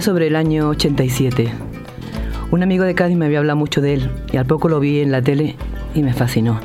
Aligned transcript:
Sobre 0.00 0.28
el 0.28 0.36
año 0.36 0.70
87. 0.70 1.50
Un 2.50 2.62
amigo 2.62 2.84
de 2.84 2.94
Cádiz 2.94 3.18
me 3.18 3.26
había 3.26 3.38
hablado 3.38 3.58
mucho 3.58 3.82
de 3.82 3.94
él 3.94 4.10
y 4.32 4.38
al 4.38 4.46
poco 4.46 4.70
lo 4.70 4.80
vi 4.80 5.00
en 5.00 5.12
la 5.12 5.20
tele 5.20 5.56
y 5.94 6.02
me 6.02 6.14
fascinó. 6.14 6.58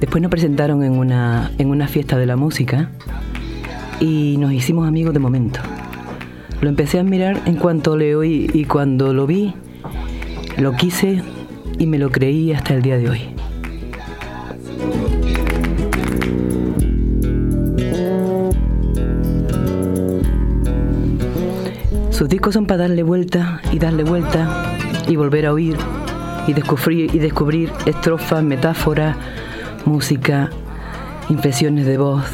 Después 0.00 0.22
nos 0.22 0.30
presentaron 0.30 0.82
en 0.82 0.96
una, 0.96 1.50
en 1.58 1.68
una 1.68 1.88
fiesta 1.88 2.16
de 2.16 2.24
la 2.24 2.36
música 2.36 2.88
y 4.00 4.38
nos 4.38 4.50
hicimos 4.52 4.88
amigos 4.88 5.12
de 5.12 5.20
momento. 5.20 5.60
Lo 6.62 6.70
empecé 6.70 6.96
a 6.96 7.02
admirar 7.02 7.38
en 7.44 7.56
cuanto 7.56 7.98
le 7.98 8.16
oí 8.16 8.50
y 8.54 8.64
cuando 8.64 9.12
lo 9.12 9.26
vi, 9.26 9.52
lo 10.56 10.72
quise 10.72 11.22
y 11.78 11.86
me 11.86 11.98
lo 11.98 12.10
creí 12.10 12.52
hasta 12.52 12.72
el 12.72 12.80
día 12.80 12.96
de 12.96 13.10
hoy. 13.10 13.31
Son 22.50 22.66
para 22.66 22.88
darle 22.88 23.04
vuelta 23.04 23.60
y 23.70 23.78
darle 23.78 24.02
vuelta 24.02 24.74
y 25.06 25.16
volver 25.16 25.46
a 25.46 25.52
oír 25.52 25.76
y 26.46 26.52
descubrir, 26.54 27.14
y 27.14 27.18
descubrir 27.18 27.72
estrofas, 27.86 28.42
metáforas, 28.42 29.16
música, 29.84 30.50
impresiones 31.28 31.86
de 31.86 31.98
voz. 31.98 32.24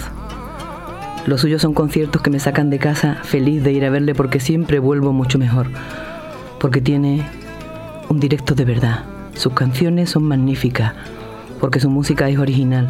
Los 1.27 1.43
suyos 1.43 1.61
son 1.61 1.75
conciertos 1.75 2.23
que 2.23 2.31
me 2.31 2.41
sacan 2.41 2.71
de 2.71 2.79
casa 2.79 3.19
feliz 3.23 3.63
de 3.63 3.73
ir 3.73 3.85
a 3.85 3.91
verle 3.91 4.15
porque 4.15 4.41
siempre 4.41 4.79
vuelvo 4.79 5.13
mucho 5.13 5.39
mejor. 5.39 5.67
Porque 6.59 6.81
tiene 6.81 7.27
un 8.09 8.19
directo 8.19 8.55
de 8.55 8.65
verdad. 8.65 9.05
Sus 9.35 9.53
canciones 9.53 10.11
son 10.11 10.23
magníficas 10.23 10.95
porque 11.61 11.81
su 11.81 11.91
música 11.91 12.29
es 12.29 12.39
original. 12.39 12.89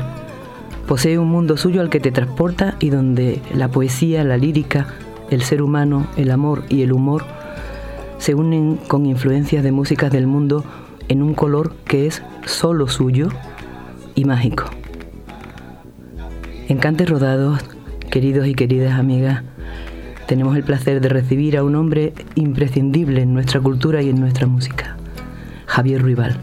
Posee 0.87 1.19
un 1.19 1.29
mundo 1.29 1.57
suyo 1.57 1.81
al 1.81 1.91
que 1.91 2.01
te 2.01 2.13
transporta 2.13 2.77
y 2.79 2.91
donde 2.91 3.43
la 3.53 3.69
poesía, 3.69 4.25
la 4.25 4.37
lírica, 4.37 4.87
el 5.31 5.43
ser 5.43 5.63
humano, 5.63 6.07
el 6.17 6.31
amor 6.31 6.65
y 6.69 6.83
el 6.83 6.93
humor 6.93 7.25
se 8.19 8.35
unen 8.35 8.79
con 8.89 9.07
influencias 9.07 9.63
de 9.63 9.73
músicas 9.73 10.11
del 10.11 10.27
mundo 10.27 10.65
en 11.09 11.23
un 11.23 11.35
color 11.35 11.75
que 11.85 12.07
es 12.07 12.23
solo 12.47 12.89
suyo 12.89 13.29
y 14.15 14.25
mágico. 14.25 14.65
En 16.69 16.79
Cantes 16.79 17.09
Rodados, 17.09 17.61
queridos 18.11 18.47
y 18.47 18.55
queridas 18.55 18.99
amigas, 18.99 19.43
tenemos 20.27 20.57
el 20.57 20.65
placer 20.65 21.01
de 21.01 21.09
recibir 21.09 21.57
a 21.57 21.65
un 21.65 21.77
hombre 21.77 22.13
imprescindible 22.35 23.23
en 23.23 23.33
nuestra 23.33 23.61
cultura 23.61 24.03
y 24.03 24.11
en 24.11 24.21
nuestra 24.21 24.47
música, 24.47 24.97
Javier 25.67 26.03
Ruibal. 26.03 26.37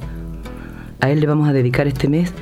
A 1.01 1.11
él 1.11 1.19
le 1.19 1.27
vamos 1.27 1.47
a 1.47 1.53
dedicar 1.53 1.87
este 1.87 2.07
mes 2.07 2.33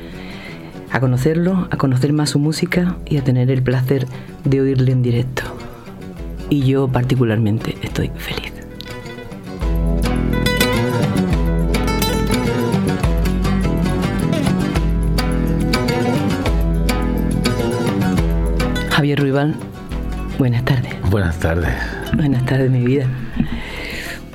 a 0.92 1.00
conocerlo, 1.00 1.68
a 1.72 1.78
conocer 1.78 2.14
más 2.14 2.30
su 2.30 2.40
música 2.40 2.98
y 3.06 3.18
a 3.18 3.24
tener 3.24 3.50
el 3.50 3.64
placer 3.64 4.06
de 4.46 4.62
oírle 4.62 4.92
en 4.92 5.02
directo 5.02 5.53
y 6.54 6.62
yo 6.62 6.88
particularmente 6.88 7.76
estoy 7.82 8.12
feliz. 8.16 8.54
Javier 18.92 19.20
Ruibal, 19.20 19.56
buenas 20.38 20.64
tardes. 20.64 20.94
Buenas 21.10 21.40
tardes. 21.40 21.74
Buenas 22.16 22.46
tardes, 22.46 22.70
mi 22.70 22.86
vida. 22.86 23.08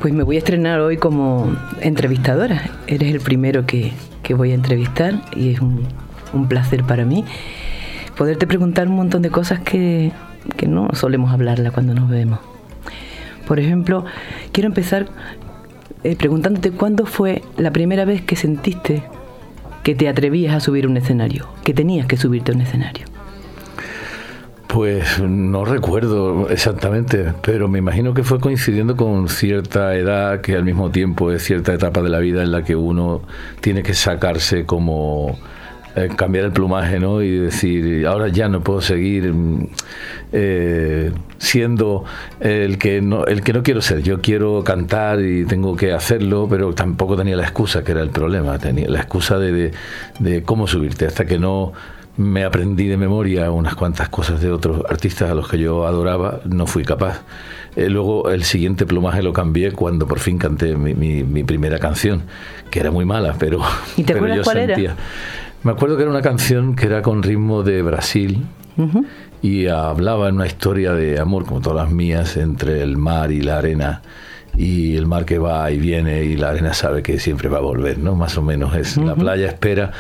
Pues 0.03 0.13
me 0.13 0.25
voy 0.25 0.37
a 0.37 0.39
estrenar 0.41 0.81
hoy 0.81 0.97
como 0.97 1.55
entrevistadora. 1.81 2.63
Eres 2.89 3.15
el 3.15 3.21
primero 3.21 3.65
que, 3.65 3.93
que 4.25 4.35
voy 4.35 4.51
a 4.51 4.55
entrevistar 4.55 5.23
y 5.37 5.53
es 5.53 5.61
un, 5.61 5.87
un 6.33 6.49
placer 6.49 6.83
para 6.83 7.05
mí 7.05 7.25
poderte 8.17 8.49
preguntar 8.49 8.89
un 8.89 8.97
montón 8.97 9.23
de 9.23 9.31
cosas 9.31 9.61
que, 9.61 10.11
que 10.57 10.67
no 10.67 10.89
solemos 10.95 11.33
hablarla 11.33 11.71
cuando 11.71 11.95
nos 11.95 12.09
vemos. 12.09 12.41
Por 13.47 13.61
ejemplo, 13.61 14.05
quiero 14.53 14.69
empezar 14.69 15.07
eh, 16.05 16.17
preguntándote 16.17 16.71
cuándo 16.71 17.07
fue 17.07 17.43
la 17.57 17.71
primera 17.73 18.05
vez 18.05 18.23
que 18.23 18.37
sentiste 18.37 19.03
que 19.83 19.95
te 19.95 20.09
atrevías 20.09 20.55
a 20.55 20.61
subir 20.61 20.87
un 20.87 20.97
escenario, 20.97 21.49
que 21.65 21.73
tenías 21.73 22.07
que 22.07 22.17
subirte 22.17 22.53
a 22.53 22.55
un 22.55 22.61
escenario. 22.61 23.07
Pues 24.67 25.19
no 25.19 25.65
recuerdo 25.65 26.51
exactamente, 26.51 27.33
pero 27.41 27.69
me 27.69 27.79
imagino 27.79 28.13
que 28.13 28.23
fue 28.23 28.39
coincidiendo 28.39 28.97
con 28.97 29.31
cierta 29.31 29.95
edad 29.97 30.43
que 30.43 30.57
al 30.57 30.65
mismo 30.65 30.91
tiempo 30.91 31.33
es 31.33 31.43
cierta 31.43 31.73
etapa 31.73 32.03
de 32.03 32.11
la 32.11 32.19
vida 32.19 32.43
en 32.43 32.53
la 32.53 32.63
que 32.63 32.77
uno 32.77 33.23
tiene 33.63 33.83
que 33.83 33.95
sacarse 33.95 34.67
como 34.67 35.39
eh, 35.99 36.11
cambiar 36.15 36.45
el 36.45 36.53
plumaje 36.53 37.01
¿no? 37.01 37.23
y 37.23 37.39
decir, 37.39 38.07
ahora 38.07 38.29
ya 38.29 38.49
no 38.49 38.61
puedo 38.63 38.81
seguir 38.81 39.33
mm, 39.33 39.67
eh, 40.33 41.11
siendo 41.39 42.05
el 42.39 42.79
que, 42.79 43.01
no, 43.01 43.25
el 43.25 43.43
que 43.43 43.53
no 43.53 43.65
quiero 43.65 43.81
ser. 43.81 44.03
Yo 44.03 44.21
quiero 44.21 44.63
cantar 44.63 45.21
y 45.21 45.45
tengo 45.45 45.75
que 45.75 45.93
hacerlo, 45.93 46.47
pero 46.49 46.73
tampoco 46.73 47.17
tenía 47.17 47.35
la 47.35 47.43
excusa, 47.43 47.83
que 47.83 47.93
era 47.93 48.03
el 48.03 48.11
problema. 48.11 48.59
Tenía 48.61 48.89
la 48.89 49.01
excusa 49.01 49.39
de, 49.39 49.73
de, 50.21 50.43
cómo 50.45 50.69
subirte, 50.69 51.07
hasta 51.07 51.27
que 51.27 51.39
no 51.39 51.73
me 52.17 52.45
aprendí 52.45 52.87
de 52.87 52.97
memoria 52.97 53.51
unas 53.51 53.75
cuantas 53.75 54.09
cosas 54.09 54.41
de 54.41 54.53
otros 54.53 54.85
artistas 54.89 55.31
a 55.31 55.35
los 55.35 55.49
que 55.49 55.59
yo 55.59 55.85
adoraba, 55.85 56.41
no 56.45 56.69
fui 56.69 56.85
capaz. 56.85 57.23
Eh, 57.75 57.89
luego 57.89 58.31
el 58.31 58.45
siguiente 58.45 58.87
plumaje 58.87 59.23
lo 59.23 59.33
cambié 59.33 59.73
cuando 59.73 60.07
por 60.07 60.21
fin 60.21 60.39
canté 60.39 60.77
mi, 60.77 60.95
mi, 60.95 61.45
primera 61.45 61.79
canción, 61.79 62.23
que 62.71 62.81
era 62.81 62.91
muy 62.91 63.05
mala, 63.05 63.35
pero, 63.39 63.63
¿Y 63.97 64.05
te 64.05 64.13
pero 64.21 64.35
yo 64.35 64.43
cuál 64.43 64.59
sentía. 64.59 64.93
Era? 64.93 64.97
Me 65.63 65.73
acuerdo 65.73 65.97
que 65.97 66.03
era 66.03 66.11
una 66.11 66.23
canción 66.23 66.77
que 66.77 66.87
era 66.87 67.03
con 67.03 67.23
ritmo 67.23 67.63
de 67.63 67.83
Brasil 67.83 68.45
y 69.43 69.67
hablaba 69.67 70.29
en 70.29 70.37
una 70.37 70.47
historia 70.47 70.93
de 70.93 71.19
amor, 71.19 71.45
como 71.45 71.61
todas 71.61 71.85
las 71.85 71.93
mías, 71.93 72.37
entre 72.37 72.83
el 72.83 72.97
mar 72.97 73.33
y 73.33 73.41
la 73.41 73.59
arena. 73.59 74.03
Y 74.57 74.97
el 74.97 75.07
mar 75.07 75.25
que 75.25 75.39
va 75.39 75.71
y 75.71 75.79
viene 75.79 76.25
y 76.25 76.37
la 76.37 76.51
arena 76.51 76.75
sabe 76.75 77.03
que 77.03 77.21
siempre 77.21 77.49
va 77.49 77.59
a 77.59 77.61
volver, 77.61 77.99
¿no? 77.99 78.17
Más 78.17 78.37
o 78.39 78.43
menos 78.43 78.75
es. 78.75 78.97
La 78.97 79.15
playa 79.15 79.47
espera 79.47 79.93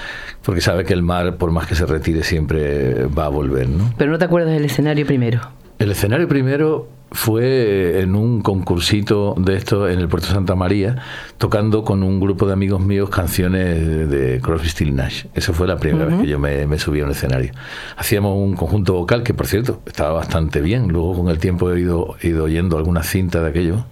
porque 0.43 0.60
sabe 0.60 0.84
que 0.84 0.94
el 0.94 1.02
mar, 1.02 1.37
por 1.37 1.52
más 1.52 1.66
que 1.66 1.75
se 1.76 1.87
retire, 1.87 2.25
siempre 2.25 3.06
va 3.06 3.26
a 3.26 3.28
volver, 3.28 3.69
¿no? 3.69 3.93
Pero 3.96 4.11
no 4.11 4.19
te 4.19 4.25
acuerdas 4.25 4.52
del 4.52 4.64
escenario 4.64 5.06
primero. 5.06 5.40
El 5.78 5.93
escenario 5.93 6.26
primero 6.26 6.88
fue 7.10 8.00
en 8.00 8.14
un 8.14 8.43
concursito 8.43 9.34
de 9.38 9.56
esto 9.56 9.88
en 9.88 9.99
el 9.99 10.08
Puerto 10.08 10.28
Santa 10.28 10.55
María, 10.55 10.96
tocando 11.38 11.82
con 11.82 12.02
un 12.02 12.20
grupo 12.20 12.46
de 12.46 12.52
amigos 12.52 12.81
míos 12.81 13.08
canciones 13.08 14.10
de 14.10 14.40
Crosby, 14.43 14.69
Still 14.69 14.94
Nash. 14.94 15.25
Esa 15.34 15.52
fue 15.52 15.66
la 15.66 15.78
primera 15.78 16.06
vez 16.06 16.20
que 16.20 16.26
yo 16.26 16.38
me, 16.38 16.78
subí 16.78 17.00
a 17.00 17.05
un 17.05 17.10
escenario. 17.10 17.52
Hacíamos 17.96 18.37
un 18.37 18.55
conjunto 18.56 18.94
vocal 18.94 19.22
que, 19.22 19.34
por 19.34 19.46
cierto, 19.46 19.81
estaba 19.87 20.12
bastante 20.12 20.60
bien. 20.60 20.88
Luego, 20.88 21.16
con 21.16 21.28
el 21.28 21.38
tiempo, 21.38 21.72
he 21.72 21.81
ido, 21.81 22.16
ido 22.22 22.44
oyendo 22.44 22.76
alguna 22.76 23.02
cinta 23.02 23.43
de 23.43 23.49
aquello. 23.49 23.87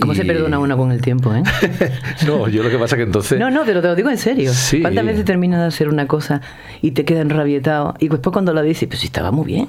¿Cómo 0.00 0.14
se 0.14 0.24
perdona 0.24 0.58
uno 0.58 0.76
con 0.76 0.92
el 0.92 1.00
tiempo, 1.00 1.34
eh? 1.34 1.42
no, 2.26 2.48
yo 2.48 2.62
lo 2.62 2.70
que 2.70 2.78
pasa 2.78 2.96
que 2.96 3.02
entonces... 3.02 3.38
No, 3.38 3.50
no, 3.50 3.62
pero 3.64 3.80
te 3.80 3.88
lo 3.88 3.94
digo 3.94 4.10
en 4.10 4.18
serio. 4.18 4.52
¿Cuántas 4.82 5.04
veces 5.04 5.24
terminas 5.24 5.60
de 5.60 5.66
hacer 5.66 5.88
una 5.88 6.06
cosa 6.06 6.42
y 6.82 6.90
te 6.90 7.04
queda 7.04 7.22
enrabietado 7.22 7.94
y 7.98 8.08
después 8.08 8.32
cuando 8.32 8.52
la 8.52 8.62
dices, 8.62 8.88
pues 8.88 9.00
sí, 9.00 9.06
estaba 9.06 9.30
muy 9.30 9.46
bien? 9.46 9.68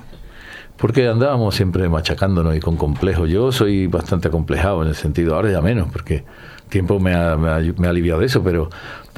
Porque 0.78 1.08
andábamos 1.08 1.56
siempre 1.56 1.90
machacándonos 1.90 2.56
y 2.56 2.60
con 2.60 2.78
complejos. 2.78 3.30
Yo 3.30 3.52
soy 3.52 3.88
bastante 3.88 4.28
acomplejado 4.28 4.82
en 4.84 4.90
el 4.90 4.96
sentido, 4.96 5.36
ahora 5.36 5.52
ya 5.52 5.62
menos, 5.62 5.90
porque 5.92 6.24
tiempo 6.70 7.00
me 7.00 7.14
ha, 7.14 7.38
me 7.38 7.50
ha, 7.50 7.90
aliviado 7.90 8.20
de 8.20 8.28
eso, 8.28 8.44
pero, 8.44 8.70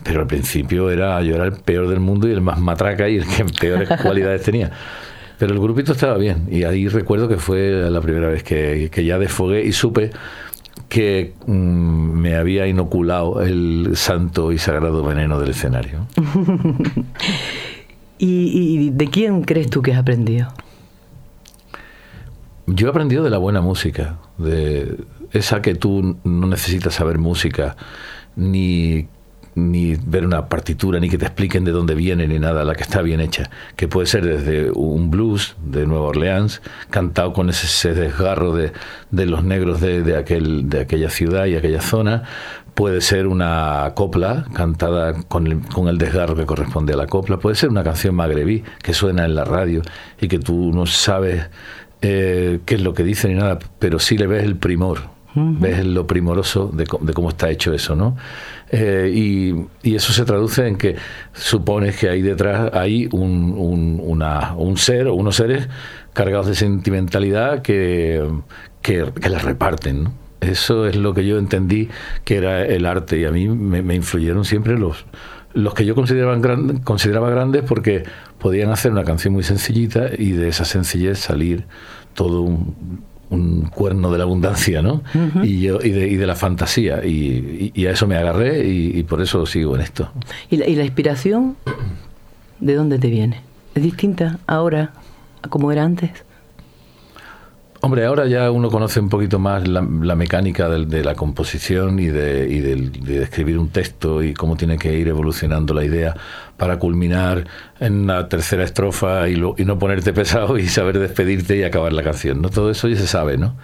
pero 0.03 0.21
al 0.21 0.27
principio 0.27 0.89
era, 0.89 1.21
yo 1.21 1.35
era 1.35 1.45
el 1.45 1.53
peor 1.53 1.87
del 1.89 1.99
mundo 1.99 2.27
y 2.27 2.31
el 2.31 2.41
más 2.41 2.59
matraca 2.59 3.09
y 3.09 3.17
el 3.17 3.27
que 3.27 3.45
peores 3.59 3.89
cualidades 4.01 4.43
tenía. 4.43 4.71
Pero 5.37 5.53
el 5.53 5.59
grupito 5.59 5.93
estaba 5.93 6.17
bien 6.17 6.47
y 6.51 6.63
ahí 6.63 6.87
recuerdo 6.87 7.29
que 7.29 7.37
fue 7.37 7.89
la 7.89 8.01
primera 8.01 8.27
vez 8.27 8.43
que, 8.43 8.89
que 8.91 9.05
ya 9.05 9.17
desfogué 9.17 9.63
y 9.63 9.71
supe 9.71 10.11
que 10.89 11.33
mm, 11.45 11.51
me 11.51 12.35
había 12.35 12.67
inoculado 12.67 13.41
el 13.41 13.91
santo 13.95 14.51
y 14.51 14.57
sagrado 14.57 15.03
veneno 15.03 15.39
del 15.39 15.51
escenario. 15.51 16.07
¿Y, 18.21 18.89
de 18.89 19.07
quién 19.07 19.43
crees 19.43 19.69
tú 19.69 19.81
que 19.81 19.93
has 19.93 19.99
aprendido? 19.99 20.49
Yo 22.71 22.87
he 22.87 22.89
aprendido 22.91 23.23
de 23.23 23.31
la 23.31 23.39
buena 23.39 23.61
música, 23.61 24.19
de 24.37 24.95
esa 25.31 25.61
que 25.61 25.73
tú 25.73 26.17
no 26.23 26.47
necesitas 26.47 26.93
saber 26.93 27.17
música, 27.17 27.75
ni 28.35 29.07
ni 29.55 29.95
ver 29.95 30.25
una 30.25 30.47
partitura, 30.47 30.99
ni 30.99 31.09
que 31.09 31.17
te 31.17 31.25
expliquen 31.25 31.65
de 31.65 31.71
dónde 31.71 31.95
viene, 31.95 32.27
ni 32.27 32.39
nada, 32.39 32.63
la 32.63 32.75
que 32.75 32.83
está 32.83 33.01
bien 33.01 33.19
hecha, 33.19 33.49
que 33.75 33.87
puede 33.87 34.07
ser 34.07 34.25
desde 34.25 34.71
un 34.71 35.11
blues 35.11 35.55
de 35.63 35.85
Nueva 35.85 36.05
Orleans, 36.05 36.61
cantado 36.89 37.33
con 37.33 37.49
ese, 37.49 37.93
desgarro 37.93 38.55
de, 38.55 38.71
de, 39.11 39.25
los 39.25 39.43
negros 39.43 39.81
de, 39.81 40.01
de, 40.03 40.17
aquel, 40.17 40.69
de 40.69 40.81
aquella 40.81 41.09
ciudad 41.09 41.45
y 41.45 41.55
aquella 41.55 41.81
zona, 41.81 42.23
puede 42.73 43.01
ser 43.01 43.27
una 43.27 43.91
copla 43.95 44.45
cantada 44.53 45.13
con 45.23 45.47
el, 45.47 45.59
con 45.59 45.89
el 45.89 45.97
desgarro 45.97 46.35
que 46.35 46.45
corresponde 46.45 46.93
a 46.93 46.97
la 46.97 47.07
copla, 47.07 47.37
puede 47.37 47.55
ser 47.55 47.69
una 47.69 47.83
canción 47.83 48.15
magrebí 48.15 48.63
que 48.81 48.93
suena 48.93 49.25
en 49.25 49.35
la 49.35 49.43
radio 49.43 49.81
y 50.21 50.27
que 50.27 50.39
tú 50.39 50.71
no 50.73 50.85
sabes 50.85 51.49
eh, 52.01 52.59
qué 52.65 52.75
es 52.75 52.81
lo 52.81 52.93
que 52.93 53.03
dice 53.03 53.27
ni 53.27 53.35
nada, 53.35 53.59
pero 53.79 53.99
sí 53.99 54.17
le 54.17 54.27
ves 54.27 54.43
el 54.43 54.55
primor 54.55 55.19
ves 55.35 55.85
lo 55.85 56.07
primoroso 56.07 56.71
de, 56.73 56.85
cómo 56.85 57.29
está 57.29 57.49
hecho 57.49 57.73
eso, 57.73 57.95
¿no? 57.95 58.17
Eh, 58.71 59.11
y, 59.13 59.95
eso 59.95 60.13
se 60.13 60.25
traduce 60.25 60.67
en 60.67 60.77
que 60.77 60.95
supones 61.33 61.97
que 61.97 62.09
ahí 62.09 62.21
detrás 62.21 62.71
hay 62.73 63.07
un, 63.11 63.99
una, 64.03 64.53
un 64.55 64.77
ser 64.77 65.07
o 65.07 65.15
unos 65.15 65.35
seres 65.35 65.67
cargados 66.13 66.47
de 66.47 66.55
sentimentalidad 66.55 67.61
que, 67.61 68.27
que, 68.81 69.11
la 69.29 69.39
reparten, 69.39 70.03
¿no? 70.03 70.13
Eso 70.41 70.87
es 70.87 70.95
lo 70.95 71.13
que 71.13 71.25
yo 71.25 71.37
entendí 71.37 71.89
que 72.23 72.37
era 72.37 72.65
el 72.65 72.85
arte 72.85 73.19
y 73.19 73.25
a 73.25 73.31
mí 73.31 73.49
me, 73.49 73.93
influyeron 73.93 74.45
siempre 74.45 74.79
los, 74.79 75.05
los 75.53 75.73
que 75.73 75.85
yo 75.85 75.95
consideraba, 75.95 76.39
consideraba 76.83 77.29
grandes 77.29 77.63
porque 77.63 78.03
podían 78.37 78.71
hacer 78.71 78.91
una 78.91 79.03
canción 79.03 79.33
muy 79.33 79.43
sencillita 79.43 80.09
y 80.17 80.31
de 80.31 80.49
esa 80.49 80.65
sencillez 80.65 81.19
salir 81.19 81.65
todo 82.13 82.41
un, 82.41 83.03
un 83.29 83.61
cuerno 83.69 84.11
de 84.11 84.17
la 84.17 84.23
abundancia, 84.23 84.81
¿no? 84.81 85.03
y, 85.43 85.61
yo, 85.61 85.79
y, 85.81 85.91
de, 85.91 86.07
y 86.07 86.15
de 86.15 86.27
la 86.27 86.35
fantasía. 86.35 87.05
Y, 87.05 87.85
a 87.85 87.91
eso 87.91 88.07
me 88.07 88.17
agarré 88.17 88.67
y, 88.67 89.03
por 89.03 89.21
eso 89.21 89.45
sigo 89.45 89.75
en 89.75 89.81
esto. 89.81 90.11
¿Y 90.49 90.57
la, 90.57 90.67
¿Y 90.67 90.75
la 90.75 90.83
inspiración 90.83 91.55
de 92.59 92.75
dónde 92.75 92.99
te 92.99 93.09
viene? 93.09 93.41
¿Es 93.75 93.83
distinta 93.83 94.39
ahora 94.47 94.93
a 95.41 95.47
como 95.47 95.71
era 95.71 95.83
antes? 95.83 96.11
Hombre, 97.81 98.05
ahora 98.05 98.27
ya 98.27 98.51
uno 98.51 98.69
conoce 98.69 98.99
un 98.99 99.07
poquito 99.07 99.39
más 99.39 99.65
la, 99.65 99.81
mecánica 99.81 100.67
de, 100.67 101.01
la 101.01 101.15
composición 101.15 101.97
y, 101.99 102.07
de, 102.07 102.45
de, 102.45 103.23
escribir 103.23 103.57
un 103.57 103.69
texto 103.69 104.21
y 104.21 104.33
cómo 104.33 104.57
tiene 104.57 104.77
que 104.77 104.97
ir 104.97 105.07
evolucionando 105.07 105.73
la 105.73 105.85
idea 105.85 106.13
para 106.57 106.77
culminar 106.77 107.45
en 107.79 108.05
la 108.05 108.27
tercera 108.27 108.65
estrofa 108.65 109.29
y, 109.29 109.37
no 109.37 109.79
ponerte 109.79 110.11
pesado 110.13 110.57
y 110.57 110.67
saber 110.67 110.99
despedirte 110.99 111.55
y 111.55 111.63
acabar 111.63 111.93
la 111.93 112.03
canción. 112.03 112.41
¿no? 112.41 112.49
Todo 112.49 112.69
eso 112.69 112.89
ya 112.89 112.97
se 112.97 113.07
sabe, 113.07 113.37
¿no? 113.37 113.55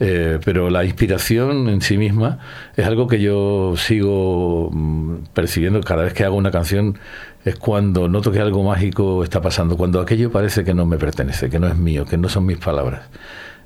Eh, 0.00 0.38
pero 0.44 0.70
la 0.70 0.84
inspiración 0.84 1.68
en 1.68 1.80
sí 1.80 1.98
misma 1.98 2.38
es 2.76 2.86
algo 2.86 3.08
que 3.08 3.20
yo 3.20 3.74
sigo 3.76 4.70
mm, 4.72 5.14
percibiendo 5.34 5.80
cada 5.80 6.04
vez 6.04 6.12
que 6.12 6.24
hago 6.24 6.36
una 6.36 6.52
canción 6.52 6.98
es 7.44 7.56
cuando 7.56 8.08
noto 8.08 8.30
que 8.30 8.40
algo 8.40 8.62
mágico 8.62 9.24
está 9.24 9.40
pasando, 9.40 9.76
cuando 9.76 10.00
aquello 10.00 10.30
parece 10.30 10.64
que 10.64 10.74
no 10.74 10.86
me 10.86 10.98
pertenece, 10.98 11.50
que 11.50 11.58
no 11.58 11.66
es 11.66 11.76
mío, 11.76 12.04
que 12.04 12.16
no 12.16 12.28
son 12.28 12.46
mis 12.46 12.58
palabras. 12.58 13.02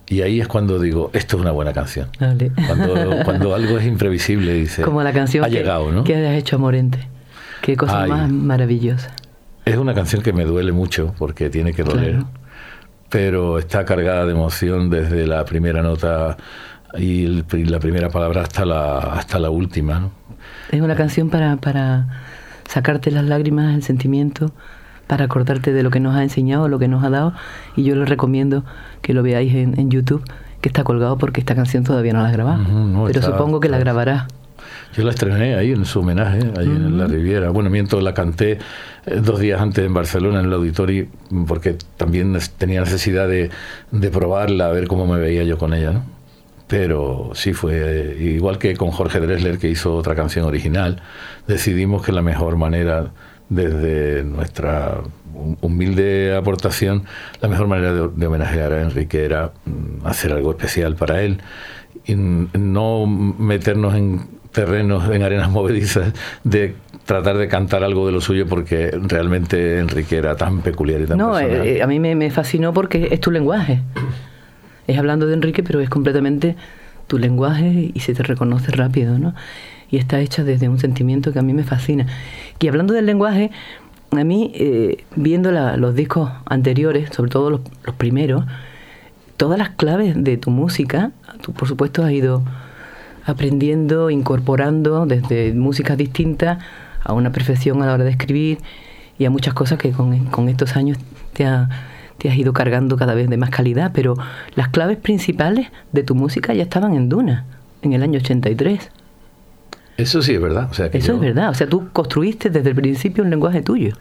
Y 0.08 0.22
ahí 0.22 0.40
es 0.40 0.48
cuando 0.48 0.78
digo, 0.78 1.10
esto 1.14 1.36
es 1.36 1.42
una 1.42 1.52
buena 1.52 1.72
canción. 1.72 2.08
Cuando, 3.24 3.54
algo 3.54 3.78
es 3.78 3.86
imprevisible, 3.86 4.52
dice. 4.54 4.82
Como 4.82 5.02
la 5.02 5.12
canción 5.12 5.44
ha 5.44 5.48
que, 5.48 5.54
llegado, 5.54 5.90
¿no? 5.90 6.04
que 6.04 6.14
has 6.14 6.36
hecho 6.36 6.58
Morente. 6.58 6.98
Qué 7.62 7.76
cosa 7.76 8.06
más 8.06 8.30
maravillosa. 8.30 9.14
Es 9.64 9.76
una 9.76 9.94
canción 9.94 10.22
que 10.22 10.32
me 10.32 10.44
duele 10.44 10.72
mucho 10.72 11.14
porque 11.18 11.48
tiene 11.48 11.72
que 11.72 11.84
doler. 11.84 12.24
Pero 13.12 13.58
está 13.58 13.84
cargada 13.84 14.24
de 14.24 14.32
emoción 14.32 14.88
desde 14.88 15.26
la 15.26 15.44
primera 15.44 15.82
nota 15.82 16.38
y, 16.98 17.26
la 17.26 17.78
primera 17.78 18.08
palabra 18.08 18.40
hasta 18.40 18.64
la, 18.64 18.98
hasta 18.98 19.38
la 19.38 19.50
última. 19.50 20.08
Es 20.70 20.80
una 20.80 20.96
canción 20.96 21.28
para, 21.28 21.56
para 21.56 22.06
sacarte 22.66 23.10
las 23.10 23.24
lágrimas, 23.24 23.74
el 23.74 23.82
sentimiento, 23.82 24.52
para 25.06 25.26
acordarte 25.26 25.74
de 25.74 25.82
lo 25.82 25.90
que 25.90 26.00
nos 26.00 26.16
ha 26.16 26.22
enseñado, 26.22 26.68
lo 26.68 26.78
que 26.78 26.88
nos 26.88 27.04
ha 27.04 27.10
dado. 27.10 27.34
Y 27.76 27.84
yo 27.84 27.94
les 27.96 28.08
recomiendo 28.08 28.64
que 29.02 29.12
lo 29.12 29.22
veáis 29.22 29.54
en, 29.54 29.90
YouTube, 29.90 30.24
que 30.62 30.70
está 30.70 30.82
colgado 30.82 31.18
porque 31.18 31.40
esta 31.40 31.54
canción 31.54 31.84
todavía 31.84 32.14
no 32.14 32.22
la 32.22 32.28
has 32.28 32.32
grabado. 32.32 32.64
pero 33.06 33.20
supongo 33.20 33.60
que 33.60 33.68
la 33.68 33.78
grabarás. 33.78 34.24
Yo 34.94 35.04
la 35.04 35.10
estrené 35.10 35.54
ahí 35.54 35.72
en 35.72 35.84
su 35.86 36.00
homenaje, 36.00 36.40
ahí 36.58 36.66
en 36.66 36.98
la 36.98 37.06
Riviera. 37.06 37.50
Bueno, 37.50 37.70
mientras 37.70 38.02
la 38.02 38.12
canté 38.12 38.58
eh, 39.06 39.20
dos 39.22 39.40
días 39.40 39.60
antes 39.60 39.84
en 39.84 39.94
Barcelona, 39.94 40.40
en 40.40 40.46
el 40.46 40.52
auditorio, 40.52 41.06
porque 41.46 41.76
también 41.96 42.36
tenía 42.58 42.80
necesidad 42.80 43.26
de, 43.26 43.50
de 43.90 44.10
probarla, 44.10 44.66
a 44.66 44.72
ver 44.72 44.88
cómo 44.88 45.06
me 45.06 45.18
veía 45.18 45.44
yo 45.44 45.56
con 45.56 45.72
ella, 45.72 45.92
¿no? 45.92 46.04
Pero 46.68 47.32
sí 47.34 47.52
fue, 47.52 47.74
eh, 47.74 48.22
igual 48.22 48.58
que 48.58 48.76
con 48.76 48.90
Jorge 48.90 49.20
Dressler, 49.20 49.58
que 49.58 49.68
hizo 49.68 49.94
otra 49.94 50.14
canción 50.14 50.44
original, 50.44 51.02
decidimos 51.46 52.02
que 52.04 52.12
la 52.12 52.22
mejor 52.22 52.56
manera 52.56 53.12
desde 53.48 54.24
nuestra 54.24 55.00
humilde 55.60 56.34
aportación, 56.36 57.04
la 57.40 57.48
mejor 57.48 57.66
manera 57.66 57.92
de, 57.92 58.26
homenajear 58.26 58.72
a 58.72 58.82
Enrique 58.82 59.24
era 59.24 59.52
mm, 59.64 60.06
hacer 60.06 60.32
algo 60.32 60.50
especial 60.50 60.96
para 60.96 61.22
él 61.22 61.40
y 62.06 62.14
no 62.14 63.06
meternos 63.06 63.94
en 63.94 64.41
terrenos, 64.52 65.10
en 65.10 65.22
arenas 65.22 65.50
movedizas, 65.50 66.12
de 66.44 66.74
tratar 67.04 67.36
de 67.36 67.48
cantar 67.48 67.82
algo 67.82 68.06
de 68.06 68.12
lo 68.12 68.20
suyo 68.20 68.46
porque 68.46 68.90
realmente 69.02 69.78
Enrique 69.78 70.16
era 70.16 70.36
tan 70.36 70.60
peculiar 70.60 71.00
y 71.00 71.06
tan 71.06 71.18
No, 71.18 71.38
eh, 71.38 71.78
eh, 71.78 71.82
a 71.82 71.86
mí 71.86 71.98
me, 71.98 72.30
fascinó 72.30 72.72
porque 72.72 73.08
es 73.10 73.20
tu 73.20 73.30
lenguaje. 73.30 73.80
Es 74.86 74.98
hablando 74.98 75.26
de 75.26 75.34
Enrique, 75.34 75.62
pero 75.62 75.80
es 75.80 75.88
completamente 75.88 76.56
tu 77.06 77.18
lenguaje 77.18 77.90
y 77.92 78.00
se 78.00 78.14
te 78.14 78.22
reconoce 78.22 78.70
rápido, 78.72 79.18
¿no? 79.18 79.34
y 79.92 79.98
está 79.98 80.20
hecha 80.20 80.42
desde 80.42 80.70
un 80.70 80.78
sentimiento 80.78 81.32
que 81.32 81.38
a 81.38 81.42
mí 81.42 81.52
me 81.52 81.64
fascina. 81.64 82.06
Y 82.58 82.66
hablando 82.66 82.94
del 82.94 83.04
lenguaje, 83.04 83.50
a 84.10 84.24
mí, 84.24 84.50
eh, 84.54 85.04
viendo 85.16 85.52
los 85.52 85.94
discos 85.94 86.30
anteriores, 86.46 87.10
sobre 87.14 87.30
todo 87.30 87.50
los, 87.50 87.60
primeros, 87.98 88.46
todas 89.36 89.58
las 89.58 89.70
claves 89.70 90.14
de 90.16 90.38
tu 90.38 90.50
música, 90.50 91.12
tú 91.42 91.52
por 91.52 91.68
supuesto 91.68 92.02
has 92.02 92.10
ido 92.10 92.42
aprendiendo, 93.24 94.10
incorporando 94.10 95.06
desde 95.06 95.52
músicas 95.52 95.96
distintas 95.96 96.58
a 97.02 97.12
una 97.12 97.32
perfección 97.32 97.82
a 97.82 97.86
la 97.86 97.94
hora 97.94 98.04
de 98.04 98.10
escribir 98.10 98.58
y 99.18 99.24
a 99.24 99.30
muchas 99.30 99.54
cosas 99.54 99.78
que 99.78 99.92
con, 99.92 100.48
estos 100.48 100.76
años 100.76 100.98
te, 101.32 101.46
te 102.18 102.30
has 102.30 102.36
ido 102.36 102.52
cargando 102.52 102.96
cada 102.96 103.14
vez 103.14 103.28
de 103.28 103.36
más 103.36 103.50
calidad, 103.50 103.92
pero 103.94 104.16
las 104.54 104.68
claves 104.68 104.98
principales 104.98 105.68
de 105.92 106.02
tu 106.02 106.14
música 106.14 106.54
ya 106.54 106.62
estaban 106.62 106.94
en 106.94 107.08
Duna, 107.08 107.44
en 107.82 107.92
el 107.92 108.02
año 108.02 108.18
83. 108.18 108.90
Eso 109.96 110.22
sí 110.22 110.34
es 110.34 110.40
verdad. 110.40 110.68
O 110.70 110.74
sea, 110.74 110.86
Eso 110.86 111.14
es 111.14 111.20
verdad. 111.20 111.50
O 111.50 111.54
sea, 111.54 111.68
tú 111.68 111.88
construiste 111.92 112.50
desde 112.50 112.70
el 112.70 112.74
principio 112.74 113.22
un 113.22 113.30
lenguaje 113.30 113.62
tuyo. 113.62 113.94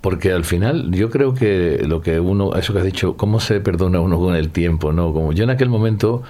Porque 0.00 0.32
al 0.32 0.44
final 0.44 0.90
yo 0.92 1.10
creo 1.10 1.34
que 1.34 1.84
lo 1.86 2.00
que 2.00 2.20
uno, 2.20 2.54
eso 2.54 2.72
que 2.72 2.78
has 2.78 2.84
dicho, 2.86 3.16
cómo 3.16 3.38
se 3.38 3.60
perdona 3.60 4.00
uno 4.00 4.18
con 4.18 4.34
el 4.34 4.48
tiempo, 4.48 4.92
¿no? 4.92 5.12
Como 5.12 5.32
yo 5.32 5.44
en 5.44 5.50
aquel 5.50 5.68
momento 5.68 6.22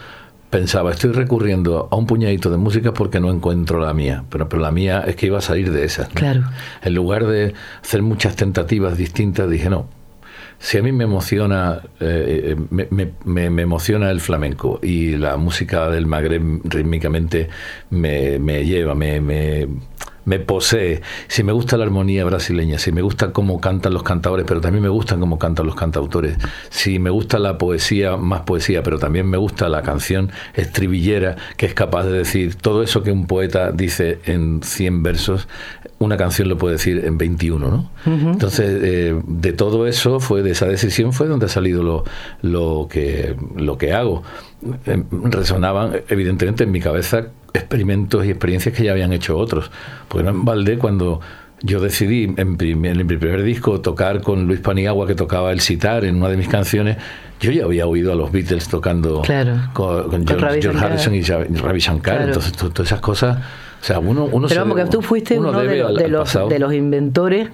pensaba, 0.50 0.90
estoy 0.90 1.12
recurriendo 1.12 1.88
a 1.90 1.96
un 1.96 2.06
puñadito 2.06 2.50
de 2.50 2.56
música 2.56 2.92
porque 2.92 3.20
no 3.20 3.30
encuentro 3.30 3.80
la 3.80 3.94
mía, 3.94 4.24
pero, 4.30 4.48
pero 4.48 4.60
la 4.60 4.72
mía 4.72 5.04
es 5.06 5.16
que 5.16 5.26
iba 5.26 5.38
a 5.38 5.42
salir 5.42 5.72
de 5.72 5.84
esas. 5.84 6.08
Claro. 6.08 6.42
En 6.82 6.94
lugar 6.94 7.26
de 7.26 7.54
hacer 7.82 8.02
muchas 8.02 8.36
tentativas 8.36 8.98
distintas, 8.98 9.48
dije, 9.48 9.70
no, 9.70 9.86
si 10.60 10.76
a 10.76 10.82
mí 10.82 10.92
me 10.92 11.04
emociona, 11.04 11.80
eh, 12.00 12.54
me, 12.70 13.12
me, 13.24 13.62
emociona 13.62 14.10
el 14.10 14.20
flamenco 14.20 14.78
y 14.82 15.16
la 15.16 15.38
música 15.38 15.88
del 15.88 16.06
Magreb 16.06 16.60
rítmicamente 16.64 17.48
me, 17.88 18.38
lleva, 18.64 18.94
me, 18.94 19.66
me 20.30 20.38
posee, 20.38 21.02
si 21.26 21.42
me 21.42 21.50
gusta 21.50 21.76
la 21.76 21.82
armonía 21.82 22.24
brasileña, 22.24 22.78
si 22.78 22.92
me 22.92 23.02
gusta 23.02 23.32
cómo 23.32 23.60
cantan 23.60 23.94
los 23.94 24.04
cantadores, 24.04 24.46
pero 24.46 24.60
también 24.60 24.84
me 24.84 24.88
gustan 24.88 25.18
cómo 25.18 25.40
cantan 25.40 25.66
los 25.66 25.74
cantautores, 25.74 26.38
si 26.68 27.00
me 27.00 27.10
gusta 27.10 27.40
la 27.40 27.58
poesía, 27.58 28.16
más 28.16 28.42
poesía, 28.42 28.84
pero 28.84 29.00
también 29.00 29.28
me 29.28 29.38
gusta 29.38 29.68
la 29.68 29.82
canción 29.82 30.30
estribillera, 30.54 31.34
que 31.56 31.66
es 31.66 31.74
capaz 31.74 32.04
de 32.04 32.12
decir 32.12 32.54
todo 32.54 32.84
eso 32.84 33.02
que 33.02 33.10
un 33.10 33.26
poeta 33.26 33.72
dice 33.72 34.20
en 34.24 34.62
100 34.62 35.02
versos, 35.02 35.48
una 35.98 36.16
canción 36.16 36.48
lo 36.48 36.56
puede 36.56 36.76
decir 36.76 37.02
en 37.04 37.18
21, 37.18 37.68
¿no? 37.68 37.90
Entonces, 38.06 38.80
eh, 38.84 39.20
de 39.26 39.52
todo 39.52 39.88
eso, 39.88 40.20
fue 40.20 40.44
de 40.44 40.52
esa 40.52 40.66
decisión 40.66 41.12
fue 41.12 41.26
donde 41.26 41.46
ha 41.46 41.48
salido 41.48 41.82
lo, 41.82 42.04
lo, 42.40 42.86
que, 42.88 43.34
lo 43.56 43.78
que 43.78 43.92
hago. 43.94 44.22
Em, 44.84 45.04
resonaban, 45.30 46.02
evidentemente, 46.08 46.64
en 46.64 46.70
mi 46.70 46.80
cabeza 46.80 47.28
experimentos 47.54 48.24
y 48.26 48.30
experiencias 48.30 48.74
que 48.74 48.84
ya 48.84 48.92
habían 48.92 49.12
hecho 49.12 49.38
otros. 49.38 49.70
Porque 50.08 50.24
no 50.24 50.30
en 50.30 50.44
balde 50.44 50.78
cuando 50.78 51.20
yo 51.62 51.80
decidí 51.80 52.32
en, 52.36 52.50
mi 52.52 53.04
primer 53.04 53.42
disco 53.42 53.80
tocar 53.80 54.20
con 54.20 54.46
Luis 54.46 54.60
Paniagua, 54.60 55.06
que 55.06 55.14
tocaba 55.14 55.52
el 55.52 55.60
sitar 55.60 56.04
en 56.04 56.16
una 56.16 56.28
de 56.28 56.36
mis 56.36 56.48
canciones. 56.48 56.98
Yo 57.40 57.52
ya 57.52 57.64
había 57.64 57.86
oído 57.86 58.12
a 58.12 58.14
los 58.14 58.30
Beatles 58.32 58.68
tocando 58.68 59.22
con, 59.72 60.26
George, 60.26 60.78
Harrison 60.78 61.14
y 61.14 61.22
Ravi 61.22 61.80
Shankar. 61.80 62.22
Entonces, 62.22 62.52
todas 62.52 62.80
esas 62.80 63.00
cosas. 63.00 63.38
O 63.80 63.84
sea, 63.84 63.98
uno, 63.98 64.28
uno 64.30 64.46
Pero 64.46 64.60
vamos, 64.60 64.76
que 64.76 64.84
tú 64.90 65.00
fuiste 65.00 65.38
uno, 65.38 65.52
de, 65.52 65.78
los, 66.08 66.34
de, 66.50 66.58
los, 66.58 66.74
inventores 66.74 67.48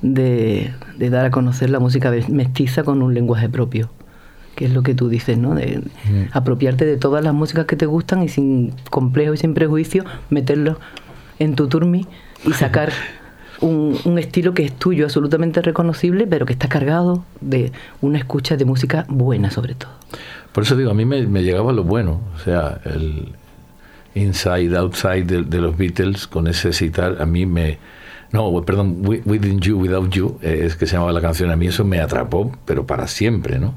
de, 0.00 0.72
dar 0.98 1.26
a 1.26 1.30
conocer 1.30 1.70
la 1.70 1.78
música 1.78 2.12
mestiza 2.28 2.82
con 2.82 3.00
un 3.00 3.14
lenguaje 3.14 3.48
propio 3.48 3.88
que 4.54 4.66
es 4.66 4.72
lo 4.72 4.82
que 4.82 4.94
tú 4.94 5.08
dices, 5.08 5.38
¿no? 5.38 5.54
De 5.54 5.78
mm. 5.78 6.28
apropiarte 6.32 6.84
de 6.84 6.96
todas 6.96 7.24
las 7.24 7.34
músicas 7.34 7.66
que 7.66 7.76
te 7.76 7.86
gustan 7.86 8.22
y 8.22 8.28
sin 8.28 8.72
complejo 8.90 9.34
y 9.34 9.36
sin 9.36 9.54
prejuicio 9.54 10.04
meterlo 10.30 10.78
en 11.38 11.54
tu 11.54 11.68
turmi 11.68 12.06
y 12.44 12.52
sacar 12.52 12.92
un, 13.62 14.18
estilo 14.18 14.54
que 14.54 14.64
es 14.64 14.72
tuyo, 14.72 15.04
absolutamente 15.04 15.62
reconocible, 15.62 16.26
pero 16.26 16.46
que 16.46 16.52
está 16.52 16.68
cargado 16.68 17.24
de 17.40 17.72
una 18.00 18.18
escucha 18.18 18.56
de 18.56 18.64
música 18.64 19.06
buena 19.08 19.50
sobre 19.50 19.74
todo. 19.74 19.92
Por 20.52 20.64
eso 20.64 20.76
digo, 20.76 20.90
a 20.90 20.94
mí 20.94 21.04
me, 21.04 21.42
llegaba 21.42 21.72
lo 21.72 21.84
bueno, 21.84 22.20
o 22.36 22.38
sea, 22.40 22.80
el 22.84 23.28
inside, 24.14 24.76
outside 24.76 25.24
de, 25.24 25.60
los 25.60 25.76
Beatles 25.76 26.26
con 26.26 26.46
ese 26.46 26.72
citar, 26.72 27.20
a 27.20 27.26
mí 27.26 27.46
me... 27.46 27.78
No, 28.32 28.62
perdón, 28.62 29.02
Within 29.04 29.60
You, 29.60 29.78
Without 29.78 30.10
You, 30.10 30.38
eh, 30.40 30.62
es 30.64 30.74
que 30.74 30.86
se 30.86 30.94
llamaba 30.94 31.12
la 31.12 31.20
canción, 31.20 31.50
a 31.50 31.56
mí 31.56 31.66
eso 31.66 31.84
me 31.84 32.00
atrapó, 32.00 32.50
pero 32.64 32.86
para 32.86 33.06
siempre, 33.06 33.58
¿no? 33.58 33.74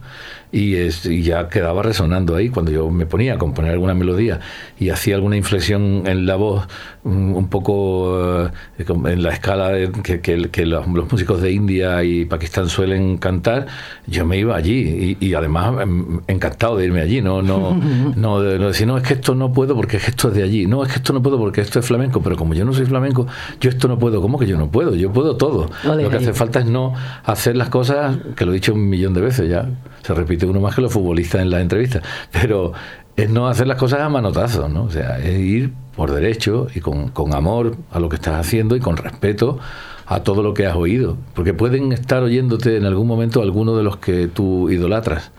Y, 0.56 0.78
es, 0.78 1.06
y 1.06 1.22
ya 1.22 1.50
quedaba 1.50 1.84
resonando 1.84 2.34
ahí 2.34 2.48
cuando 2.48 2.72
yo 2.72 2.90
me 2.90 3.06
ponía 3.06 3.34
a 3.34 3.38
componer 3.38 3.74
alguna 3.74 3.94
melodía 3.94 4.40
y 4.80 4.88
hacía 4.88 5.16
alguna 5.16 5.36
inflexión 5.36 6.04
en 6.06 6.26
la 6.26 6.38
voz 6.38 6.66
mm, 7.04 7.36
un 7.36 7.50
poco 7.50 8.48
eh, 8.48 8.52
en 8.78 9.22
la 9.22 9.34
escala 9.34 9.74
que, 10.02 10.22
que, 10.22 10.66
los, 10.66 10.88
músicos 10.88 11.42
de 11.42 11.52
India 11.52 12.02
y 12.06 12.24
Pakistán 12.24 12.70
suelen 12.70 13.18
cantar, 13.18 13.68
yo 14.08 14.26
me 14.26 14.38
iba 14.38 14.56
allí 14.56 15.18
y, 15.20 15.34
además 15.34 15.82
em, 15.82 16.22
encantado 16.28 16.78
de 16.78 16.86
irme 16.86 17.02
allí, 17.02 17.22
no, 17.22 17.42
no, 17.42 17.78
no, 18.16 18.42
decir, 18.42 18.88
no, 18.88 18.98
es 18.98 19.04
que 19.04 19.16
esto 19.16 19.36
no 19.36 19.52
puedo 19.52 19.76
porque 19.76 19.98
es 19.98 20.06
que 20.06 20.12
esto 20.12 20.30
es 20.30 20.36
de 20.36 20.44
allí, 20.44 20.68
no, 20.68 20.84
es 20.84 20.90
que 20.90 21.00
esto 21.00 21.12
no 21.12 21.22
puedo 21.22 21.38
porque 21.38 21.60
esto 21.60 21.80
es 21.80 21.86
flamenco, 21.86 22.22
pero 22.22 22.38
como 22.38 22.54
yo 22.54 22.64
no 22.64 22.72
soy 22.72 22.86
flamenco, 22.86 23.28
yo 23.60 23.70
esto 23.70 23.90
no 23.90 24.00
puedo, 24.00 24.22
¿cómo 24.22 24.40
que 24.40 24.48
yo 24.48 24.58
no 24.58 24.72
puedo? 24.72 24.96
Yo 24.96 25.12
puedo 25.12 25.36
todo. 25.36 25.70
Lo 25.84 26.10
que 26.10 26.16
hace 26.16 26.34
falta 26.34 26.60
es 26.60 26.66
no 26.66 26.94
hacer 27.26 27.58
las 27.58 27.68
cosas, 27.68 28.18
que 28.38 28.46
lo 28.46 28.52
he 28.52 28.56
dicho 28.56 28.74
un 28.74 28.88
millón 28.88 29.14
de 29.14 29.20
veces 29.20 29.50
ya, 29.50 29.68
se 30.06 30.14
repite 30.14 30.46
uno 30.46 30.60
más 30.60 30.76
que 30.76 30.82
los 30.82 30.94
futbolistas 30.94 31.42
en 31.42 31.50
la 31.50 31.62
entrevista, 31.62 32.00
pero 32.32 32.74
es 33.16 33.28
no 33.28 33.48
hacer 33.48 33.66
las 33.66 33.78
cosas 33.78 34.02
a 34.02 34.10
manotazo, 34.10 34.70
¿no? 34.70 34.84
O 34.84 34.92
sea, 34.92 35.18
es 35.18 35.40
ir 35.40 35.74
por 35.96 36.12
derecho 36.12 36.68
y 36.76 36.80
con, 36.80 37.12
amor 37.34 37.76
a 37.92 38.00
lo 38.00 38.08
que 38.08 38.18
estás 38.18 38.36
haciendo 38.36 38.76
y 38.76 38.80
con 38.80 38.98
respeto 38.98 39.58
a 40.06 40.20
todo 40.20 40.44
lo 40.44 40.54
que 40.54 40.68
has 40.68 40.76
oído, 40.76 41.18
porque 41.34 41.56
pueden 41.56 41.92
estar 41.92 42.22
oyéndote 42.22 42.78
en 42.78 42.86
algún 42.86 43.08
momento 43.08 43.42
alguno 43.42 43.76
de 43.76 43.84
los 43.84 43.98
que 43.98 44.28
tú 44.28 44.70
idolatras. 44.70 45.32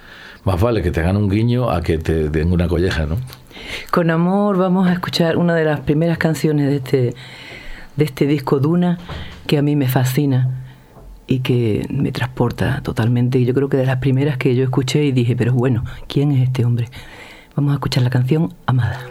Más 0.42 0.60
vale 0.60 0.82
que 0.82 0.90
te 0.90 1.00
hagan 1.00 1.16
un 1.16 1.28
guiño 1.28 1.70
a 1.70 1.80
que 1.82 1.98
te 1.98 2.28
den 2.28 2.52
una 2.52 2.66
colleja, 2.66 3.06
¿no? 3.06 3.18
Con 3.92 4.10
amor 4.10 4.58
vamos 4.58 4.88
a 4.88 4.92
escuchar 4.92 5.36
una 5.36 5.54
de 5.54 5.64
las 5.64 5.80
primeras 5.80 6.18
canciones 6.18 6.66
de 6.68 6.76
este, 6.76 7.14
de 7.94 8.04
este 8.04 8.26
disco 8.26 8.58
Duna 8.58 8.98
que 9.46 9.58
a 9.58 9.62
mí 9.62 9.76
me 9.76 9.86
fascina 9.86 10.65
y 11.26 11.40
que 11.40 11.86
me 11.90 12.12
transporta 12.12 12.80
totalmente. 12.82 13.38
Y 13.38 13.44
yo 13.44 13.54
creo 13.54 13.68
que 13.68 13.76
de 13.76 13.86
las 13.86 13.98
primeras 13.98 14.38
que 14.38 14.54
yo 14.54 14.64
escuché 14.64 15.04
y 15.04 15.12
dije, 15.12 15.36
pero 15.36 15.52
bueno, 15.52 15.84
¿quién 16.08 16.32
es 16.32 16.48
este 16.48 16.64
hombre? 16.64 16.88
Vamos 17.54 17.72
a 17.72 17.74
escuchar 17.74 18.02
la 18.02 18.10
canción 18.10 18.54
Amada. 18.66 19.06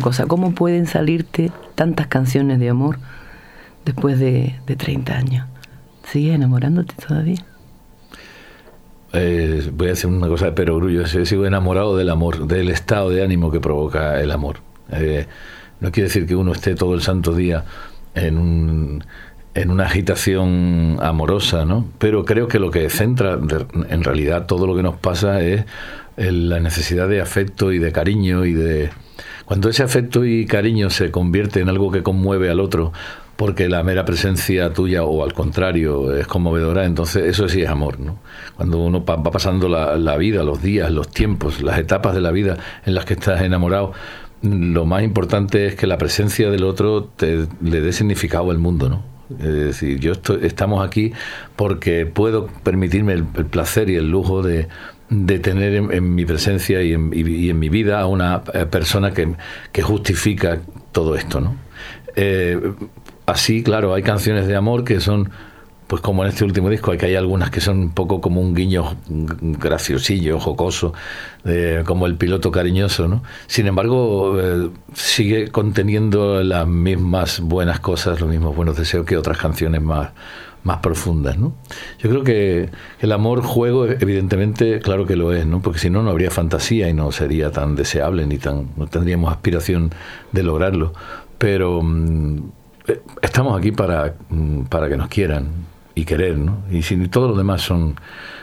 Cosa, 0.00 0.26
¿cómo 0.26 0.54
pueden 0.54 0.86
salirte 0.86 1.50
tantas 1.74 2.06
canciones 2.06 2.58
de 2.58 2.68
amor 2.68 2.98
después 3.84 4.18
de, 4.18 4.56
de 4.66 4.76
30 4.76 5.14
años? 5.14 5.46
¿Sigues 6.04 6.34
enamorándote 6.34 6.94
todavía? 6.94 7.44
Eh, 9.12 9.70
voy 9.72 9.88
a 9.88 9.90
decir 9.90 10.10
una 10.10 10.28
cosa 10.28 10.46
de 10.46 10.52
perogrullo. 10.52 11.06
sí, 11.06 11.24
Sigo 11.24 11.46
enamorado 11.46 11.96
del 11.96 12.10
amor, 12.10 12.46
del 12.46 12.68
estado 12.68 13.10
de 13.10 13.22
ánimo 13.22 13.50
que 13.50 13.60
provoca 13.60 14.20
el 14.20 14.30
amor. 14.30 14.58
Eh, 14.92 15.26
no 15.80 15.90
quiere 15.92 16.08
decir 16.08 16.26
que 16.26 16.36
uno 16.36 16.52
esté 16.52 16.74
todo 16.74 16.94
el 16.94 17.02
santo 17.02 17.34
día 17.34 17.64
en, 18.14 18.38
un, 18.38 19.04
en 19.54 19.70
una 19.70 19.84
agitación 19.84 20.98
amorosa, 21.00 21.64
¿no? 21.64 21.86
Pero 21.98 22.24
creo 22.24 22.48
que 22.48 22.58
lo 22.58 22.70
que 22.70 22.90
centra 22.90 23.38
en 23.88 24.04
realidad 24.04 24.46
todo 24.46 24.66
lo 24.66 24.76
que 24.76 24.82
nos 24.82 24.96
pasa 24.96 25.40
es 25.40 25.64
la 26.16 26.58
necesidad 26.60 27.08
de 27.08 27.20
afecto 27.20 27.72
y 27.72 27.78
de 27.78 27.92
cariño 27.92 28.44
y 28.44 28.52
de... 28.52 28.90
Cuando 29.48 29.70
ese 29.70 29.82
afecto 29.82 30.26
y 30.26 30.44
cariño 30.44 30.90
se 30.90 31.10
convierte 31.10 31.60
en 31.60 31.70
algo 31.70 31.90
que 31.90 32.02
conmueve 32.02 32.50
al 32.50 32.60
otro, 32.60 32.92
porque 33.34 33.70
la 33.70 33.82
mera 33.82 34.04
presencia 34.04 34.74
tuya 34.74 35.04
o 35.04 35.24
al 35.24 35.32
contrario 35.32 36.14
es 36.14 36.26
conmovedora, 36.26 36.84
entonces 36.84 37.24
eso 37.24 37.48
sí 37.48 37.62
es 37.62 37.70
amor, 37.70 37.98
¿no? 37.98 38.18
Cuando 38.56 38.76
uno 38.76 39.02
va 39.06 39.22
pasando 39.22 39.70
la, 39.70 40.16
vida, 40.18 40.42
los 40.42 40.60
días, 40.60 40.90
los 40.90 41.08
tiempos, 41.08 41.62
las 41.62 41.78
etapas 41.78 42.14
de 42.14 42.20
la 42.20 42.30
vida 42.30 42.58
en 42.84 42.94
las 42.94 43.06
que 43.06 43.14
estás 43.14 43.40
enamorado, 43.40 43.94
lo 44.42 44.84
más 44.84 45.02
importante 45.02 45.66
es 45.66 45.76
que 45.76 45.86
la 45.86 45.96
presencia 45.96 46.50
del 46.50 46.62
otro 46.62 47.04
te, 47.04 47.46
le 47.62 47.80
dé 47.80 47.94
significado 47.94 48.50
al 48.50 48.58
mundo, 48.58 48.90
¿no? 48.90 49.02
Es 49.38 49.54
decir, 49.54 49.98
yo 49.98 50.12
estoy, 50.12 50.44
estamos 50.44 50.86
aquí 50.86 51.12
porque 51.56 52.04
puedo 52.04 52.48
permitirme 52.64 53.14
el 53.14 53.24
placer 53.24 53.88
y 53.88 53.96
el 53.96 54.10
lujo 54.10 54.42
de, 54.42 54.68
de 55.10 55.38
tener 55.38 55.74
en, 55.74 56.14
mi 56.14 56.24
presencia 56.24 56.82
y 56.82 56.92
en, 56.92 57.10
y- 57.14 57.50
en 57.50 57.58
mi 57.58 57.68
vida 57.68 58.00
a 58.00 58.06
una 58.06 58.42
eh, 58.52 58.66
persona 58.66 59.12
que, 59.12 59.34
justifica 59.82 60.58
todo 60.92 61.14
esto, 61.14 61.40
¿no? 61.40 61.56
Eh, 62.16 62.60
así, 63.26 63.62
claro, 63.62 63.94
hay 63.94 64.02
canciones 64.02 64.46
de 64.46 64.56
amor 64.56 64.84
que 64.84 65.00
son, 65.00 65.30
pues 65.86 66.02
como 66.02 66.24
en 66.24 66.30
este 66.30 66.44
último 66.44 66.68
disco, 66.68 66.90
hay 66.90 66.98
que 66.98 67.06
hay 67.06 67.14
algunas 67.14 67.50
que 67.50 67.60
son 67.60 67.78
un 67.78 67.90
poco 67.90 68.20
como 68.20 68.40
un 68.40 68.54
guiño 68.54 68.96
graciosillo, 69.40 70.38
jocoso, 70.40 70.92
como 71.86 72.06
el 72.06 72.16
piloto 72.16 72.50
cariñoso, 72.50 73.08
¿no? 73.08 73.22
Sin 73.46 73.66
embargo, 73.66 74.38
eh, 74.40 74.70
sigue 74.94 75.48
conteniendo 75.48 76.42
las 76.42 76.66
mismas 76.66 77.40
buenas 77.40 77.80
cosas, 77.80 78.20
los 78.20 78.28
mismos 78.28 78.54
buenos 78.54 78.76
deseos 78.76 79.06
que 79.06 79.16
otras 79.16 79.38
canciones 79.38 79.80
más 79.80 80.10
más 80.64 80.78
profundas, 80.78 81.38
¿no? 81.38 81.52
Yo 81.98 82.10
creo 82.10 82.24
que 82.24 82.70
el 83.00 83.12
amor 83.12 83.42
juego, 83.42 83.86
evidentemente, 83.86 84.80
claro 84.80 85.06
que 85.06 85.16
lo 85.16 85.32
es, 85.32 85.46
¿no? 85.46 85.60
Porque 85.60 85.78
si 85.78 85.90
no, 85.90 86.02
no 86.02 86.10
habría 86.10 86.30
fantasía 86.30 86.88
y 86.88 86.94
no 86.94 87.12
sería 87.12 87.50
tan 87.50 87.74
deseable 87.74 88.26
ni 88.26 88.38
tan, 88.38 88.68
no 88.76 88.86
tendríamos 88.86 89.32
aspiración 89.32 89.90
de 90.32 90.42
lograrlo. 90.42 90.92
Pero 91.38 91.80
mm, 91.82 92.38
eh, 92.88 93.00
estamos 93.22 93.58
aquí 93.58 93.72
para, 93.72 94.14
mm, 94.28 94.62
para 94.62 94.88
que 94.88 94.96
nos 94.96 95.08
quieran 95.08 95.48
y 95.94 96.04
querer, 96.04 96.38
¿no? 96.38 96.62
Y 96.70 96.82
si 96.82 97.08
todo 97.08 97.28
lo 97.28 97.34
demás 97.34 97.62
son, 97.62 97.96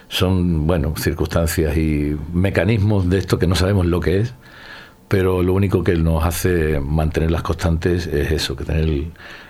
son, 0.07 0.67
bueno, 0.67 0.93
circunstancias 0.97 1.77
y 1.77 2.15
mecanismos 2.33 3.09
de 3.09 3.17
esto 3.17 3.39
que 3.39 3.47
no 3.47 3.55
sabemos 3.55 3.85
lo 3.85 3.99
que 3.99 4.19
es, 4.21 4.33
pero 5.07 5.43
lo 5.43 5.53
único 5.53 5.83
que 5.83 5.95
nos 5.95 6.25
hace 6.25 6.79
mantener 6.79 7.31
las 7.31 7.43
constantes 7.43 8.07
es 8.07 8.31
eso, 8.31 8.55
que 8.55 8.65
tener 8.65 9.05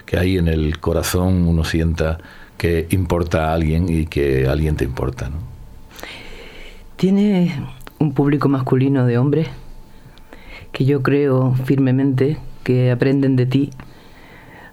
que 0.06 0.18
ahí 0.18 0.38
en 0.38 0.48
el 0.48 0.80
corazón 0.80 1.48
uno 1.48 1.64
sienta 1.64 2.20
que 2.58 2.88
importa 2.92 3.50
a 3.50 3.54
alguien 3.54 3.90
y 3.90 4.06
que 4.06 4.48
alguien 4.48 4.76
te 4.76 4.86
importa, 4.86 5.30
¿no? 5.30 5.38
Tienes 6.96 7.54
un 8.00 8.14
público 8.14 8.48
masculino 8.48 9.06
de 9.06 9.18
hombres 9.18 9.48
que 10.72 10.86
yo 10.86 11.04
creo 11.04 11.54
firmemente 11.66 12.38
que 12.64 12.92
aprenden 12.92 13.36
de 13.36 13.46
ti 13.46 13.72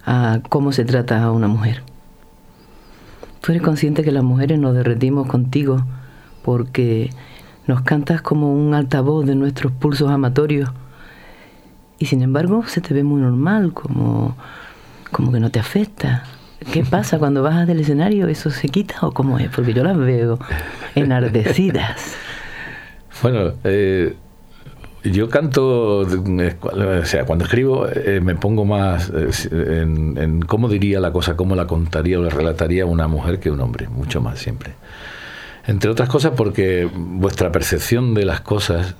a 0.05 0.41
cómo 0.49 0.73
se 0.73 0.85
trata 0.85 1.23
a 1.23 1.33
una 1.33 1.49
mujer. 1.49 1.83
Tú 3.41 3.53
eres 3.53 3.63
consciente 3.63 4.05
que 4.05 4.13
las 4.13 4.23
mujeres 4.23 4.59
nos 4.59 4.75
derretimos 4.75 5.27
contigo 5.27 5.85
porque 6.45 7.11
nos 7.67 7.83
cantas 7.83 8.23
como 8.23 8.53
un 8.53 8.75
altavoz 8.75 9.27
de 9.27 9.35
nuestros 9.35 9.73
pulsos 9.73 10.11
amatorios 10.11 10.71
y 11.99 12.07
sin 12.07 12.23
embargo 12.23 12.65
se 12.67 12.81
te 12.81 12.95
ve 12.95 13.05
muy 13.05 13.21
normal, 13.21 13.73
como, 13.73 14.37
como 15.11 15.31
que 15.31 15.41
no 15.41 15.51
te 15.51 15.61
afecta. 15.61 16.25
¿Qué 16.71 16.85
pasa 16.85 17.19
cuando 17.19 17.43
bajas 17.43 17.67
del 17.67 17.81
escenario? 17.81 18.29
¿Eso 18.29 18.51
se 18.51 18.69
quita 18.69 18.97
o 19.03 19.13
cómo 19.13 19.39
es? 19.39 19.49
Porque 19.49 19.73
yo 19.73 19.83
las 19.83 19.97
veo 19.97 20.39
enardecidas. 20.95 22.15
Bueno, 23.23 23.53
eh, 23.65 24.15
yo 25.05 25.29
canto, 25.29 25.99
o 26.01 27.05
sea, 27.05 27.25
cuando 27.25 27.45
escribo 27.45 27.87
eh, 27.89 28.21
me 28.21 28.35
pongo 28.35 28.65
más 28.65 29.11
eh, 29.11 29.83
en, 29.83 30.17
en 30.19 30.43
cómo 30.43 30.69
diría 30.69 31.01
la 31.01 31.13
cosa, 31.13 31.37
cómo 31.37 31.57
la 31.57 31.67
contaría 31.67 32.19
o 32.19 32.23
la 32.23 32.31
relataría 32.31 32.87
una 32.87 33.09
mujer 33.09 33.41
que 33.41 33.51
un 33.51 33.61
hombre, 33.61 33.89
mucho 33.89 34.21
más 34.21 34.39
siempre. 34.39 34.73
Entre 35.67 35.91
otras 35.91 36.09
cosas 36.09 36.33
porque 36.37 36.89
vuestra 36.95 37.53
percepción 37.53 38.15
de 38.15 38.25
las 38.25 38.41
cosas 38.41 38.95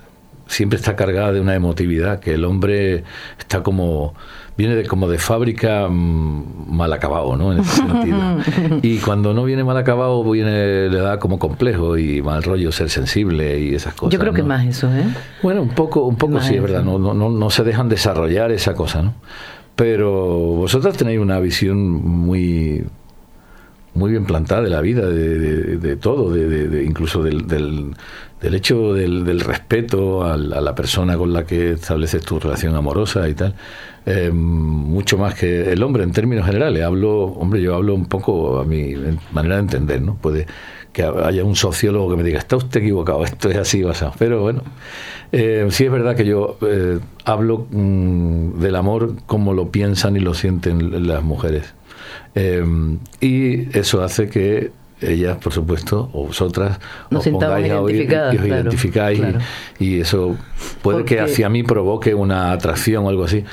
siempre 0.47 0.77
está 0.77 0.95
cargada 0.95 1.33
de 1.33 1.41
una 1.41 1.55
emotividad, 1.55 2.19
que 2.19 2.33
el 2.33 2.45
hombre 2.45 3.03
está 3.39 3.63
como 3.63 4.13
viene 4.57 4.75
de 4.75 4.85
como 4.85 5.07
de 5.07 5.17
fábrica 5.17 5.87
mm, 5.89 6.75
mal 6.75 6.91
acabado, 6.93 7.35
¿no? 7.35 7.53
En 7.53 7.59
ese 7.59 7.77
sentido. 7.77 8.19
Y 8.81 8.97
cuando 8.97 9.33
no 9.33 9.43
viene 9.43 9.63
mal 9.63 9.77
acabado, 9.77 10.23
viene, 10.29 10.89
le 10.89 10.99
da 10.99 11.19
como 11.19 11.39
complejo 11.39 11.97
y 11.97 12.21
mal 12.21 12.43
rollo 12.43 12.71
ser 12.71 12.89
sensible 12.89 13.59
y 13.59 13.75
esas 13.75 13.93
cosas. 13.93 14.13
Yo 14.13 14.19
creo 14.19 14.33
que 14.33 14.43
más 14.43 14.65
eso, 14.65 14.93
¿eh? 14.93 15.05
Bueno, 15.41 15.61
un 15.61 15.69
poco, 15.69 16.03
un 16.05 16.15
poco 16.15 16.33
Más 16.33 16.47
sí, 16.47 16.55
es 16.55 16.61
verdad. 16.61 16.83
No, 16.83 16.99
no, 16.99 17.13
no, 17.13 17.29
no 17.29 17.49
se 17.49 17.63
dejan 17.63 17.89
desarrollar 17.89 18.51
esa 18.51 18.73
cosa, 18.73 19.01
¿no? 19.01 19.13
pero 19.75 20.11
vosotras 20.11 20.97
tenéis 20.97 21.19
una 21.19 21.39
visión 21.39 21.77
muy 21.79 22.83
muy 23.95 24.11
bien 24.11 24.25
plantada 24.25 24.63
de 24.63 24.69
la 24.69 24.81
vida, 24.81 25.07
de, 25.07 25.77
de, 25.77 25.95
todo, 25.97 26.33
de, 26.33 26.83
incluso 26.83 27.21
del, 27.21 27.45
del, 27.47 27.93
hecho 28.55 28.95
del, 28.95 29.39
respeto 29.39 30.23
a 30.23 30.35
la, 30.35 30.73
persona 30.73 31.15
con 31.15 31.31
la 31.31 31.45
que 31.45 31.73
estableces 31.73 32.23
tu 32.23 32.39
relación 32.39 32.75
amorosa 32.75 33.29
y 33.29 33.35
tal. 33.35 33.53
Eh, 34.05 34.31
mucho 34.31 35.17
más 35.17 35.33
que 35.33 35.71
el 35.71 35.81
hombre 35.81 36.03
en 36.03 36.11
términos 36.11 36.45
generales. 36.45 36.83
Hablo, 36.83 37.23
hombre, 37.23 37.61
yo 37.61 37.75
hablo 37.75 37.95
un 37.95 38.05
poco 38.05 38.59
a 38.59 38.65
mi 38.65 38.95
manera 39.31 39.55
de 39.55 39.61
entender, 39.61 40.01
¿no? 40.01 40.15
Puede 40.15 40.45
que 40.93 41.03
haya 41.03 41.43
un 41.43 41.55
sociólogo 41.55 42.11
que 42.11 42.17
me 42.17 42.23
diga, 42.23 42.37
está 42.37 42.55
usted 42.55 42.81
equivocado, 42.81 43.25
esto 43.25 43.49
es 43.49 43.57
así 43.57 43.81
basado. 43.81 44.13
Pero 44.19 44.41
bueno, 44.41 44.61
eh, 45.31 45.67
sí 45.71 45.85
es 45.85 45.91
verdad 45.91 46.15
que 46.15 46.25
yo 46.25 46.57
eh, 46.61 46.99
hablo 47.25 47.65
mm, 47.71 48.59
del 48.59 48.75
amor 48.75 49.15
como 49.25 49.53
lo 49.53 49.69
piensan 49.69 50.15
y 50.15 50.19
lo 50.19 50.35
sienten 50.35 51.07
las 51.07 51.23
mujeres. 51.23 51.73
Eh, 52.35 52.63
y 53.19 53.77
eso 53.77 54.03
hace 54.03 54.29
que 54.29 54.71
ellas, 55.01 55.37
por 55.37 55.51
supuesto, 55.51 56.09
o 56.13 56.27
vosotras, 56.27 56.79
os 57.11 57.27
pongáis 57.27 57.71
a 57.71 57.81
oír 57.81 58.09
y 58.09 58.37
os 58.37 58.45
identificáis 58.45 59.21
Y, 59.79 59.99
eso 59.99 60.37
puede 60.81 61.03
que 61.03 61.19
hacia 61.19 61.49
mí 61.49 61.63
provoque 61.63 62.13
una 62.13 62.51
atracción 62.51 63.05
o 63.05 63.09
algo 63.09 63.23
así. 63.25 63.43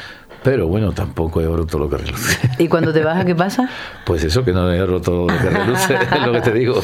Pero 0.43 0.69
bueno, 0.69 0.93
tampoco 0.93 1.41
he 1.41 1.47
roto 1.47 1.79
lo 1.79 1.89
que 1.91 1.99
reluce. 1.99 2.39
¿Y 2.59 2.69
cuando 2.69 2.93
te 2.93 3.03
baja 3.03 3.25
qué 3.25 3.35
pasa? 3.35 3.69
Pues 4.05 4.25
eso, 4.25 4.45
que 4.45 4.53
no 4.53 4.73
he 4.73 4.85
roto 4.85 5.27
lo 5.29 5.39
que 5.39 5.51
reluce, 5.51 5.95
es 6.15 6.27
lo 6.27 6.33
que 6.33 6.41
te 6.41 6.53
digo. 6.53 6.83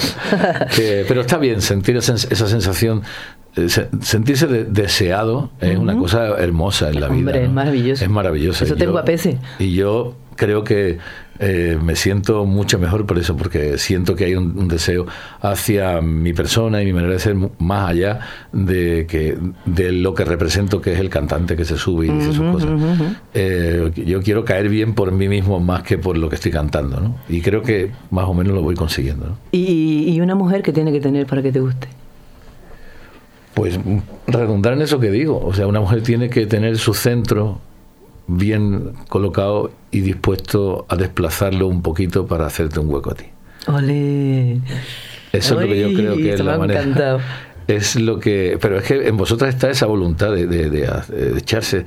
pero 1.08 1.22
está 1.22 1.38
bien 1.38 1.60
sentir 1.60 1.96
esa, 1.96 2.16
sensación 2.16 3.02
eh, 3.56 3.68
sentirse 4.00 4.46
deseado 4.46 5.50
es 5.60 5.76
una 5.76 5.96
cosa 5.96 6.36
hermosa 6.38 6.90
en 6.90 7.00
la 7.00 7.08
vida. 7.08 7.30
Hombre, 7.30 7.44
es 7.44 7.50
maravilloso. 7.50 8.04
Es 8.04 8.10
maravilloso. 8.10 8.64
Eso 8.64 8.76
tengo 8.76 8.98
a 8.98 9.04
pese. 9.04 9.38
Y 9.58 9.74
yo 9.74 10.14
creo 10.36 10.62
que 10.62 10.98
eh, 11.38 11.78
me 11.82 11.96
siento 11.96 12.44
mucho 12.44 12.78
mejor 12.78 13.06
por 13.06 13.18
eso, 13.18 13.36
porque 13.36 13.78
siento 13.78 14.14
que 14.14 14.24
hay 14.26 14.34
un, 14.34 14.68
deseo 14.68 15.06
hacia 15.40 16.00
mi 16.00 16.32
persona 16.32 16.82
y 16.82 16.86
mi 16.86 16.92
manera 16.92 17.12
de 17.12 17.18
ser 17.18 17.36
más 17.58 17.90
allá 17.90 18.20
de 18.52 19.06
que 19.08 19.38
de 19.64 19.92
lo 19.92 20.14
que 20.14 20.24
represento, 20.24 20.80
que 20.80 20.92
es 20.92 20.98
el 20.98 21.08
cantante 21.08 21.56
que 21.56 21.64
se 21.64 21.76
sube 21.76 22.06
y 22.06 22.10
dice 22.10 22.32
sus 22.32 22.52
cosas. 22.52 22.70
Eh, 23.34 23.90
yo 23.94 24.22
quiero 24.22 24.44
caer 24.44 24.68
bien 24.68 24.94
por 24.94 25.12
mí 25.12 25.28
mismo 25.28 25.60
más 25.60 25.82
que 25.82 25.98
por 25.98 26.16
lo 26.18 26.28
que 26.28 26.36
estoy 26.36 26.52
cantando, 26.52 27.00
¿no? 27.00 27.16
Y 27.28 27.40
creo 27.40 27.62
que 27.62 27.90
más 28.10 28.24
o 28.26 28.34
menos 28.34 28.54
lo 28.54 28.62
voy 28.62 28.74
consiguiendo. 28.74 29.38
¿Y, 29.52 30.04
¿Y 30.08 30.20
una 30.20 30.34
mujer 30.34 30.62
que 30.62 30.72
tiene 30.72 30.92
que 30.92 31.00
tener 31.00 31.26
para 31.26 31.42
que 31.42 31.52
te 31.52 31.60
guste? 31.60 31.88
Pues 33.54 33.78
redundar 34.26 34.74
en 34.74 34.82
eso 34.82 35.00
que 35.00 35.10
digo, 35.10 35.42
o 35.42 35.54
sea, 35.54 35.66
una 35.66 35.80
mujer 35.80 36.02
tiene 36.02 36.28
que 36.28 36.46
tener 36.46 36.76
su 36.76 36.92
centro 36.92 37.60
bien 38.26 38.92
colocado 39.08 39.70
y 39.90 40.00
dispuesto 40.00 40.86
a 40.88 40.96
desplazarlo 40.96 41.66
un 41.66 41.82
poquito 41.82 42.26
para 42.26 42.46
hacerte 42.46 42.80
un 42.80 42.90
hueco 42.90 43.10
a 43.10 43.14
ti. 43.14 43.26
¡Ole! 43.66 44.60
Eso 45.32 45.60
es 45.60 45.66
lo 45.66 45.72
que 45.72 45.80
yo 45.80 45.94
creo 45.96 46.16
que 46.16 46.34
es 46.34 46.40
la 46.40 46.58
manera. 46.58 47.18
Es 47.66 47.96
lo 47.96 48.20
que. 48.20 48.58
Pero 48.60 48.78
es 48.78 48.84
que 48.84 49.08
en 49.08 49.16
vosotras 49.16 49.52
está 49.52 49.68
esa 49.68 49.86
voluntad 49.86 50.30
de, 50.30 50.46
de, 50.46 50.88
echarse. 51.36 51.84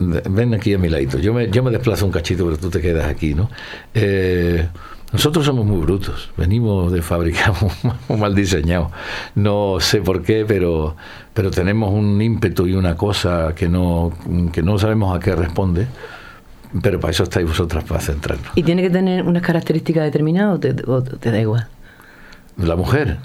Ven 0.00 0.54
aquí 0.54 0.74
a 0.74 0.78
mi 0.78 0.88
ladito. 0.88 1.20
Yo 1.20 1.32
me, 1.32 1.48
yo 1.50 1.62
me 1.62 1.70
desplazo 1.70 2.04
un 2.04 2.10
cachito, 2.10 2.44
pero 2.44 2.56
tú 2.56 2.68
te 2.68 2.80
quedas 2.80 3.06
aquí, 3.06 3.32
¿no? 3.32 3.48
Eh, 3.94 4.66
nosotros 5.14 5.46
somos 5.46 5.64
muy 5.64 5.78
brutos, 5.78 6.30
venimos 6.36 6.92
de 6.92 7.00
fábrica 7.00 7.54
muy 8.08 8.18
mal 8.18 8.34
diseñados. 8.34 8.90
No 9.36 9.76
sé 9.78 10.00
por 10.00 10.22
qué, 10.22 10.44
pero, 10.44 10.96
pero 11.32 11.52
tenemos 11.52 11.94
un 11.94 12.20
ímpetu 12.20 12.66
y 12.66 12.74
una 12.74 12.96
cosa 12.96 13.54
que 13.54 13.68
no, 13.68 14.12
que 14.52 14.60
no 14.64 14.76
sabemos 14.76 15.16
a 15.16 15.20
qué 15.20 15.36
responde. 15.36 15.86
Pero 16.82 16.98
para 16.98 17.12
eso 17.12 17.22
estáis 17.22 17.46
vosotras, 17.46 17.84
para 17.84 18.00
centrarnos. 18.00 18.48
¿Y 18.56 18.64
tiene 18.64 18.82
que 18.82 18.90
tener 18.90 19.22
unas 19.22 19.44
características 19.44 20.02
determinadas 20.02 20.58
o 20.88 21.02
te, 21.04 21.30
da 21.30 21.40
igual? 21.40 21.68
La 22.56 22.74
mujer. 22.74 23.18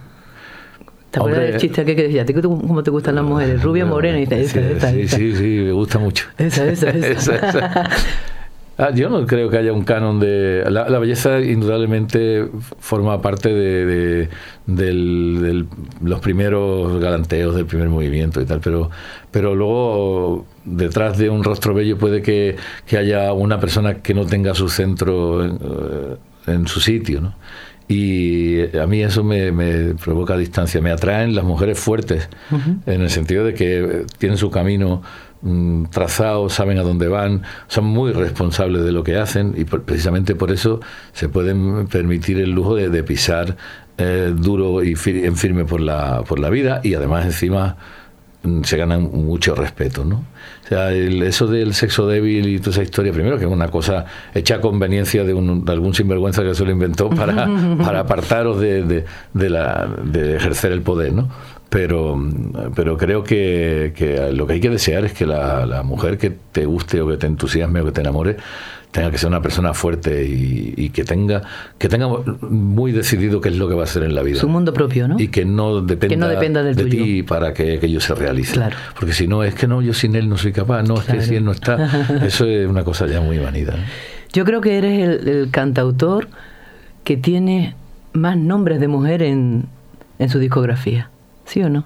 ¿Te 1.09 1.17
acuerdas 1.17 1.41
del 1.41 1.57
chiste 1.57 1.83
que 1.83 1.95
decía? 1.95 2.23
¿Cómo 2.43 2.83
te 2.83 2.91
gustan 2.91 3.15
las 3.15 3.23
mujeres? 3.23 3.63
Rubia, 3.63 3.87
morena 3.87 4.19
y 4.19 4.27
tal. 4.27 4.45
Sí, 4.45 5.07
sí, 5.07 5.35
sí, 5.35 5.61
me 5.65 5.71
gusta 5.71 5.97
mucho. 5.97 6.27
Esa, 6.37 6.67
esa, 6.67 6.89
esa. 6.91 7.89
Ah, 8.81 8.91
yo 8.91 9.09
no 9.09 9.27
creo 9.27 9.49
que 9.49 9.57
haya 9.57 9.73
un 9.73 9.83
canon 9.83 10.21
de... 10.21 10.63
La, 10.69 10.99
belleza 10.99 11.41
indudablemente 11.41 12.47
forma 12.79 13.21
parte 13.21 13.49
de, 13.53 14.29
los 16.01 16.19
primeros 16.21 16.97
galanteos 17.01 17.55
del 17.57 17.65
primer 17.65 17.89
movimiento 17.89 18.39
y 18.39 18.45
tal, 18.45 18.61
pero, 18.61 18.89
pero 19.31 19.53
luego 19.53 20.45
detrás 20.63 21.17
de 21.17 21.29
un 21.29 21.43
rostro 21.43 21.73
bello 21.73 21.97
puede 21.97 22.21
que, 22.21 22.55
haya 22.97 23.33
una 23.33 23.59
persona 23.59 23.95
que 23.95 24.13
no 24.13 24.25
tenga 24.25 24.53
su 24.53 24.69
centro 24.69 25.43
en, 26.47 26.67
su 26.67 26.79
sitio, 26.79 27.19
¿no? 27.19 27.35
Y 27.89 28.77
a 28.77 28.85
mí 28.85 29.01
eso 29.01 29.25
me, 29.25 29.51
provoca 29.95 30.37
distancia. 30.37 30.79
Me 30.79 30.91
atraen 30.91 31.35
las 31.35 31.43
mujeres 31.43 31.77
fuertes, 31.77 32.29
en 32.85 33.01
el 33.01 33.09
sentido 33.09 33.43
de 33.43 33.55
que 33.55 34.05
tienen 34.19 34.37
su 34.37 34.49
camino 34.49 35.01
Mm, 35.41 35.85
trazados, 35.85 36.51
saben 36.51 36.79
a 36.79 36.83
dónde 36.83 37.07
van, 37.07 37.43
son 37.69 37.85
muy 37.85 38.11
responsables 38.11 38.83
de 38.83 38.91
lo 38.91 39.05
que 39.05 39.15
hacen 39.15 39.53
y 39.55 39.63
precisamente 39.63 40.35
por 40.35 40.51
eso 40.51 40.81
se 41.13 41.29
pueden 41.29 41.87
permitir 41.87 42.39
el 42.39 42.51
lujo 42.51 42.75
de, 42.75 43.03
pisar 43.03 43.55
eh, 43.97 44.33
duro 44.35 44.83
y 44.83 44.97
en 45.05 45.37
firme 45.37 45.63
por 45.63 45.79
la, 45.79 46.23
por 46.27 46.39
la 46.39 46.49
vida 46.49 46.81
y 46.83 46.93
además 46.93 47.25
encima 47.25 47.77
mm, 48.43 48.63
se 48.63 48.75
ganan 48.75 49.03
mucho 49.03 49.55
respeto, 49.55 50.03
¿no? 50.03 50.25
O 50.65 50.67
sea, 50.67 50.91
eso 50.91 51.47
del 51.47 51.73
sexo 51.73 52.05
débil 52.05 52.45
y 52.49 52.59
toda 52.59 52.71
esa 52.71 52.83
historia, 52.83 53.13
primero 53.13 53.37
que 53.37 53.45
es 53.45 53.51
una 53.51 53.69
cosa 53.69 54.05
hecha 54.33 54.55
a 54.55 54.61
conveniencia 54.61 55.23
de, 55.23 55.33
un, 55.33 55.63
de 55.63 55.71
algún 55.71 55.93
sinvergüenza 55.93 56.43
que 56.43 56.53
se 56.53 56.65
lo 56.65 56.71
inventó 56.71 57.09
para, 57.09 57.47
para 57.81 58.01
apartaros 58.01 58.59
de, 58.59 58.83
de, 58.83 59.05
de, 59.33 59.49
la, 59.49 59.87
de 60.03 60.35
ejercer 60.35 60.73
el 60.73 60.81
poder, 60.81 61.13
¿no? 61.13 61.29
Pero, 61.69 62.19
pero 62.75 62.97
creo 62.97 63.23
que, 63.23 63.93
lo 64.33 64.47
que 64.47 64.53
hay 64.53 64.59
que 64.59 64.69
desear 64.69 65.05
es 65.05 65.13
que 65.13 65.25
la, 65.25 65.83
mujer 65.83 66.17
que 66.17 66.31
te 66.51 66.65
guste 66.65 67.01
o 67.01 67.07
que 67.07 67.17
te 67.17 67.27
entusiasme 67.27 67.81
o 67.81 67.85
que 67.85 67.91
te 67.91 68.01
enamore 68.01 68.37
tenga 68.91 69.11
que 69.11 69.19
ser 69.19 69.29
una 69.29 69.41
persona 69.41 69.75
fuerte 69.75 70.25
y, 70.27 70.89
que 70.89 71.03
tenga 71.03 71.43
que 71.77 71.87
tenga 71.87 72.07
muy 72.41 72.91
decidido 72.91 73.39
qué 73.39 73.49
es 73.49 73.57
lo 73.57 73.69
que 73.69 73.75
va 73.75 73.81
a 73.81 73.83
hacer 73.83 74.01
en 74.01 74.15
la 74.15 74.23
vida. 74.23 74.39
Su 74.39 74.49
mundo 74.49 74.73
propio, 74.73 75.07
¿no? 75.07 75.19
Y 75.19 75.27
que 75.27 75.45
no 75.45 75.81
dependa, 75.81 76.63
de 76.63 76.85
ti 76.85 77.21
para 77.21 77.53
que 77.53 77.75
aquello 77.75 77.99
se 77.99 78.15
realice. 78.15 78.53
Claro. 78.53 78.75
Porque 78.97 79.13
si 79.13 79.27
no, 79.27 79.43
es 79.43 79.53
que 79.53 79.67
no, 79.67 79.83
yo 79.83 79.93
sin 79.93 80.15
él 80.15 80.27
no 80.27 80.37
soy 80.37 80.51
capaz, 80.51 80.81
no, 80.81 80.95
es 80.95 81.05
que 81.05 81.21
si 81.21 81.35
él 81.35 81.45
no 81.45 81.51
está, 81.51 82.25
eso 82.25 82.45
es 82.45 82.67
una 82.67 82.83
cosa 82.83 83.05
ya 83.05 83.21
muy 83.21 83.37
vanida. 83.37 83.75
Yo 84.33 84.43
creo 84.43 84.59
que 84.59 84.77
eres 84.79 85.23
el, 85.23 85.49
cantautor 85.51 86.27
que 87.03 87.15
tiene 87.15 87.75
más 88.13 88.37
nombres 88.37 88.79
de 88.79 88.87
mujer 88.87 89.21
en, 89.21 89.65
en 90.17 90.29
su 90.29 90.39
discografía. 90.39 91.11
¿Sí 91.49 91.63
o 91.63 91.69
no? 91.69 91.83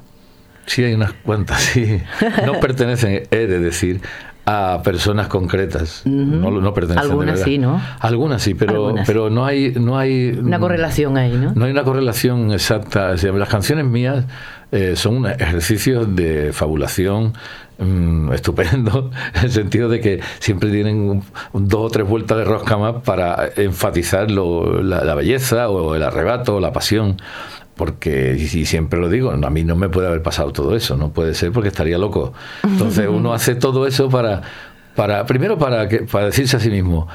Sí, 0.66 0.84
hay 0.84 0.94
unas 0.94 1.14
cuantas, 1.14 1.62
sí. 1.62 2.02
No 2.46 2.60
pertenecen, 2.60 3.24
he 3.32 3.48
de 3.48 3.60
decir, 3.60 4.02
a 4.46 4.82
personas 4.84 5.28
concretas. 5.28 6.02
no, 6.06 6.52
no, 6.52 6.74
pertenecen. 6.74 7.10
Algunas 7.10 7.40
sí, 7.40 7.58
¿no? 7.58 7.82
Algunas 8.00 8.42
sí, 8.42 8.56
pero, 8.56 8.94
pero 9.06 9.30
no 9.30 9.46
hay, 9.46 9.72
no 9.72 9.98
hay 9.98 10.38
una 10.38 10.60
correlación 10.60 11.18
ahí, 11.18 11.32
¿no? 11.32 11.54
No 11.56 11.64
hay 11.64 11.72
una 11.72 11.84
correlación 11.84 12.52
exacta. 12.52 13.14
las 13.16 13.50
canciones 13.50 13.86
mías 13.86 14.26
eh, 14.74 14.98
son 14.98 15.18
un 15.18 15.28
ejercicio 15.28 16.04
de 16.06 16.52
fabulación 16.52 17.34
mm, 17.78 18.34
estupendo, 18.34 19.12
en 19.36 19.44
el 19.46 19.52
sentido 19.52 19.88
de 19.88 20.02
que 20.02 20.20
siempre 20.40 20.72
tienen 20.72 21.24
dos 21.54 21.82
o 21.82 21.90
tres 21.90 22.06
vueltas 22.06 22.38
de 22.38 22.44
rosca 22.44 22.76
más 22.76 22.96
para 23.04 23.50
enfatizar 23.56 24.30
la, 24.30 25.06
la, 25.06 25.16
belleza 25.16 25.70
o 25.70 25.96
el 25.96 26.04
arrebato 26.04 26.58
o 26.58 26.60
la 26.60 26.74
pasión 26.74 27.16
porque, 27.76 28.36
y 28.38 28.66
siempre 28.66 29.00
lo 29.00 29.10
digo, 29.10 29.32
a 29.32 29.50
mí 29.50 29.64
no 29.64 29.76
me 29.76 29.90
puede 29.90 30.08
haber 30.08 30.22
pasado 30.22 30.52
todo 30.52 30.76
eso, 30.76 30.96
no 30.96 31.12
puede 31.12 31.34
ser 31.34 31.52
porque 31.52 31.70
estaría 31.70 31.98
loco. 31.98 32.34
Entonces 32.64 33.08
uno 33.10 33.34
hace 33.34 33.56
todo 33.56 33.88
eso 33.88 34.10
para, 34.10 34.42
para 34.96 35.26
primero 35.26 35.58
para, 35.58 35.88
que, 35.88 36.00
para 36.00 36.28
decirse 36.28 36.58
a 36.58 36.60
sí 36.60 36.70
mismo, 36.70 37.08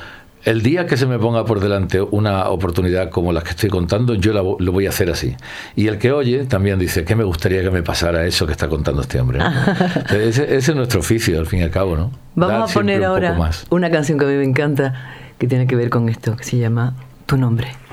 el 0.44 0.62
día 0.62 0.86
que 0.86 0.96
se 0.96 1.06
me 1.06 1.18
ponga 1.18 1.44
por 1.44 1.60
delante 1.60 2.00
una 2.00 2.48
oportunidad 2.48 3.10
como 3.10 3.32
la 3.32 3.42
que 3.42 3.50
estoy 3.50 3.70
contando, 3.70 4.14
yo 4.14 4.32
lo 4.32 4.72
voy 4.72 4.86
a 4.86 4.88
hacer 4.88 5.10
así. 5.10 5.36
Y 5.76 5.88
el 5.88 5.98
que 5.98 6.12
oye 6.12 6.44
también 6.44 6.78
dice, 6.78 7.04
¿qué 7.04 7.14
me 7.14 7.24
gustaría 7.24 7.62
que 7.62 7.70
me 7.70 7.82
pasara 7.82 8.24
eso 8.24 8.46
que 8.46 8.52
está 8.52 8.68
contando 8.68 9.02
este 9.02 9.20
hombre? 9.20 9.40
ese, 10.10 10.56
es 10.56 10.74
nuestro 10.74 11.00
oficio, 11.00 11.38
al 11.38 11.46
fin 11.46 11.60
y 11.60 11.62
al 11.62 11.70
cabo, 11.70 11.96
¿no? 11.96 12.10
Vamos 12.34 12.70
a 12.70 12.74
poner 12.74 13.04
ahora 13.04 13.36
una 13.70 13.90
canción 13.90 14.18
que 14.18 14.24
a 14.24 14.28
mí 14.28 14.34
me 14.34 14.44
encanta, 14.44 14.94
que 15.38 15.46
tiene 15.46 15.66
que 15.66 15.76
ver 15.76 15.90
con 15.90 16.08
esto, 16.08 16.36
que 16.36 16.44
se 16.44 16.56
llama 16.56 16.94
Tu 17.26 17.36
nombre. 17.36 17.87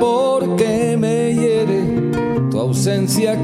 Porque 0.00 0.96
me 0.98 1.34
hiere. 1.34 2.10
Tu 2.50 2.58
ausencia 2.58 3.40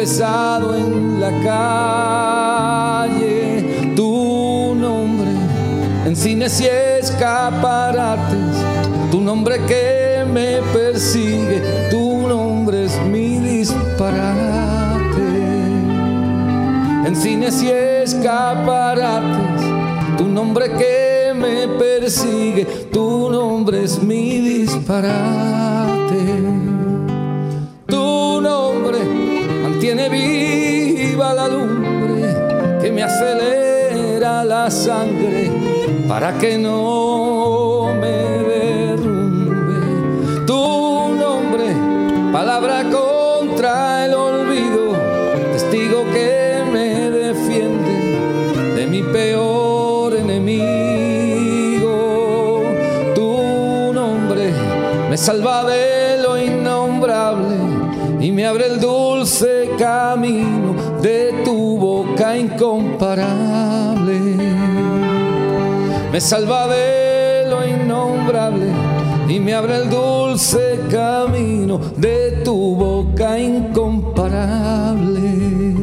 atravesado 0.00 0.74
en 0.74 1.20
la 1.20 1.30
calle. 3.02 3.92
Tu 3.94 4.74
nombre 4.74 5.28
en 6.06 6.16
cines 6.16 6.58
y 6.60 6.66
escaparates, 6.66 8.56
tu 9.10 9.20
nombre 9.20 9.60
que 9.66 10.24
me 10.32 10.62
persigue, 10.72 11.60
tu 11.90 12.26
nombre 12.26 12.86
es 12.86 12.98
mi 13.02 13.38
disparate. 13.40 14.00
En 17.06 17.14
cines 17.14 17.62
y 17.62 17.70
escaparates, 17.70 19.62
tu 20.16 20.26
nombre 20.26 20.70
que 20.78 21.34
me 21.34 21.68
persigue, 21.78 22.64
tu 22.90 23.28
nombre 23.30 23.84
es 23.84 24.02
mi 24.02 24.40
disparate. 24.40 26.49
Mantiene 30.00 30.08
viva 30.08 31.34
la 31.34 31.48
lumbre 31.48 32.80
que 32.80 32.90
me 32.90 33.02
acelera 33.02 34.44
la 34.44 34.70
sangre 34.70 35.50
para 36.08 36.38
que 36.38 36.56
no 36.58 37.94
me 38.00 38.08
derrumbe. 38.52 39.80
Tu 40.46 41.14
nombre, 41.18 41.74
palabra 42.32 42.84
contra 42.90 44.06
el 44.06 44.14
olvido, 44.14 44.94
testigo 45.52 46.04
que 46.12 46.62
me 46.72 47.10
defiende 47.10 48.76
de 48.76 48.86
mi 48.86 49.02
peor 49.02 50.14
enemigo. 50.14 51.90
Tu 53.14 53.92
nombre 53.92 54.52
me 55.10 55.16
salva 55.16 55.64
Me 66.20 66.26
salva 66.26 66.68
de 66.68 67.46
lo 67.48 67.66
innombrable 67.66 68.66
y 69.26 69.40
me 69.40 69.54
abre 69.54 69.76
el 69.76 69.88
dulce 69.88 70.78
camino 70.90 71.80
de 71.96 72.42
tu 72.44 72.76
boca 72.76 73.38
incomparable. 73.38 75.79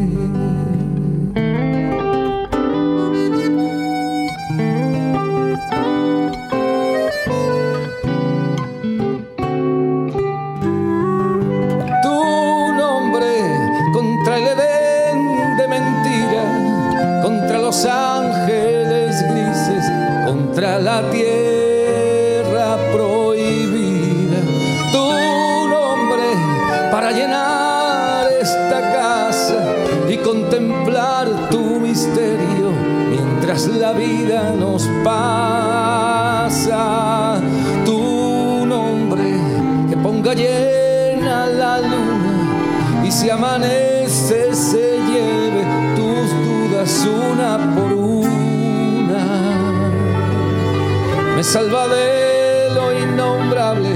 Salva 51.58 51.88
de 51.88 52.68
innombrable 53.04 53.90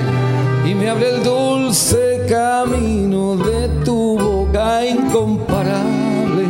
y 0.66 0.74
me 0.74 0.90
abre 0.90 1.10
el 1.10 1.24
dulce 1.24 2.26
camino 2.28 3.36
de 3.36 3.70
tu 3.86 4.18
boca 4.18 4.84
incomparable. 4.84 6.46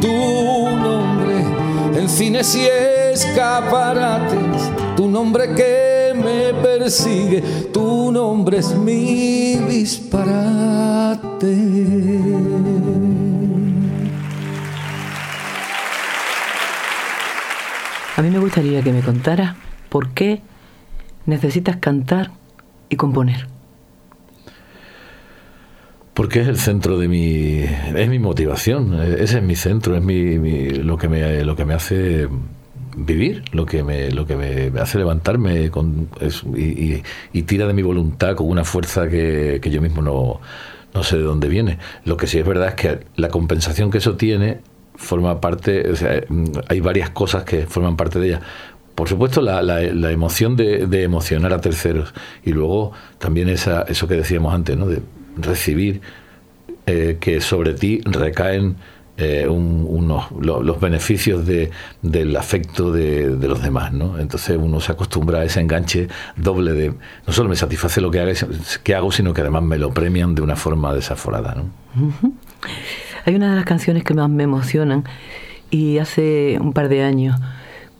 Tu 0.00 0.16
nombre 0.86 1.36
en 1.98 2.08
cines 2.08 2.56
y 2.56 2.66
escaparates, 3.12 4.70
tu 4.96 5.06
nombre 5.06 5.54
que 5.54 6.14
me 6.14 6.54
persigue, 6.62 7.42
tu 7.74 8.10
nombre 8.10 8.56
es 8.60 8.74
mi 8.74 9.56
disparate. 9.68 10.55
Que 18.62 18.92
me 18.92 19.02
contaras 19.02 19.54
por 19.90 20.10
qué 20.14 20.40
necesitas 21.26 21.76
cantar 21.76 22.30
y 22.88 22.96
componer. 22.96 23.48
Porque 26.14 26.40
es 26.40 26.48
el 26.48 26.56
centro 26.56 26.98
de 26.98 27.08
mi. 27.08 27.58
es 27.60 28.08
mi 28.08 28.18
motivación, 28.18 28.94
ese 28.94 29.38
es 29.38 29.42
mi 29.42 29.56
centro, 29.56 29.94
es 29.94 30.02
mi, 30.02 30.38
mi- 30.38 30.70
lo, 30.70 30.96
que 30.96 31.08
me, 31.08 31.44
lo 31.44 31.54
que 31.54 31.66
me 31.66 31.74
hace 31.74 32.28
vivir, 32.96 33.44
lo 33.52 33.66
que 33.66 33.82
me, 33.82 34.10
lo 34.10 34.26
que 34.26 34.36
me, 34.36 34.80
hace 34.80 34.96
levantarme 34.96 35.70
con, 35.70 36.08
y 36.54 37.42
tira 37.42 37.66
de 37.66 37.74
mi 37.74 37.82
voluntad 37.82 38.34
con 38.36 38.48
una 38.48 38.64
fuerza 38.64 39.06
que, 39.10 39.58
que 39.60 39.70
yo 39.70 39.82
mismo 39.82 40.00
no, 40.00 40.40
no 40.94 41.02
sé 41.02 41.18
de 41.18 41.24
dónde 41.24 41.48
viene. 41.48 41.76
Lo 42.06 42.16
que 42.16 42.26
sí 42.26 42.38
es 42.38 42.46
verdad 42.46 42.68
es 42.68 42.74
que 42.76 43.00
la 43.16 43.28
compensación 43.28 43.90
que 43.90 43.98
eso 43.98 44.16
tiene 44.16 44.60
forma 44.96 45.40
parte, 45.40 45.90
o 45.90 45.96
sea, 45.96 46.22
mm, 46.28 46.44
hay 46.68 46.80
varias 46.80 47.10
cosas 47.10 47.44
que 47.44 47.66
forman 47.66 47.96
parte 47.96 48.18
de 48.18 48.28
ella. 48.28 48.40
Por 48.94 49.08
supuesto, 49.08 49.42
la, 49.42 49.60
la- 49.62 49.80
la 49.82 50.10
emoción 50.10 50.56
de, 50.56 50.86
de 50.86 51.02
emocionar 51.02 51.52
a 51.52 51.60
terceros 51.60 52.14
y 52.44 52.52
luego 52.52 52.92
también 53.18 53.48
esa, 53.50 53.82
eso 53.82 54.08
que 54.08 54.14
decíamos 54.14 54.54
antes, 54.54 54.76
¿no? 54.76 54.86
de 54.86 55.02
recibir 55.36 56.00
eh, 56.86 57.18
que 57.20 57.40
sobre 57.42 57.74
ti 57.74 58.00
recaen 58.04 58.76
eh, 59.18 59.46
un- 59.48 59.84
unos, 59.88 60.30
lo- 60.40 60.62
los 60.62 60.78
beneficios 60.80 61.46
de, 61.46 61.70
del 62.02 62.34
afecto 62.36 62.90
de, 62.92 63.36
de 63.36 63.48
los 63.48 63.62
demás. 63.62 63.92
¿no? 63.92 64.18
Entonces 64.18 64.56
uno 64.60 64.80
se 64.80 64.92
acostumbra 64.92 65.40
a 65.40 65.44
ese 65.44 65.60
enganche 65.60 66.08
doble 66.36 66.72
de 66.72 66.94
no 67.26 67.32
solo 67.34 67.48
me 67.50 67.56
satisface 67.56 68.00
lo 68.00 68.10
que 68.10 68.94
hago, 68.94 69.12
sino 69.12 69.34
que 69.34 69.40
además 69.42 69.62
me 69.62 69.76
lo 69.78 69.90
premian 69.92 70.34
de 70.34 70.40
una 70.42 70.56
forma 70.56 70.94
desaforada. 70.94 71.54
¿no? 71.54 71.64
Hay 73.26 73.34
una 73.34 73.50
de 73.50 73.56
las 73.56 73.64
canciones 73.64 74.04
que 74.04 74.14
más 74.14 74.30
me 74.30 74.44
emocionan 74.44 75.02
y 75.70 75.98
hace 75.98 76.58
un 76.60 76.72
par 76.72 76.88
de 76.88 77.02
años 77.02 77.36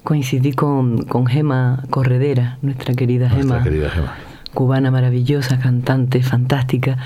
coincidí 0.04 0.52
con, 0.52 0.98
con 1.04 1.26
Gema 1.26 1.82
Corredera, 1.90 2.58
nuestra 2.62 2.94
querida 2.94 3.28
Nuestra 3.30 3.42
Gema, 3.56 3.64
querida 3.64 3.90
Gema. 3.90 4.14
cubana 4.54 4.92
maravillosa, 4.92 5.58
cantante, 5.58 6.22
fantástica, 6.22 6.96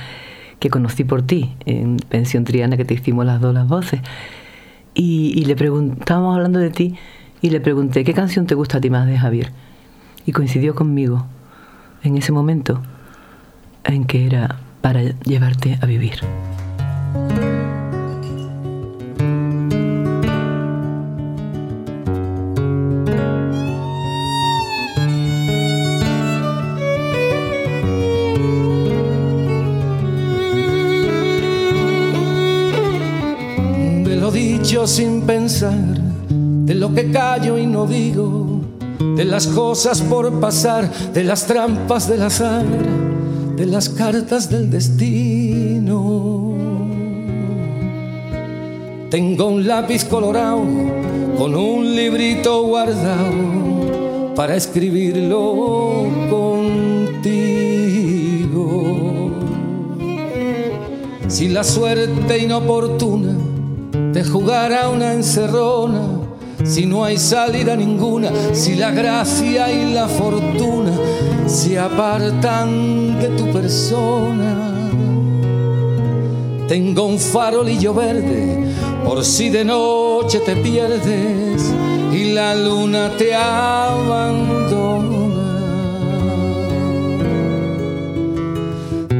que 0.58 0.68
conocí 0.68 1.04
por 1.04 1.22
ti 1.22 1.54
en 1.64 1.96
Pensión 1.96 2.44
Triana, 2.44 2.76
que 2.76 2.84
te 2.84 2.92
hicimos 2.92 3.24
las 3.24 3.40
dos 3.40 3.54
las 3.54 3.66
voces. 3.66 4.02
Y, 4.92 5.32
y 5.34 5.46
le 5.46 5.56
pregun- 5.56 5.98
estábamos 5.98 6.36
hablando 6.36 6.58
de 6.58 6.68
ti 6.68 6.96
y 7.40 7.48
le 7.48 7.60
pregunté, 7.62 8.04
¿qué 8.04 8.12
canción 8.12 8.46
te 8.46 8.54
gusta 8.54 8.76
a 8.78 8.80
ti 8.82 8.90
más 8.90 9.06
de 9.06 9.16
Javier? 9.16 9.50
Y 10.26 10.32
coincidió 10.32 10.74
conmigo 10.74 11.24
en 12.02 12.18
ese 12.18 12.32
momento 12.32 12.82
en 13.84 14.04
que 14.04 14.26
era 14.26 14.56
para 14.82 15.00
llevarte 15.24 15.78
a 15.80 15.86
vivir. 15.86 16.20
Sin 34.86 35.22
pensar, 35.22 35.78
de 36.28 36.74
lo 36.74 36.94
que 36.94 37.10
callo 37.10 37.58
y 37.58 37.66
no 37.66 37.86
digo, 37.86 38.62
de 39.16 39.24
las 39.24 39.46
cosas 39.46 40.00
por 40.00 40.40
pasar, 40.40 40.90
de 41.12 41.24
las 41.24 41.46
trampas 41.46 42.08
del 42.08 42.22
azar, 42.22 42.64
de 43.56 43.66
las 43.66 43.88
cartas 43.88 44.48
del 44.48 44.70
destino. 44.70 46.54
Tengo 49.10 49.48
un 49.48 49.66
lápiz 49.66 50.04
colorado 50.04 50.62
con 51.36 51.54
un 51.54 51.94
librito 51.94 52.62
guardado 52.62 54.34
para 54.34 54.56
escribirlo 54.56 56.06
contigo. 56.30 56.60
si 61.28 61.48
la 61.48 61.62
suerte 61.62 62.38
inoportuna 62.38 63.49
te 64.12 64.24
jugara 64.24 64.88
una 64.88 65.12
encerrona, 65.12 66.00
si 66.64 66.86
no 66.86 67.04
hay 67.04 67.16
salida 67.18 67.76
ninguna, 67.76 68.30
si 68.52 68.74
la 68.74 68.90
gracia 68.90 69.70
y 69.72 69.92
la 69.92 70.08
fortuna 70.08 70.92
se 71.46 71.78
apartan 71.78 73.20
de 73.20 73.28
tu 73.30 73.52
persona. 73.52 74.56
Tengo 76.68 77.06
un 77.06 77.18
farolillo 77.18 77.94
verde 77.94 78.64
por 79.04 79.24
si 79.24 79.48
de 79.48 79.64
noche 79.64 80.40
te 80.40 80.54
pierdes 80.56 81.74
y 82.12 82.32
la 82.32 82.54
luna 82.54 83.10
te 83.16 83.34
abandona. 83.34 85.10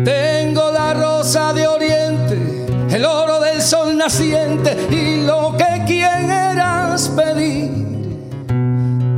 Tengo 0.05 0.71
la 0.73 0.95
rosa 0.95 1.53
de 1.53 1.67
oriente, 1.67 1.80
naciente 4.01 4.75
y 4.91 5.27
lo 5.27 5.55
que 5.59 5.85
quieras 5.87 7.11
pedir. 7.11 7.69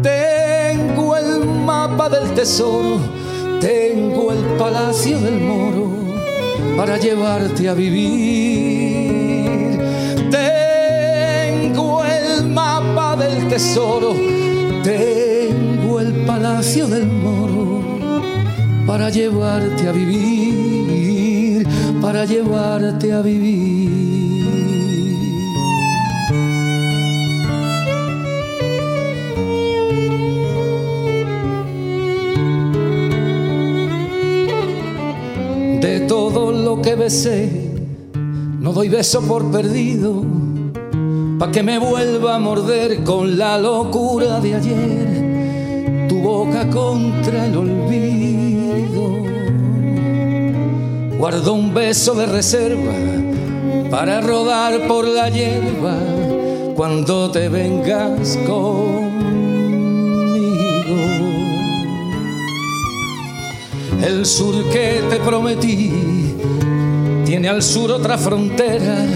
Tengo 0.03 1.17
el 1.17 1.47
mapa 1.47 2.09
del 2.09 2.35
tesoro, 2.35 2.99
tengo 3.61 4.33
el 4.33 4.43
palacio 4.59 5.21
del 5.21 5.39
moro 5.41 5.87
para 6.77 6.97
llevarte 6.99 7.69
a 7.69 7.75
vivir. 7.75 8.99
Tengo 10.33 12.03
el 12.05 12.49
mapa 12.49 13.15
del 13.15 13.47
tesoro, 13.47 14.17
tengo 14.83 16.01
el 16.01 16.13
palacio 16.27 16.89
del 16.89 17.07
moro 17.07 18.01
para 18.85 19.11
llevarte 19.11 19.87
a 19.89 19.93
vivir, 19.93 21.69
para 22.01 22.25
llevarte 22.25 23.13
a 23.13 23.23
vivir. 23.23 24.12
Todo 36.13 36.53
lo 36.53 36.83
que 36.83 36.95
besé, 36.95 37.49
no 38.61 38.75
doy 38.75 38.91
beso 38.91 39.23
por 39.23 39.51
perdido, 39.51 40.23
pa' 41.39 41.51
que 41.51 41.63
me 41.63 41.79
vuelva 41.79 42.35
a 42.35 42.39
morder 42.39 43.03
con 43.03 43.39
la 43.39 43.57
locura 43.57 44.39
de 44.39 44.55
ayer, 44.55 46.07
tu 46.11 46.17
boca 46.21 46.69
contra 46.69 47.47
el 47.47 47.57
olvido. 47.57 49.05
Guardo 51.17 51.55
un 51.55 51.73
beso 51.73 52.13
de 52.13 52.27
reserva 52.27 52.93
para 53.91 54.21
rodar 54.21 54.87
por 54.87 55.09
la 55.09 55.31
hierba 55.31 55.97
cuando 56.77 57.31
te 57.31 57.49
vengas 57.49 58.37
conmigo. 58.47 59.02
El 64.03 64.27
sur 64.27 64.69
que 64.71 65.01
te 65.09 65.17
prometí 65.21 65.93
tiene 67.25 67.49
al 67.49 67.63
sur 67.63 67.91
otra 67.93 68.19
frontera. 68.19 69.07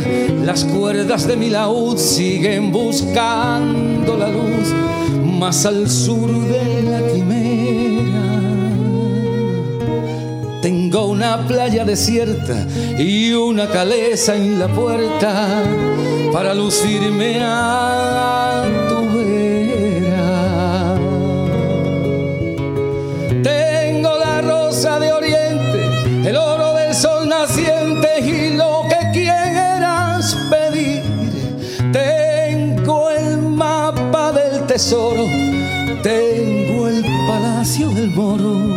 Las 0.45 0.65
cuerdas 0.65 1.27
de 1.27 1.37
mi 1.37 1.51
laúd 1.51 1.99
siguen 1.99 2.71
buscando 2.71 4.17
la 4.17 4.29
luz 4.29 4.73
más 5.39 5.67
al 5.67 5.91
sur 5.91 6.31
de 6.31 6.83
la 6.83 7.07
quimera. 7.13 8.47
Tengo 10.63 11.07
una 11.07 11.47
playa 11.47 11.85
desierta 11.85 12.67
y 12.99 13.33
una 13.33 13.69
caleza 13.69 14.37
en 14.37 14.59
la 14.59 14.69
puerta 14.69 15.63
para 16.33 16.55
lucirme 16.55 17.41
a 17.43 18.36
tengo 36.03 36.87
el 36.87 37.03
palacio 37.27 37.89
del 37.89 38.11
moro 38.11 38.77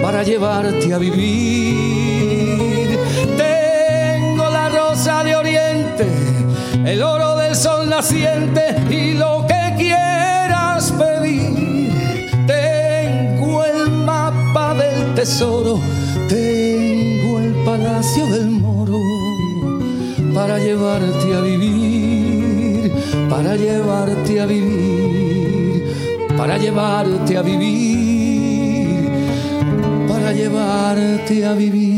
para 0.00 0.22
llevarte 0.22 0.94
a 0.94 0.98
vivir. 0.98 2.96
Tengo 3.36 4.48
la 4.48 4.68
rosa 4.68 5.24
de 5.24 5.34
oriente, 5.34 6.06
el 6.84 7.02
oro 7.02 7.34
del 7.38 7.56
sol 7.56 7.90
naciente 7.90 8.76
y 8.88 9.14
lo 9.14 9.44
que 9.48 9.74
quieras 9.76 10.92
pedir. 10.92 11.90
Tengo 12.46 13.64
el 13.64 13.90
mapa 13.90 14.74
del 14.74 15.12
tesoro, 15.16 15.80
tengo 16.28 17.40
el 17.40 17.52
palacio 17.64 18.26
del 18.26 18.50
moro 18.50 19.00
para 20.36 20.58
llevarte 20.58 21.34
a 21.34 21.40
vivir, 21.40 22.92
para 23.30 23.56
llevarte 23.56 24.38
a 24.38 24.44
vivir, 24.44 25.05
para 26.46 26.58
llevarte 26.58 27.36
a 27.36 27.42
vivir, 27.42 29.10
para 30.06 30.32
llevarte 30.32 31.44
a 31.44 31.54
vivir. 31.54 31.95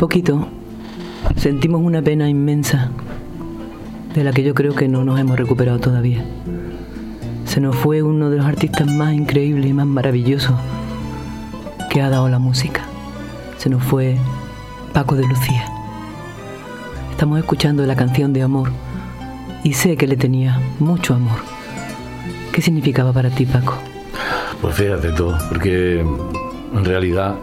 Poquito 0.00 0.48
sentimos 1.36 1.82
una 1.82 2.00
pena 2.00 2.26
inmensa 2.26 2.88
de 4.14 4.24
la 4.24 4.32
que 4.32 4.42
yo 4.42 4.54
creo 4.54 4.74
que 4.74 4.88
no 4.88 5.04
nos 5.04 5.20
hemos 5.20 5.38
recuperado 5.38 5.78
todavía. 5.78 6.24
Se 7.44 7.60
nos 7.60 7.76
fue 7.76 8.02
uno 8.02 8.30
de 8.30 8.38
los 8.38 8.46
artistas 8.46 8.90
más 8.90 9.12
increíbles 9.12 9.66
y 9.66 9.74
más 9.74 9.86
maravillosos 9.86 10.54
que 11.90 12.00
ha 12.00 12.08
dado 12.08 12.30
la 12.30 12.38
música. 12.38 12.80
Se 13.58 13.68
nos 13.68 13.84
fue 13.84 14.16
Paco 14.94 15.16
de 15.16 15.26
Lucía. 15.26 15.66
Estamos 17.10 17.38
escuchando 17.38 17.84
la 17.84 17.94
canción 17.94 18.32
de 18.32 18.40
amor 18.40 18.70
y 19.64 19.74
sé 19.74 19.98
que 19.98 20.06
le 20.06 20.16
tenía 20.16 20.62
mucho 20.78 21.12
amor. 21.12 21.40
¿Qué 22.52 22.62
significaba 22.62 23.12
para 23.12 23.28
ti, 23.28 23.44
Paco? 23.44 23.74
Pues 24.62 24.76
fíjate 24.76 25.10
todo, 25.10 25.36
porque 25.50 26.00
en 26.00 26.84
realidad 26.86 27.34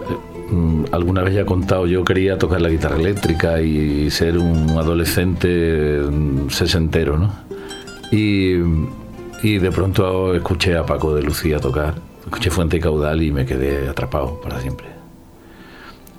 alguna 0.91 1.22
vez 1.24 1.34
ya 1.36 1.41
he 1.41 1.45
contado, 1.45 1.88
yo 1.88 2.04
quería 2.04 2.38
tocar 2.38 2.62
la 2.62 2.70
guitarra 2.70 2.95
eléctrica 2.98 3.62
y 3.62 4.10
ser 4.12 4.38
un 4.38 4.70
adolescente 4.78 6.00
mm, 6.10 6.50
sesentero, 6.50 7.18
¿no? 7.18 7.34
Y, 8.12 8.54
y 9.43 9.58
de 9.60 9.72
pronto 9.72 10.34
escuché 10.34 10.78
a 10.78 10.86
Paco 10.86 11.14
de 11.16 11.22
Lucía 11.24 11.60
tocar, 11.60 11.95
escuché 12.24 12.50
Fuente 12.50 12.78
y 12.78 12.80
Caudal 12.80 13.22
y 13.22 13.32
me 13.32 13.45
quedé 13.45 13.89
atrapado 13.89 14.39
para 14.41 14.60
siempre. 14.62 14.88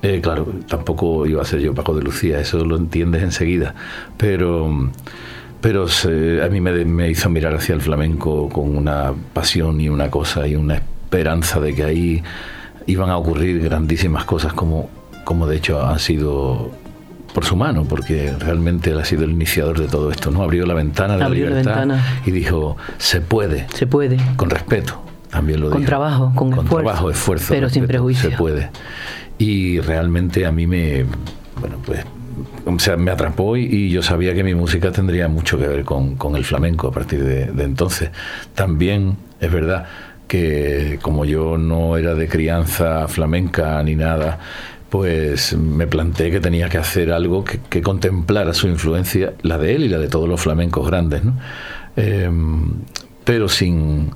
Eh, 0.02 0.20
claro, 0.22 0.46
tampoco 0.68 1.26
iba 1.26 1.42
a 1.42 1.44
ser 1.44 1.60
yo 1.60 1.74
Paco 1.74 1.94
de 1.94 2.02
Lucía, 2.02 2.38
eso 2.40 2.64
lo 2.64 2.76
entiendes 2.76 3.22
enseguida, 3.22 3.74
pero, 4.16 4.90
pero 5.60 5.88
se- 5.88 6.40
a 6.42 6.48
mí 6.48 6.60
me, 6.60 6.84
me 6.84 7.10
hizo 7.10 7.28
mirar 7.30 7.54
hacia 7.54 7.74
el 7.74 7.80
flamenco 7.80 8.48
con 8.48 8.76
una 8.76 9.12
pasión 9.32 9.80
y 9.80 9.88
una 9.88 10.10
cosa 10.10 10.46
y 10.46 10.54
una 10.54 10.74
esperanza 10.76 11.58
de 11.58 11.74
que 11.74 11.82
ahí 11.84 12.22
iban 12.88 13.10
a 13.10 13.16
ocurrir 13.16 13.62
grandísimas 13.62 14.24
cosas 14.24 14.52
como, 14.52 14.90
como 15.24 15.46
de 15.46 15.56
hecho 15.56 15.86
han 15.86 16.00
sido 16.00 16.72
por 17.32 17.44
su 17.44 17.54
mano, 17.54 17.84
porque 17.84 18.32
realmente 18.38 18.90
él 18.90 18.98
ha 18.98 19.04
sido 19.04 19.24
el 19.24 19.30
iniciador 19.30 19.78
de 19.78 19.86
todo 19.86 20.10
esto, 20.10 20.30
¿no? 20.30 20.42
Abrió 20.42 20.66
la 20.66 20.74
ventana 20.74 21.16
de 21.16 21.22
Abrió 21.22 21.44
la 21.44 21.50
la 21.50 21.60
libertad 21.60 21.80
ventana. 21.82 22.20
y 22.26 22.30
dijo, 22.30 22.76
se 22.96 23.20
puede, 23.20 23.66
Se 23.74 23.86
puede. 23.86 24.16
con 24.36 24.50
respeto, 24.50 25.00
también 25.30 25.60
lo 25.60 25.70
Con 25.70 25.80
dijo. 25.80 25.88
trabajo, 25.88 26.32
con 26.34 26.48
esfuerzo, 26.48 26.76
trabajo, 26.76 27.10
esfuerzo, 27.10 27.46
pero 27.50 27.68
sin 27.68 27.82
respeto, 27.82 27.98
prejuicio. 27.98 28.30
Se 28.30 28.36
puede. 28.36 28.70
Y 29.36 29.80
realmente 29.80 30.46
a 30.46 30.52
mí 30.52 30.66
me, 30.66 31.04
bueno, 31.60 31.76
pues 31.84 32.04
o 32.66 32.78
sea, 32.78 32.96
me 32.96 33.10
atrapó 33.10 33.56
y, 33.56 33.90
yo 33.90 34.02
sabía 34.02 34.34
que 34.34 34.44
mi 34.44 34.54
música 34.54 34.92
tendría 34.92 35.28
mucho 35.28 35.58
que 35.58 35.66
ver 35.66 35.84
con, 35.84 36.16
el 36.36 36.44
flamenco 36.44 36.88
a 36.88 36.92
partir 36.92 37.24
de, 37.24 37.64
entonces. 37.64 38.10
También 38.54 39.16
es 39.40 39.50
verdad 39.52 39.86
que 40.28 40.98
como 41.02 41.24
yo 41.24 41.58
no 41.58 41.96
era 41.96 42.14
de 42.14 42.28
crianza 42.28 43.08
flamenca 43.08 43.82
ni 43.82 43.96
nada, 43.96 44.38
pues 44.90 45.56
me 45.56 45.86
planteé 45.86 46.30
que 46.30 46.40
tenía 46.40 46.68
que 46.68 46.78
hacer 46.78 47.10
algo 47.12 47.44
que, 47.44 47.82
contemplara 47.82 48.54
su 48.54 48.68
influencia, 48.68 49.34
la 49.42 49.58
de 49.58 49.74
él 49.74 49.84
y 49.84 49.88
la 49.88 49.98
de 49.98 50.08
todos 50.08 50.28
los 50.28 50.40
flamencos 50.40 50.86
grandes, 50.86 51.24
¿no? 51.24 51.36
Em, 51.96 52.72
pero 53.24 53.48
sin 53.48 54.12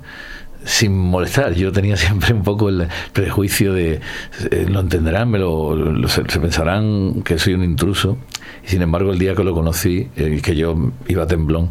sin 0.65 0.97
molestar. 0.97 1.53
Yo 1.53 1.71
tenía 1.71 1.97
siempre 1.97 2.33
un 2.33 2.43
poco 2.43 2.69
el 2.69 2.87
prejuicio 3.11 3.73
de 3.73 3.99
eh, 4.51 4.65
lo 4.69 4.79
entenderán, 4.79 5.29
me 5.29 5.39
lo, 5.39 6.07
se, 6.07 6.23
pensarán 6.23 7.21
que 7.23 7.37
soy 7.37 7.53
un 7.53 7.63
intruso. 7.63 8.17
Y 8.65 8.69
sin 8.69 8.81
embargo, 8.81 9.11
el 9.11 9.19
día 9.19 9.35
que 9.35 9.43
lo 9.43 9.53
conocí, 9.53 10.09
eh, 10.15 10.39
que 10.41 10.55
yo 10.55 10.91
iba 11.07 11.23
a 11.23 11.27
temblón, 11.27 11.69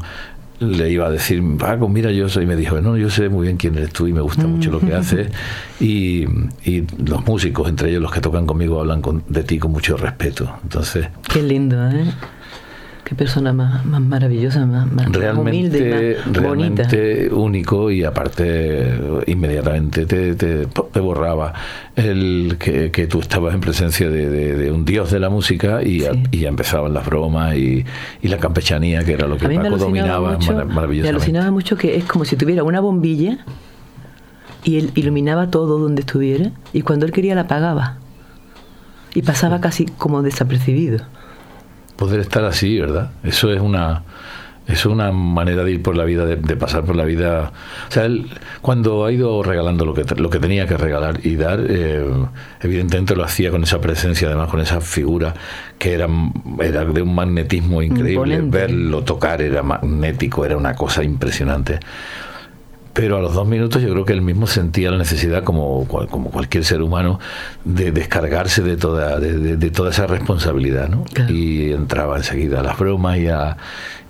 le 0.63 0.91
iba 0.91 1.07
a 1.07 1.11
decir, 1.11 1.43
Paco, 1.59 1.89
mira, 1.89 2.11
yo 2.11 2.29
soy. 2.29 2.45
Y 2.45 2.47
me 2.47 2.57
dijo, 2.57 2.81
no, 2.81 2.97
yo 2.97 3.11
sé 3.11 3.29
muy 3.29 3.47
bien 3.47 3.57
quién 3.57 3.77
eres 3.77 3.93
tú 3.93 4.07
y 4.07 4.13
me 4.13 4.21
gusta 4.21 4.47
mucho 4.47 4.71
lo 4.71 4.81
que 4.81 4.95
haces. 4.95 5.29
Y, 5.81 6.25
y 6.65 6.85
los 7.05 7.27
músicos, 7.27 7.69
entre 7.69 7.91
ellos 7.91 8.03
los 8.03 8.13
que 8.13 8.21
tocan 8.21 8.47
conmigo, 8.47 8.81
hablan 8.81 9.03
de 9.29 9.43
ti 9.45 9.59
con 9.59 9.73
mucho 9.73 9.97
respeto. 9.97 10.51
Entonces. 10.63 11.09
Qué 11.29 11.43
lindo, 11.43 11.77
¿eh? 11.91 12.05
Qué 13.05 13.17
persona 13.17 13.53
más, 13.53 13.85
más 13.85 14.01
maravillosa, 14.01 14.65
más, 14.65 14.89
realmente, 15.11 16.19
realmente 16.31 17.31
único 17.33 17.91
y 17.91 18.05
aparte 18.05 18.97
inmediatamente 19.27 20.07
te, 20.07 20.35
te, 20.37 21.01
borraba 21.01 21.53
el 21.97 22.57
que, 22.61 22.93
que, 22.93 23.09
tú 23.09 23.19
estabas 23.19 23.55
en 23.55 23.61
presencia 23.61 24.09
de, 24.09 24.71
un 24.71 24.85
dios 24.85 25.11
de 25.11 25.19
la 25.19 25.31
música 25.31 25.83
y, 25.83 26.01
ya, 26.01 26.13
y 26.31 26.45
empezaban 26.45 26.95
las 26.95 27.05
bromas 27.05 27.57
y, 27.57 27.85
y, 28.23 28.29
la 28.29 28.39
campechanía 28.39 29.03
que 29.03 29.15
era 29.15 29.27
lo 29.27 29.37
que 29.37 29.49
Paco 29.49 29.77
dominaba 29.77 30.39
maravillosamente. 30.39 31.03
Me 31.03 31.09
alucinaba 31.09 31.51
mucho 31.51 31.77
que 31.77 31.97
es 31.97 32.05
como 32.05 32.25
si 32.25 32.37
tuviera 32.37 32.63
una 32.63 32.81
bombilla 32.81 33.45
y 34.63 34.79
él 34.79 34.93
iluminaba 34.95 35.51
todo 35.51 35.79
donde 35.79 36.03
estuviera 36.03 36.53
y 36.73 36.83
cuando 36.83 37.05
él 37.05 37.11
quería 37.11 37.35
la 37.35 37.43
apagaba 37.43 37.97
y 39.13 39.23
pasaba 39.23 39.61
casi 39.61 39.87
como 39.87 40.23
desapercibido 40.23 41.05
poder 41.97 42.21
estar 42.21 42.45
así, 42.45 42.79
¿verdad? 42.79 43.11
Eso 43.23 43.53
es 43.53 43.61
una 43.61 44.03
es 44.67 44.87
una 44.87 45.11
manera 45.11 45.65
de 45.65 45.73
ir 45.73 45.83
por 45.83 45.97
la 45.97 46.05
vida, 46.05 46.25
de, 46.25 46.57
pasar 46.57 46.85
por 46.85 46.95
la 46.95 47.05
vida. 47.05 47.53
O 47.89 47.93
sea, 47.93 48.05
él, 48.05 48.31
cuando 48.61 49.05
ha 49.05 49.13
ido 49.13 49.43
regalando 49.43 49.85
lo 49.85 49.93
que, 49.93 50.05
lo 50.15 50.31
que 50.31 50.39
tenía 50.39 50.67
que 50.67 50.77
regalar 50.77 51.19
y 51.25 51.35
dar, 51.35 51.61
eh, 51.69 52.05
evidentemente 52.61 53.17
lo 53.17 53.25
hacía 53.25 53.51
con 53.51 53.65
esa 53.65 53.81
presencia, 53.81 54.29
además 54.29 54.49
con 54.49 54.61
esa 54.61 54.81
figura 54.81 55.35
que 55.79 55.95
era, 55.95 56.09
era 56.61 56.85
de 56.85 57.03
un 57.03 57.15
magnetismo 57.15 57.83
increíble. 57.83 58.41
Verlo 58.43 59.03
tocar 59.03 59.43
era 59.43 59.63
magnético, 59.63 60.45
era 60.45 60.57
una 60.57 60.75
cosa 60.75 61.03
impresionante 61.03 61.81
pero 62.93 63.17
a 63.17 63.21
los 63.21 63.35
dos 63.35 63.47
minutos 63.47 63.81
yo 63.83 63.91
creo 63.91 64.05
que 64.05 64.13
él 64.13 64.23
mismo 64.23 64.47
sentía 64.47 64.91
la 64.91 64.99
necesidad, 64.99 65.45
como, 65.45 65.87
como 65.87 66.31
cualquier 66.31 66.65
ser 66.65 66.83
humano, 66.83 67.19
de 67.65 67.91
descargarse 67.91 68.63
de 68.63 68.77
toda, 68.77 69.19
de, 69.19 69.71
toda 69.71 69.91
esa 69.91 70.07
responsabilidad, 70.07 70.89
¿no? 70.89 71.05
Y 71.29 71.73
entraba 71.73 72.19
enseguida 72.19 72.61
a 72.61 72.63
las 72.63 72.79
bromas 72.79 73.19
y 73.19 73.29
a, 73.29 73.57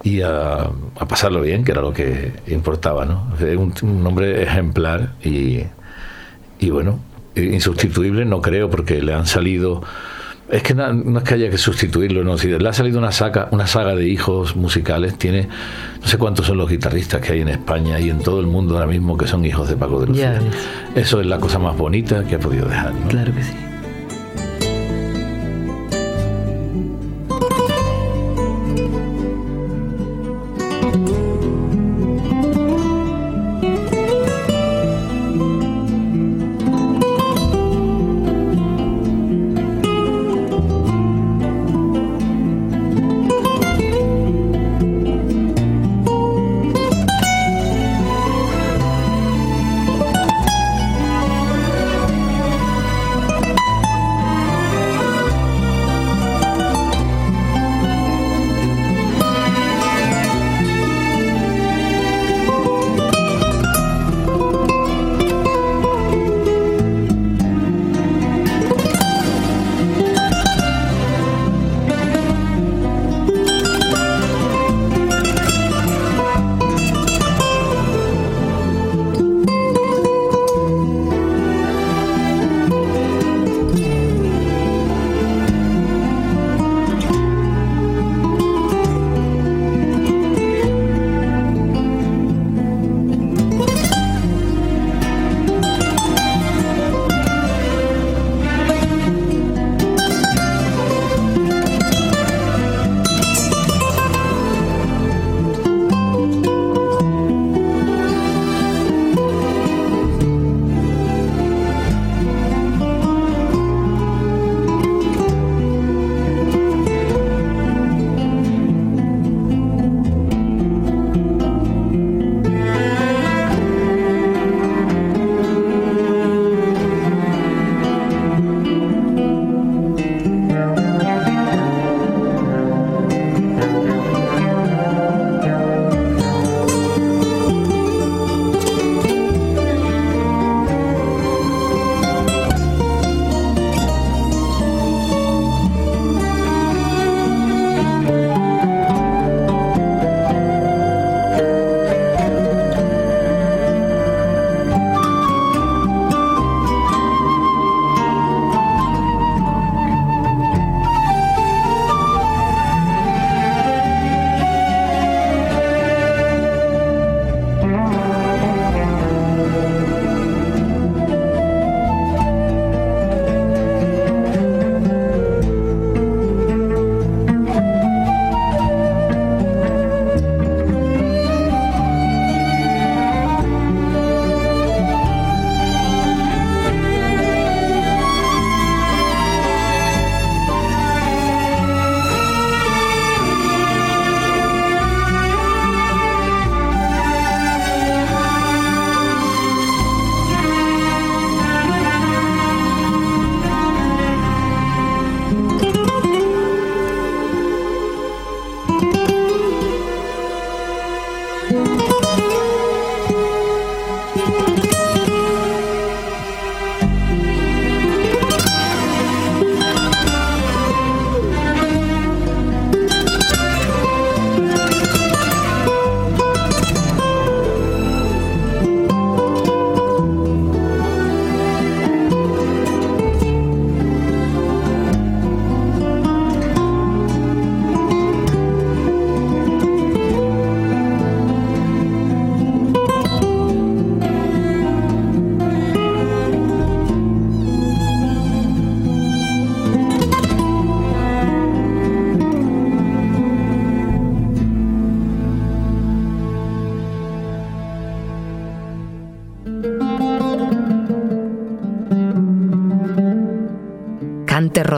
y 0.02 0.22
a, 0.22 0.70
pasarlo 1.08 1.42
bien, 1.42 1.64
que 1.64 1.72
era 1.72 1.80
lo 1.80 1.92
que 1.92 2.32
importaba, 2.48 3.04
¿no? 3.04 3.32
Un, 3.40 3.72
un 3.82 4.06
hombre 4.06 4.42
ejemplar 4.42 5.12
y, 5.22 5.62
y 6.58 6.70
bueno, 6.70 6.98
insustituible 7.36 8.24
no 8.24 8.42
creo, 8.42 8.68
porque 8.68 9.00
le 9.00 9.14
han 9.14 9.26
salido 9.26 9.82
es 10.52 10.62
que 10.62 10.74
no, 10.74 11.18
es 11.18 11.24
que 11.24 11.34
haya 11.34 11.50
que 11.50 11.56
sustituirlo, 11.56 12.24
no. 12.24 12.36
Si 12.36 12.46
le 12.46 12.68
ha 12.68 12.72
salido 12.74 12.98
una 12.98 13.10
saga, 13.10 13.48
una 13.52 13.66
saga 13.66 13.96
de 13.96 14.06
hijos 14.06 14.54
musicales, 14.54 15.16
tiene 15.16 15.48
no 16.00 16.06
sé 16.06 16.18
cuántos 16.18 16.46
son 16.46 16.58
los 16.58 16.68
guitarristas 16.68 17.22
que 17.22 17.32
hay 17.32 17.40
en 17.40 17.48
España 17.48 17.98
y 17.98 18.10
en 18.10 18.18
todo 18.18 18.38
el 18.38 18.46
mundo 18.46 18.74
ahora 18.74 18.86
mismo 18.86 19.16
que 19.16 19.26
son 19.26 19.46
hijos 19.46 19.70
de 19.70 19.76
Paco 19.76 20.00
de 20.00 20.08
Lucía. 20.08 20.38
Eso 20.94 21.22
es 21.22 21.26
la 21.26 21.38
cosa 21.38 21.58
más 21.58 21.74
bonita 21.74 22.24
que 22.24 22.34
ha 22.34 22.38
podido 22.38 22.68
dejar. 22.68 22.92
Claro 23.08 23.34
que 23.34 23.42
sí. 23.42 23.71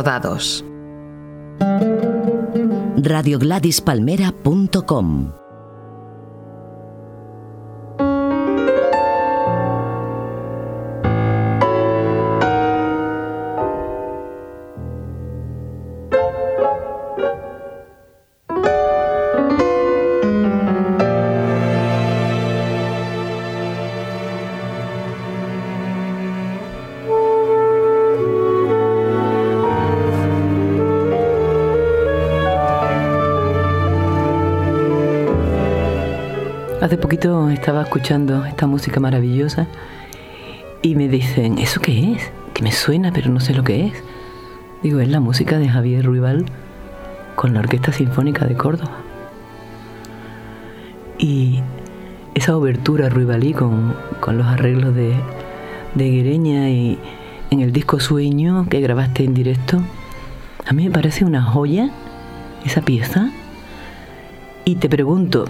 Rodados. 0.04 0.62
Estaba 37.24 37.82
escuchando 37.82 38.44
esta 38.44 38.66
música 38.66 39.00
maravillosa 39.00 39.66
y 40.82 40.94
me 40.94 41.08
dicen, 41.08 41.56
¿eso 41.58 41.80
qué 41.80 42.12
es? 42.12 42.30
Que 42.52 42.62
me 42.62 42.70
suena, 42.70 43.12
pero 43.14 43.30
no 43.30 43.40
sé 43.40 43.54
lo 43.54 43.64
que 43.64 43.86
es. 43.86 43.94
Digo, 44.82 45.00
es 45.00 45.08
la 45.08 45.20
música 45.20 45.58
de 45.58 45.66
Javier 45.66 46.04
Ruibal 46.04 46.44
con 47.34 47.54
la 47.54 47.60
Orquesta 47.60 47.92
Sinfónica 47.92 48.44
de 48.44 48.56
Córdoba. 48.56 48.98
Y 51.18 51.60
esa 52.34 52.58
obertura 52.58 53.08
Ruibalí 53.08 53.54
con, 53.54 53.96
con 54.20 54.36
los 54.36 54.46
arreglos 54.46 54.94
de, 54.94 55.14
de 55.94 56.10
Guereña 56.10 56.68
y 56.68 56.98
en 57.50 57.60
el 57.60 57.72
disco 57.72 58.00
Sueño 58.00 58.66
que 58.68 58.80
grabaste 58.80 59.24
en 59.24 59.32
directo, 59.32 59.80
a 60.66 60.74
mí 60.74 60.84
me 60.84 60.90
parece 60.90 61.24
una 61.24 61.42
joya 61.42 61.88
esa 62.66 62.82
pieza. 62.82 63.30
Y 64.66 64.74
te 64.74 64.90
pregunto, 64.90 65.46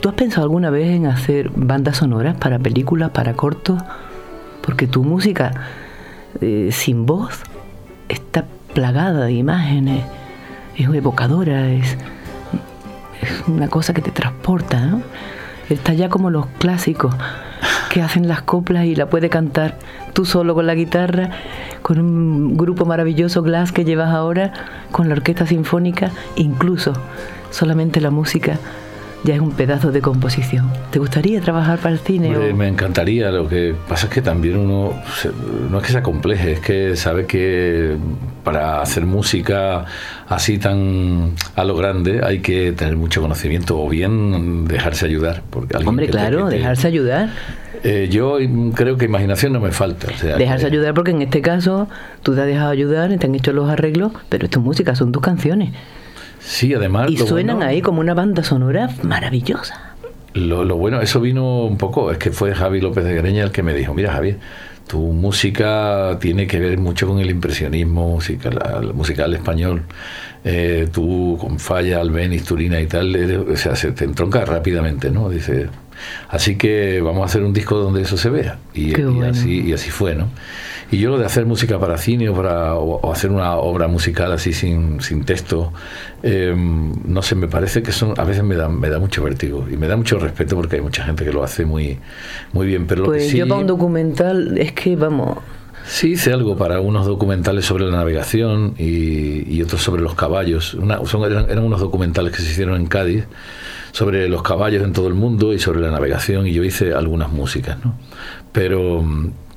¿Tú 0.00 0.08
has 0.08 0.14
pensado 0.14 0.44
alguna 0.44 0.70
vez 0.70 0.88
en 0.96 1.06
hacer 1.06 1.50
bandas 1.54 1.98
sonoras 1.98 2.34
para 2.34 2.58
películas, 2.58 3.10
para 3.10 3.34
cortos? 3.34 3.82
Porque 4.62 4.86
tu 4.86 5.04
música 5.04 5.52
eh, 6.40 6.70
sin 6.72 7.04
voz 7.04 7.42
está 8.08 8.46
plagada 8.72 9.26
de 9.26 9.34
imágenes, 9.34 10.02
es 10.74 10.88
evocadora, 10.88 11.68
es, 11.68 11.98
es 13.20 13.46
una 13.46 13.68
cosa 13.68 13.92
que 13.92 14.00
te 14.00 14.10
transporta, 14.10 14.80
¿no? 14.86 15.02
Está 15.68 15.92
ya 15.92 16.08
como 16.08 16.30
los 16.30 16.46
clásicos 16.46 17.14
que 17.90 18.00
hacen 18.00 18.26
las 18.26 18.40
coplas 18.40 18.86
y 18.86 18.94
la 18.94 19.10
puede 19.10 19.28
cantar 19.28 19.76
tú 20.14 20.24
solo 20.24 20.54
con 20.54 20.66
la 20.66 20.74
guitarra, 20.74 21.28
con 21.82 22.00
un 22.00 22.56
grupo 22.56 22.86
maravilloso 22.86 23.42
Glass 23.42 23.70
que 23.70 23.84
llevas 23.84 24.14
ahora, 24.14 24.54
con 24.92 25.08
la 25.08 25.14
orquesta 25.14 25.44
sinfónica, 25.44 26.10
incluso 26.36 26.94
solamente 27.50 28.00
la 28.00 28.10
música 28.10 28.58
ya 29.24 29.34
es 29.34 29.40
un 29.40 29.52
pedazo 29.52 29.92
de 29.92 30.00
composición. 30.00 30.70
¿Te 30.90 30.98
gustaría 30.98 31.40
trabajar 31.40 31.78
para 31.78 31.94
el 31.94 32.00
cine? 32.00 32.30
Me 32.54 32.68
encantaría, 32.68 33.30
lo 33.30 33.48
que 33.48 33.74
pasa 33.88 34.06
es 34.06 34.12
que 34.12 34.22
también 34.22 34.56
uno, 34.56 34.94
no 35.70 35.78
es 35.78 35.84
que 35.84 35.92
sea 35.92 36.02
complejo, 36.02 36.48
es 36.48 36.60
que 36.60 36.96
sabe 36.96 37.26
que 37.26 37.96
para 38.42 38.80
hacer 38.80 39.04
música 39.04 39.84
así 40.28 40.58
tan 40.58 41.34
a 41.54 41.64
lo 41.64 41.76
grande 41.76 42.20
hay 42.24 42.40
que 42.40 42.72
tener 42.72 42.96
mucho 42.96 43.20
conocimiento 43.20 43.80
o 43.80 43.88
bien 43.88 44.66
dejarse 44.66 45.04
ayudar. 45.04 45.42
Porque 45.50 45.76
Hombre, 45.76 46.08
claro, 46.08 46.48
dejarse 46.48 46.86
ayudar. 46.86 47.30
Eh, 47.82 48.08
yo 48.10 48.38
creo 48.74 48.96
que 48.96 49.04
imaginación 49.06 49.52
no 49.52 49.60
me 49.60 49.70
falta. 49.70 50.08
dejarse 50.36 50.66
ayudar 50.66 50.94
porque 50.94 51.10
en 51.10 51.22
este 51.22 51.42
caso 51.42 51.88
tú 52.22 52.34
te 52.34 52.40
has 52.40 52.46
dejado 52.46 52.70
ayudar, 52.70 53.16
te 53.18 53.26
han 53.26 53.34
hecho 53.34 53.52
los 53.52 53.68
arreglos, 53.68 54.12
pero 54.28 54.46
esto 54.46 54.60
es 54.60 54.64
música, 54.64 54.94
son 54.94 55.12
tus 55.12 55.22
canciones. 55.22 55.70
Sí, 56.40 56.74
además. 56.74 57.10
Y 57.10 57.16
suenan 57.18 57.62
ahí 57.62 57.82
como 57.82 58.00
una 58.00 58.14
banda 58.14 58.42
sonora 58.42 58.90
maravillosa. 59.02 59.94
Lo, 60.34 60.64
lo, 60.64 60.76
bueno, 60.76 61.00
eso 61.00 61.20
vino 61.20 61.64
un 61.64 61.76
poco, 61.76 62.10
es 62.12 62.18
que 62.18 62.30
fue 62.30 62.54
Javi 62.54 62.80
López 62.80 63.04
de 63.04 63.14
Greña 63.14 63.42
el 63.42 63.50
que 63.50 63.62
me 63.62 63.74
dijo, 63.74 63.94
mira 63.94 64.12
Javier, 64.12 64.38
tu 64.86 64.98
música 64.98 66.18
tiene 66.20 66.46
que 66.46 66.58
ver 66.58 66.78
mucho 66.78 67.06
con 67.06 67.20
el 67.20 67.30
impresionismo 67.30 68.08
musical, 68.08 68.92
musical 68.94 69.34
español. 69.34 69.82
Eh, 70.42 70.88
tú 70.90 71.36
con 71.40 71.58
Falla, 71.58 72.00
Albeniz, 72.00 72.44
Turina 72.44 72.80
y 72.80 72.86
tal, 72.86 73.14
o 73.52 73.56
sea, 73.56 73.76
se 73.76 73.92
te 73.92 74.04
entronca 74.04 74.44
rápidamente, 74.44 75.10
¿no? 75.10 75.28
Dice, 75.28 75.68
así 76.28 76.56
que 76.56 77.00
vamos 77.00 77.22
a 77.22 77.26
hacer 77.26 77.42
un 77.42 77.52
disco 77.52 77.78
donde 77.78 78.02
eso 78.02 78.16
se 78.16 78.30
vea. 78.30 78.58
Y, 78.74 78.98
y 78.98 79.22
así, 79.22 79.60
y 79.66 79.72
así 79.72 79.90
fue, 79.90 80.14
¿no? 80.14 80.28
Y 80.90 80.98
yo 80.98 81.10
lo 81.10 81.18
de 81.18 81.24
hacer 81.24 81.46
música 81.46 81.78
para 81.78 81.96
cine 81.98 82.28
o, 82.28 82.34
para, 82.34 82.74
o, 82.74 83.12
hacer 83.12 83.30
una 83.30 83.56
obra 83.56 83.86
musical 83.86 84.32
así 84.32 84.52
sin, 84.52 85.00
sin 85.00 85.24
texto, 85.24 85.72
eh, 86.22 86.54
no 86.56 87.22
sé, 87.22 87.36
me 87.36 87.46
parece 87.46 87.82
que 87.82 87.92
son, 87.92 88.14
a 88.18 88.24
veces 88.24 88.42
me 88.42 88.56
da, 88.56 88.68
me 88.68 88.88
da 88.88 88.98
mucho 88.98 89.22
vértigo 89.22 89.66
y 89.70 89.76
me 89.76 89.86
da 89.86 89.96
mucho 89.96 90.18
respeto 90.18 90.56
porque 90.56 90.76
hay 90.76 90.82
mucha 90.82 91.04
gente 91.04 91.24
que 91.24 91.32
lo 91.32 91.44
hace 91.44 91.64
muy, 91.64 91.98
muy 92.52 92.66
bien. 92.66 92.86
Pero 92.86 93.04
pues 93.04 93.28
sí, 93.28 93.38
yo 93.38 93.46
para 93.46 93.60
un 93.60 93.66
documental 93.66 94.58
es 94.58 94.72
que, 94.72 94.96
vamos... 94.96 95.38
Sí, 95.86 96.12
hice 96.12 96.32
algo 96.32 96.56
para 96.56 96.80
unos 96.80 97.06
documentales 97.06 97.64
sobre 97.64 97.84
la 97.86 97.96
navegación 97.96 98.74
y, 98.78 99.52
y 99.52 99.62
otros 99.62 99.82
sobre 99.82 100.02
los 100.02 100.14
caballos. 100.14 100.74
Una, 100.74 101.04
son, 101.06 101.24
eran, 101.24 101.50
eran 101.50 101.64
unos 101.64 101.80
documentales 101.80 102.32
que 102.32 102.42
se 102.42 102.50
hicieron 102.50 102.76
en 102.76 102.86
Cádiz 102.86 103.24
sobre 103.92 104.28
los 104.28 104.42
caballos 104.42 104.82
en 104.84 104.92
todo 104.92 105.08
el 105.08 105.14
mundo 105.14 105.52
y 105.52 105.58
sobre 105.58 105.80
la 105.80 105.90
navegación 105.90 106.46
y 106.46 106.52
yo 106.52 106.64
hice 106.64 106.94
algunas 106.94 107.30
músicas, 107.30 107.78
¿no? 107.84 107.94
Pero 108.52 109.04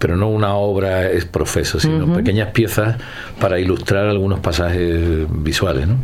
pero 0.04 0.18
no 0.18 0.28
una 0.28 0.56
obra 0.56 1.10
es 1.10 1.24
profeso, 1.24 1.80
sino 1.80 2.14
pequeñas 2.14 2.50
piezas 2.50 2.98
para 3.40 3.58
ilustrar 3.58 4.10
algunos 4.10 4.42
pasajes 4.42 5.26
visuales. 5.30 5.88
¿no? 5.88 5.96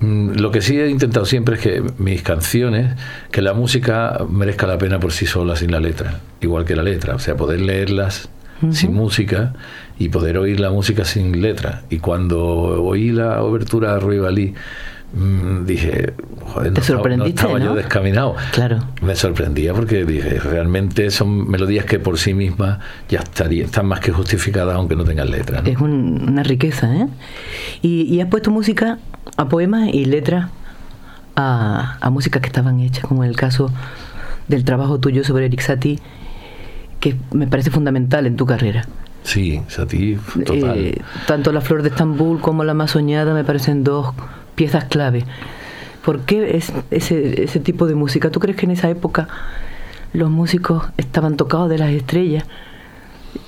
Mm, 0.00 0.38
lo 0.38 0.50
que 0.50 0.62
sí 0.62 0.80
he 0.80 0.88
intentado 0.88 1.26
siempre 1.26 1.56
es 1.56 1.60
que 1.60 1.82
mis 1.98 2.22
canciones, 2.22 2.92
que 3.30 3.42
la 3.42 3.52
música 3.52 4.18
merezca 4.30 4.66
la 4.66 4.78
pena 4.78 4.98
por 4.98 5.12
sí 5.12 5.26
sola, 5.26 5.56
sin 5.56 5.72
la 5.72 5.80
letra, 5.80 6.20
igual 6.40 6.64
que 6.64 6.74
la 6.74 6.82
letra, 6.82 7.16
o 7.16 7.18
sea, 7.18 7.36
poder 7.36 7.60
leerlas 7.60 8.30
sin 8.70 8.94
música 8.94 9.52
y 9.98 10.08
poder 10.08 10.38
oír 10.38 10.58
la 10.58 10.70
música 10.70 11.04
sin 11.04 11.42
letra. 11.42 11.82
Y 11.90 11.98
cuando 11.98 12.40
oí 12.82 13.10
la 13.10 13.42
obertura 13.42 13.92
de 13.92 14.00
Ruibalí, 14.00 14.54
dije, 15.12 16.12
joder, 16.52 16.72
no, 16.72 17.24
estaba, 17.24 17.58
yo 17.58 17.74
descaminado. 17.74 18.34
Claro. 18.52 18.80
Me 19.00 19.14
sorprendía 19.14 19.72
porque 19.72 20.04
dije, 20.04 20.40
realmente 20.40 21.10
son 21.10 21.48
melodías 21.48 21.84
que 21.84 21.98
por 21.98 22.18
sí 22.18 22.34
mismas 22.34 22.78
ya 23.08 23.20
estarían, 23.20 23.66
están 23.66 23.86
más 23.86 24.00
que 24.00 24.10
justificadas 24.12 24.74
aunque 24.74 24.96
no 24.96 25.04
tengan 25.04 25.30
letra. 25.30 25.62
Es 25.64 25.78
una 25.78 26.42
riqueza, 26.42 26.94
¿eh? 26.96 27.08
Y, 27.82 28.20
has 28.20 28.28
puesto 28.28 28.50
música 28.50 28.98
a 29.36 29.48
poemas 29.48 29.88
y 29.92 30.04
letras 30.06 30.50
a, 31.36 31.98
a 32.00 32.10
músicas 32.10 32.42
que 32.42 32.48
estaban 32.48 32.80
hechas, 32.80 33.04
como 33.04 33.22
en 33.22 33.30
el 33.30 33.36
caso 33.36 33.70
del 34.48 34.64
trabajo 34.64 34.98
tuyo 34.98 35.22
sobre 35.24 35.46
Eric 35.46 35.60
Satie, 35.60 36.00
que 37.00 37.16
me 37.32 37.46
parece 37.46 37.70
fundamental 37.70 38.26
en 38.26 38.36
tu 38.36 38.46
carrera. 38.46 38.86
Sí, 39.22 39.62
Satie, 39.68 40.18
total. 40.44 40.76
Eh, 40.76 41.02
tanto 41.26 41.50
La 41.52 41.60
Flor 41.60 41.82
de 41.82 41.88
Estambul 41.88 42.40
como 42.40 42.62
La 42.62 42.74
Más 42.74 42.90
Soñada 42.90 43.32
me 43.32 43.44
parecen 43.44 43.82
dos 43.82 44.12
piezas 44.54 44.84
clave. 44.84 45.24
¿Por 46.04 46.20
qué 46.20 46.56
es 46.56 46.72
ese, 46.90 47.44
ese 47.44 47.60
tipo 47.60 47.86
de 47.86 47.94
música? 47.94 48.30
¿Tú 48.30 48.40
crees 48.40 48.56
que 48.56 48.66
en 48.66 48.72
esa 48.72 48.90
época 48.90 49.28
los 50.12 50.30
músicos 50.30 50.84
estaban 50.96 51.36
tocados 51.36 51.70
de 51.70 51.78
las 51.78 51.90
estrellas? 51.90 52.44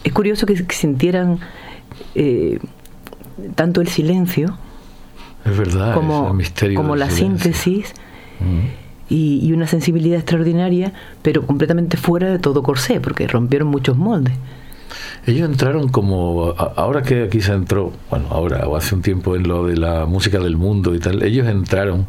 Es 0.05 0.13
curioso 0.13 0.47
que, 0.47 0.57
sintieran 0.73 1.39
eh, 2.15 2.59
tanto 3.55 3.81
el 3.81 3.89
silencio 3.89 4.57
es 5.45 5.57
verdad, 5.57 5.95
como, 5.95 6.33
misterio 6.35 6.77
como 6.77 6.97
la 6.97 7.09
síntesis 7.09 7.93
mm. 8.41 8.61
y, 9.09 9.47
y, 9.47 9.53
una 9.53 9.69
sensibilidad 9.69 10.19
extraordinaria, 10.19 10.93
pero 11.23 11.47
completamente 11.47 11.97
fuera 11.97 12.29
de 12.31 12.41
todo 12.41 12.65
corsé, 12.65 13.01
porque 13.01 13.29
rompieron 13.29 13.69
muchos 13.69 13.97
moldes. 13.97 14.35
Ellos 15.26 15.49
entraron 15.49 15.89
como, 15.89 16.55
ahora 16.76 17.03
que 17.03 17.24
aquí 17.24 17.41
se 17.41 17.53
entró, 17.53 17.93
bueno, 18.11 18.28
ahora 18.30 18.66
o 18.68 18.76
hace 18.76 18.95
un 18.95 19.03
tiempo 19.03 19.34
en 19.34 19.49
lo 19.49 19.66
de 19.66 19.76
la 19.76 20.07
música 20.07 20.39
del 20.39 20.57
mundo 20.57 20.95
y 20.95 21.01
tal, 21.01 21.22
ellos 21.22 21.49
entraron 21.49 22.07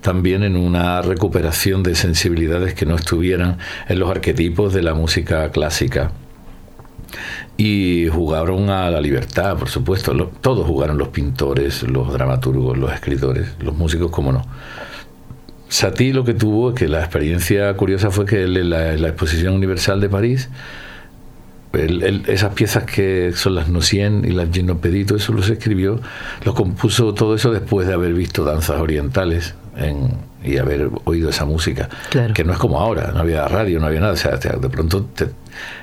también 0.00 0.42
en 0.42 0.56
una 0.56 1.02
recuperación 1.02 1.82
de 1.82 1.94
sensibilidades 1.94 2.74
que 2.74 2.86
no 2.86 2.96
estuvieran 2.96 3.58
en 3.88 3.98
los 3.98 4.10
arquetipos 4.10 4.72
de 4.72 4.82
la 4.82 4.94
música 4.94 5.50
clásica. 5.50 6.12
Y 7.56 8.08
jugaron 8.08 8.70
a 8.70 8.90
la 8.90 9.00
libertad, 9.00 9.58
por 9.58 9.68
supuesto. 9.68 10.12
todos 10.40 10.66
jugaron, 10.66 10.96
los 10.96 11.08
pintores, 11.08 11.82
los 11.82 12.12
dramaturgos, 12.12 12.78
los 12.78 12.92
escritores, 12.92 13.54
los 13.60 13.76
músicos, 13.76 14.10
como 14.10 14.32
no. 14.32 14.46
Satie 15.68 16.14
lo 16.14 16.24
que 16.24 16.34
tuvo, 16.34 16.74
que 16.74 16.88
la 16.88 17.00
experiencia 17.00 17.72
curiosa 17.74 18.10
fue 18.10 18.24
que 18.26 18.44
en 18.44 18.70
la, 18.70 18.96
la 18.96 19.08
Exposición 19.08 19.54
Universal 19.54 20.00
de 20.00 20.08
París, 20.08 20.48
esas 21.72 22.54
piezas 22.54 22.84
que 22.84 23.32
son 23.34 23.54
las 23.54 23.68
Nocien 23.68 24.24
y 24.24 24.32
las 24.32 24.50
Ginopedito, 24.50 25.16
eso 25.16 25.32
los 25.32 25.48
escribió, 25.48 26.00
los 26.44 26.54
compuso 26.54 27.14
todo 27.14 27.34
eso 27.34 27.52
después 27.52 27.86
de 27.86 27.94
haber 27.94 28.12
visto 28.12 28.44
danzas 28.44 28.80
orientales 28.80 29.54
y 30.42 30.56
haber 30.56 30.90
oído 31.04 31.30
esa 31.30 31.44
música, 31.44 31.88
que 32.34 32.44
no 32.44 32.52
es 32.52 32.58
como 32.58 32.80
ahora, 32.80 33.12
no 33.12 33.20
había 33.20 33.46
radio, 33.46 33.78
no 33.78 33.86
había 33.86 34.00
nada, 34.00 34.14
o 34.14 34.16
sea, 34.16 34.36
de 34.36 34.68
pronto 34.68 35.06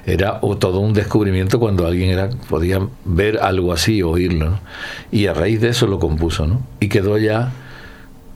era 0.06 0.40
todo 0.60 0.80
un 0.80 0.94
descubrimiento 0.94 1.60
cuando 1.60 1.88
alguien 1.88 2.10
era 2.10 2.30
podía 2.50 2.80
ver 3.06 3.40
algo 3.40 3.72
así 3.72 4.04
oírlo, 4.04 4.60
y 5.12 5.28
a 5.28 5.34
raíz 5.34 5.62
de 5.62 5.70
eso 5.70 5.88
lo 5.88 6.00
compuso, 6.00 6.48
¿no? 6.48 6.62
y 6.80 6.90
quedó 6.90 7.18
ya 7.18 7.52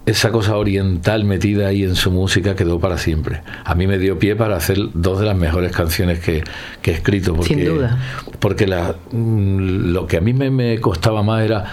esa 0.06 0.32
cosa 0.32 0.58
oriental 0.58 1.26
metida 1.26 1.68
ahí 1.68 1.84
en 1.84 1.95
su 1.95 2.12
música 2.12 2.56
quedó 2.56 2.80
para 2.80 2.97
siempre. 2.97 3.41
A 3.64 3.76
mí 3.76 3.86
me 3.86 3.99
dio 3.99 4.18
pie 4.18 4.36
para 4.36 4.56
hacer 4.56 4.78
dos 4.93 5.20
de 5.20 5.26
las 5.28 5.38
mejores 5.38 5.72
canciones 5.72 6.20
que, 6.20 6.43
he 6.84 6.91
escrito. 6.91 7.36
Porque, 7.36 7.54
Sin 7.54 7.66
duda. 7.66 7.97
Porque 8.39 8.66
la, 8.66 8.95
mm, 9.12 9.91
lo 9.91 10.08
que 10.08 10.18
a 10.18 10.22
mí 10.22 10.34
me, 10.34 10.80
costaba 10.80 11.22
más 11.22 11.43
era 11.43 11.66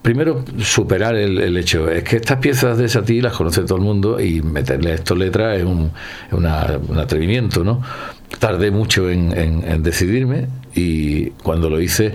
primero 0.00 0.44
superar 0.58 1.14
el, 1.14 1.56
hecho. 1.56 1.90
Es 1.90 2.04
que 2.04 2.16
estas 2.16 2.38
piezas 2.38 2.78
de 2.78 2.88
Satie 2.88 3.22
las 3.22 3.34
conoce 3.34 3.62
todo 3.62 3.76
el 3.76 3.84
mundo 3.84 4.20
y 4.20 4.42
meterle 4.42 4.94
esto 4.94 5.14
letra 5.14 5.54
es 5.56 5.64
un, 5.64 5.90
un 6.32 6.46
atrevimiento, 6.46 7.64
¿no? 7.64 7.82
Tardé 8.38 8.70
mucho 8.70 9.08
en, 9.10 9.32
en, 9.32 9.82
decidirme 9.82 10.48
y 10.74 11.30
cuando 11.42 11.70
lo 11.70 11.80
hice 11.80 12.12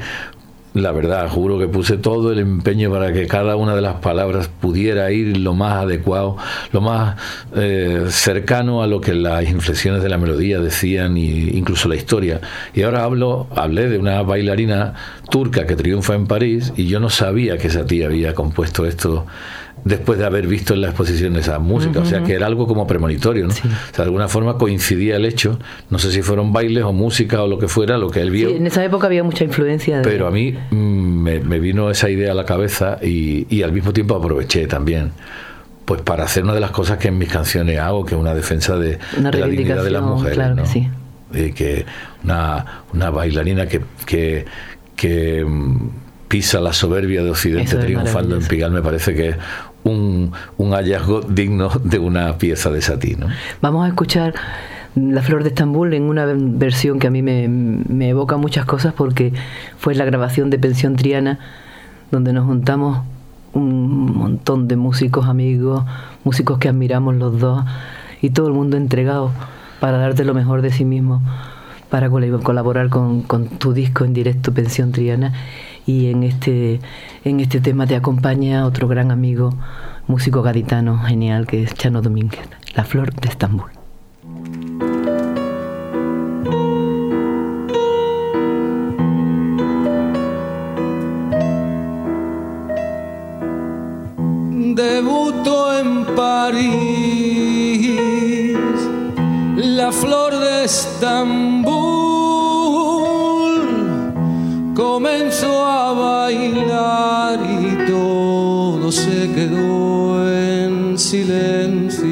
la 0.82 0.92
verdad, 0.92 1.30
juro 1.30 1.60
que 1.60 1.68
puse 1.68 1.98
todo 1.98 2.32
el 2.32 2.40
empeño 2.40 2.92
para 2.92 3.14
que 3.14 3.28
cada 3.28 3.56
una 3.56 3.76
de 3.76 3.82
las 3.82 3.96
palabras 3.96 4.48
pudiera 4.48 5.12
ir 5.12 5.38
lo 5.38 5.54
más 5.54 5.84
adecuado, 5.84 6.38
lo 6.72 6.82
más 6.82 7.16
eh, 7.56 8.06
cercano 8.10 8.82
a 8.84 8.88
lo 8.88 9.02
que 9.02 9.14
las 9.14 9.44
inflexiones 9.48 10.02
de 10.04 10.10
la 10.10 10.18
melodía 10.18 10.60
decían 10.60 11.18
e 11.18 11.22
incluso 11.22 11.88
la 11.88 11.96
historia. 11.96 12.42
Y 12.74 12.84
ahora 12.84 13.04
hablo, 13.04 13.48
hablé 13.56 13.90
de 13.90 13.98
una 13.98 14.22
bailarina 14.22 14.94
turca 15.30 15.66
que 15.66 15.76
triunfa 15.76 16.16
en 16.16 16.28
París 16.28 16.74
y 16.76 16.88
yo 16.88 17.00
no 17.00 17.10
sabía 17.10 17.58
que 17.58 17.68
esa 17.68 17.86
tía 17.86 18.08
había 18.08 18.34
compuesto 18.34 18.86
esto 18.86 19.26
después 19.84 20.20
de 20.20 20.26
haber 20.26 20.48
visto 20.48 20.74
en 20.74 20.82
la 20.82 20.88
exposición 20.88 21.36
esa 21.36 21.60
música, 21.60 22.00
o 22.00 22.06
sea 22.06 22.24
que 22.24 22.34
era 22.34 22.48
algo 22.48 22.68
como 22.68 22.86
premonitorio, 22.88 23.48
¿no? 23.48 23.54
O 23.54 23.56
sea, 23.56 23.70
de 23.96 24.04
alguna 24.04 24.28
forma 24.28 24.58
coincidía 24.58 25.16
el 25.16 25.26
hecho, 25.26 25.60
no 25.90 26.00
sé 26.00 26.12
si 26.12 26.22
fueron 26.22 26.52
bailes 26.54 26.84
o 26.84 26.94
música 26.94 27.44
o 27.44 27.48
lo 27.48 27.60
que 27.60 27.68
fuera, 27.68 27.98
lo 27.98 28.10
que 28.10 28.22
él 28.22 28.32
vio. 28.32 28.50
Sí, 28.50 28.56
en 28.56 28.68
esa 28.68 28.84
época 28.84 29.08
había 29.08 29.24
mucha 29.24 29.44
influencia. 29.44 30.02
Pero 30.04 30.28
a 30.28 30.32
mí 30.32 30.52
mm, 30.72 30.76
me, 30.76 31.60
vino 31.60 31.90
esa 31.90 32.10
idea 32.10 32.32
a 32.32 32.36
la 32.36 32.46
cabeza 32.46 32.98
y, 33.02 33.62
al 33.62 33.74
mismo 33.74 33.92
tiempo 33.92 34.16
aproveché 34.16 34.68
también 34.68 35.12
pues 35.84 36.02
para 36.02 36.24
hacer 36.24 36.44
una 36.44 36.54
de 36.54 36.60
las 36.60 36.72
cosas 36.72 36.98
que 36.98 37.08
en 37.08 37.18
mis 37.18 37.30
canciones 37.30 37.80
hago, 37.80 38.06
que 38.06 38.14
es 38.14 38.22
una 38.22 38.36
defensa 38.36 38.78
de, 38.78 39.00
la 39.20 39.32
dignidad 39.32 39.84
de 39.84 39.90
las 39.90 40.04
mujeres. 40.04 40.36
Claro 40.36 40.56
¿no? 40.56 40.64
que 40.64 40.70
sí. 40.70 40.88
Y 41.34 41.52
que 41.52 41.86
una, 42.24 42.84
una 42.94 43.10
bailarina 43.10 43.68
que, 43.68 43.82
que, 44.06 44.46
que 44.96 45.44
mm, 45.44 45.90
pisa 46.30 46.62
la 46.62 46.72
soberbia 46.72 47.24
de 47.24 47.32
Occidente 47.32 47.76
triunfando 47.76 48.36
en 48.36 48.44
Pigal 48.44 48.72
me 48.72 48.82
parece 48.82 49.14
que 49.16 49.30
es 49.30 49.36
un, 49.84 50.32
hallazgo 50.72 51.22
digno 51.22 51.70
de 51.84 52.00
una 52.00 52.38
pieza 52.38 52.70
de 52.70 52.82
Satín. 52.82 53.20
Vamos 53.62 53.86
a 53.86 53.90
escuchar 53.90 54.34
La 54.96 55.22
Flor 55.22 55.44
de 55.44 55.50
Estambul 55.50 55.94
en 55.94 56.04
una 56.04 56.26
versión 56.26 57.00
que 57.00 57.08
a 57.08 57.12
mí 57.12 57.22
me, 57.22 58.10
evoca 58.10 58.38
muchas 58.38 58.66
cosas 58.66 58.94
porque 58.94 59.34
fue 59.78 59.96
la 59.96 60.06
grabación 60.06 60.50
de 60.50 60.60
Pensión 60.60 60.96
Triana 60.96 61.40
donde 62.12 62.34
nos 62.34 62.46
juntamos 62.46 63.02
un 63.54 64.16
montón 64.16 64.68
de 64.68 64.76
músicos 64.76 65.28
amigos, 65.28 65.84
músicos 66.24 66.60
que 66.60 66.70
admiramos 66.70 67.16
los 67.16 67.40
dos 67.40 67.64
y 68.22 68.32
todo 68.32 68.48
el 68.48 68.54
mundo 68.54 68.78
entregado 68.78 69.32
para 69.80 69.98
darte 69.98 70.24
lo 70.24 70.34
mejor 70.34 70.62
de 70.62 70.72
sí 70.72 70.86
mismo, 70.86 71.22
para 71.90 72.10
colaborar 72.10 72.90
con 72.90 73.24
tu 73.58 73.74
disco 73.74 74.06
en 74.06 74.14
directo 74.14 74.54
Pensión 74.54 74.92
Triana 74.92 75.34
y 75.90 76.10
en 76.12 76.22
este, 76.22 76.80
en 77.24 77.40
este 77.40 77.60
tema 77.62 77.88
te 77.88 77.96
acompaña 77.96 78.68
otro 78.68 78.88
gran 78.88 79.10
amigo, 79.10 79.56
músico 80.06 80.44
gaditano 80.44 81.00
genial 81.00 81.48
que 81.48 81.64
es 81.64 81.74
Chano 81.74 82.04
Domínguez, 82.04 82.48
La 82.76 82.84
Flor 82.84 83.12
de 83.12 83.28
Estambul. 83.28 83.72
Debuto 94.76 95.80
en 95.80 96.06
París, 96.16 97.90
la 99.58 99.92
flor 99.92 100.40
de 100.40 100.66
Estambul 100.66 101.99
comenzó 104.80 105.66
a 105.66 105.92
bailar 105.92 107.40
y 107.44 107.86
todo 107.86 108.90
se 108.94 109.30
quedó 109.36 110.32
en 110.34 110.98
silencio. 110.98 112.08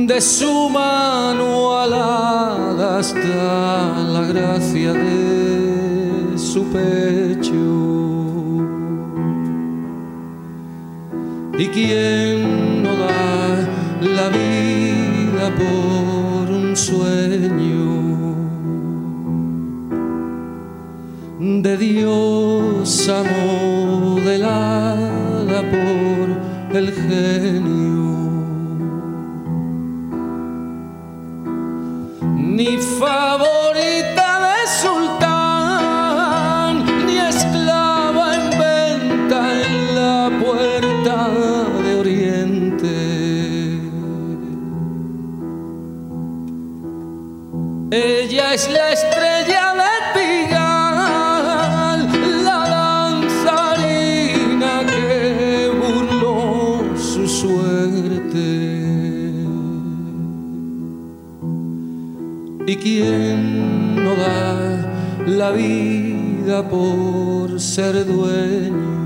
de 0.08 0.20
su 0.20 0.68
mano 0.70 1.78
alada 1.78 2.98
hasta 2.98 3.87
¿Y 11.78 11.86
quién 11.86 12.82
no 12.82 12.92
da 12.96 13.68
la 14.00 14.28
vida 14.30 15.44
por 15.60 16.50
un 16.50 16.76
sueño? 16.76 17.86
De 21.38 21.76
Dios 21.76 23.08
modelada 24.10 25.60
por 25.74 26.26
el 26.76 26.86
genio. 26.92 28.08
Ni 32.56 32.78
favorita 32.78 33.67
es 47.90 48.68
la 48.70 48.92
estrella 48.92 49.74
de 49.74 49.84
Pigal, 50.14 52.00
la 52.44 52.60
danzarina 53.14 54.84
que 54.86 55.70
burló 55.80 56.96
su 56.96 57.26
suerte. 57.26 58.48
¿Y 62.66 62.76
quién 62.76 63.96
no 64.04 64.14
da 64.16 64.86
la 65.26 65.50
vida 65.52 66.68
por 66.68 67.58
ser 67.60 68.04
dueño? 68.06 68.98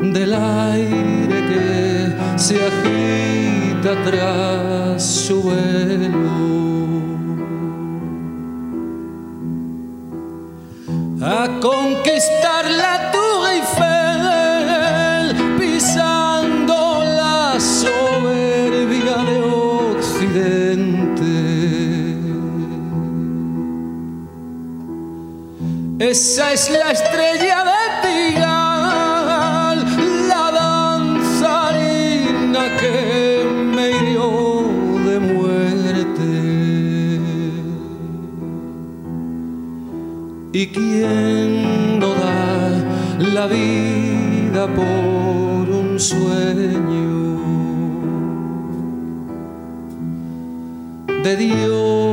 del 0.00 0.32
aire 0.32 1.38
que 1.48 2.38
se 2.38 2.56
agita 2.56 3.37
tras. 3.82 5.18
A 11.20 11.60
conquistar 11.60 12.64
la 12.70 13.10
Tour 13.12 13.48
Eiffel, 13.52 15.34
pisando 15.58 17.02
la 17.04 17.60
soberbia 17.60 19.16
de 19.28 19.38
Occidente. 19.92 21.36
Esa 25.98 26.52
es 26.52 26.70
la 26.70 26.92
estrella 26.92 27.64
de 27.64 27.77
¿Y 40.68 40.72
quién 40.72 41.98
no 41.98 42.08
da 42.08 42.68
la 43.32 43.46
vida 43.46 44.66
por 44.66 45.70
un 45.70 45.98
sueño? 45.98 47.38
De 51.24 51.36
Dios 51.36 52.07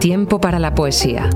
Tiempo 0.00 0.40
para 0.40 0.58
la 0.58 0.74
poesía. 0.74 1.30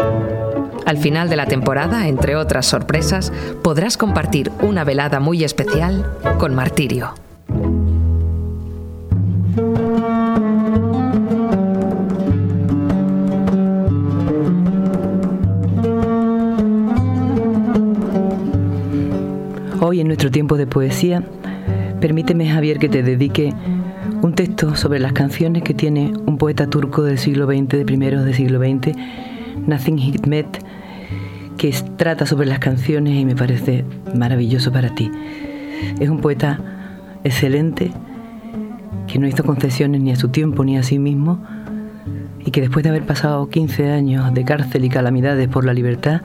Al 0.84 0.98
final 0.98 1.30
de 1.30 1.36
la 1.36 1.46
temporada, 1.46 2.06
entre 2.06 2.36
otras 2.36 2.66
sorpresas, 2.66 3.32
podrás 3.62 3.96
compartir 3.96 4.52
una 4.60 4.84
velada 4.84 5.20
muy 5.20 5.42
especial 5.42 6.06
con 6.38 6.54
Martirio. 6.54 7.14
Hoy 19.80 20.00
en 20.00 20.08
nuestro 20.08 20.30
tiempo 20.30 20.58
de 20.58 20.66
poesía, 20.66 21.22
permíteme 22.04 22.46
Javier 22.46 22.78
que 22.78 22.90
te 22.90 23.02
dedique 23.02 23.54
un 24.20 24.34
texto 24.34 24.76
sobre 24.76 24.98
las 24.98 25.14
canciones 25.14 25.62
que 25.62 25.72
tiene 25.72 26.12
un 26.26 26.36
poeta 26.36 26.66
turco 26.66 27.02
del 27.02 27.16
siglo 27.16 27.46
XX, 27.46 27.78
de 27.78 27.84
primeros 27.86 28.26
del 28.26 28.34
siglo 28.34 28.58
XX, 28.58 28.94
Nazim 29.66 29.96
Hikmet, 29.96 30.62
que 31.56 31.74
trata 31.96 32.26
sobre 32.26 32.46
las 32.46 32.58
canciones 32.58 33.14
y 33.14 33.24
me 33.24 33.34
parece 33.34 33.86
maravilloso 34.14 34.70
para 34.70 34.94
ti. 34.94 35.10
Es 35.98 36.10
un 36.10 36.18
poeta 36.18 36.60
excelente 37.24 37.90
que 39.06 39.18
no 39.18 39.26
hizo 39.26 39.42
concesiones 39.42 40.02
ni 40.02 40.12
a 40.12 40.16
su 40.16 40.28
tiempo 40.28 40.62
ni 40.62 40.76
a 40.76 40.82
sí 40.82 40.98
mismo 40.98 41.42
y 42.44 42.50
que 42.50 42.60
después 42.60 42.82
de 42.82 42.90
haber 42.90 43.06
pasado 43.06 43.48
15 43.48 43.90
años 43.90 44.34
de 44.34 44.44
cárcel 44.44 44.84
y 44.84 44.90
calamidades 44.90 45.48
por 45.48 45.64
la 45.64 45.72
libertad, 45.72 46.20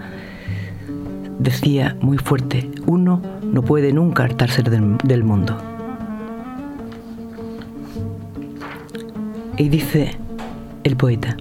decía 1.39 1.95
muy 2.01 2.17
fuerte, 2.17 2.69
uno 2.85 3.21
no 3.41 3.63
puede 3.63 3.91
nunca 3.93 4.23
hartarse 4.23 4.61
del, 4.61 5.23
mundo. 5.23 5.57
Y 9.57 9.69
dice 9.69 10.17
el 10.83 10.95
poeta, 10.95 11.35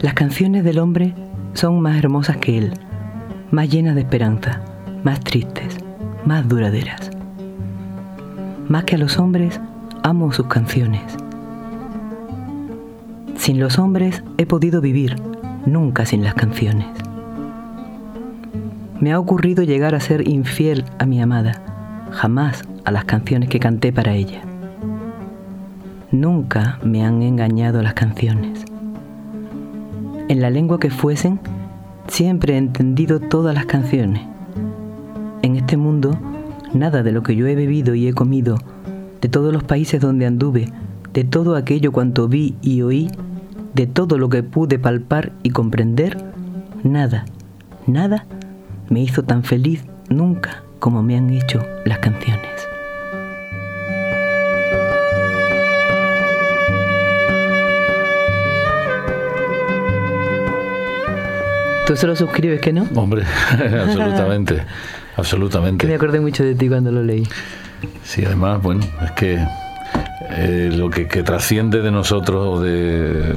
las 0.00 0.14
canciones 0.14 0.64
del 0.64 0.78
hombre 0.78 1.14
son 1.54 1.80
más 1.80 1.96
hermosas 1.96 2.36
que 2.36 2.58
él, 2.58 2.72
más 3.50 3.68
llenas 3.68 3.94
de 3.94 4.02
esperanza, 4.02 4.62
más 5.02 5.20
tristes, 5.20 5.78
más 6.24 6.48
duraderas. 6.48 7.10
Más 8.68 8.84
que 8.84 8.94
a 8.94 8.98
los 8.98 9.18
hombres, 9.18 9.60
amo 10.02 10.32
sus 10.32 10.46
canciones. 10.46 11.02
Sin 13.36 13.58
los 13.58 13.78
hombres 13.78 14.22
he 14.38 14.46
podido 14.46 14.80
vivir, 14.80 15.16
nunca 15.66 16.06
sin 16.06 16.22
las 16.22 16.34
canciones. 16.34 17.01
Me 19.02 19.12
ha 19.12 19.18
ocurrido 19.18 19.64
llegar 19.64 19.96
a 19.96 20.00
ser 20.00 20.28
infiel 20.28 20.84
a 21.00 21.06
mi 21.06 21.20
amada, 21.20 21.60
jamás 22.12 22.62
a 22.84 22.92
las 22.92 23.04
canciones 23.04 23.48
que 23.48 23.58
canté 23.58 23.92
para 23.92 24.14
ella. 24.14 24.42
Nunca 26.12 26.78
me 26.84 27.04
han 27.04 27.20
engañado 27.20 27.82
las 27.82 27.94
canciones. 27.94 28.64
En 30.28 30.40
la 30.40 30.50
lengua 30.50 30.78
que 30.78 30.88
fuesen, 30.88 31.40
siempre 32.06 32.54
he 32.54 32.58
entendido 32.58 33.18
todas 33.18 33.56
las 33.56 33.66
canciones. 33.66 34.22
En 35.42 35.56
este 35.56 35.76
mundo, 35.76 36.16
nada 36.72 37.02
de 37.02 37.10
lo 37.10 37.24
que 37.24 37.34
yo 37.34 37.48
he 37.48 37.56
bebido 37.56 37.96
y 37.96 38.06
he 38.06 38.12
comido, 38.12 38.56
de 39.20 39.28
todos 39.28 39.52
los 39.52 39.64
países 39.64 40.00
donde 40.00 40.26
anduve, 40.26 40.68
de 41.12 41.24
todo 41.24 41.56
aquello 41.56 41.90
cuanto 41.90 42.28
vi 42.28 42.54
y 42.62 42.82
oí, 42.82 43.10
de 43.74 43.88
todo 43.88 44.16
lo 44.16 44.28
que 44.28 44.44
pude 44.44 44.78
palpar 44.78 45.32
y 45.42 45.50
comprender, 45.50 46.22
nada, 46.84 47.24
nada 47.88 48.26
me 48.92 49.00
hizo 49.00 49.22
tan 49.22 49.42
feliz 49.42 49.82
nunca 50.10 50.62
como 50.78 51.02
me 51.02 51.16
han 51.16 51.30
hecho 51.30 51.66
las 51.86 51.98
canciones. 51.98 52.68
¿Tú 61.86 61.96
se 61.96 62.06
lo 62.06 62.14
suscribes 62.14 62.60
que 62.60 62.72
no? 62.72 62.86
Hombre, 62.94 63.24
absolutamente, 63.50 64.62
absolutamente. 65.16 65.86
me 65.86 65.94
acordé 65.94 66.20
mucho 66.20 66.44
de 66.44 66.54
ti 66.54 66.68
cuando 66.68 66.92
lo 66.92 67.02
leí. 67.02 67.26
Sí, 68.04 68.24
además, 68.26 68.62
bueno, 68.62 68.82
es 69.02 69.10
que 69.12 69.38
eh, 70.34 70.70
lo 70.72 70.90
que, 70.90 71.04
trasciende 71.04 71.82
de 71.82 71.90
nosotros 71.90 72.62
de, 72.62 73.34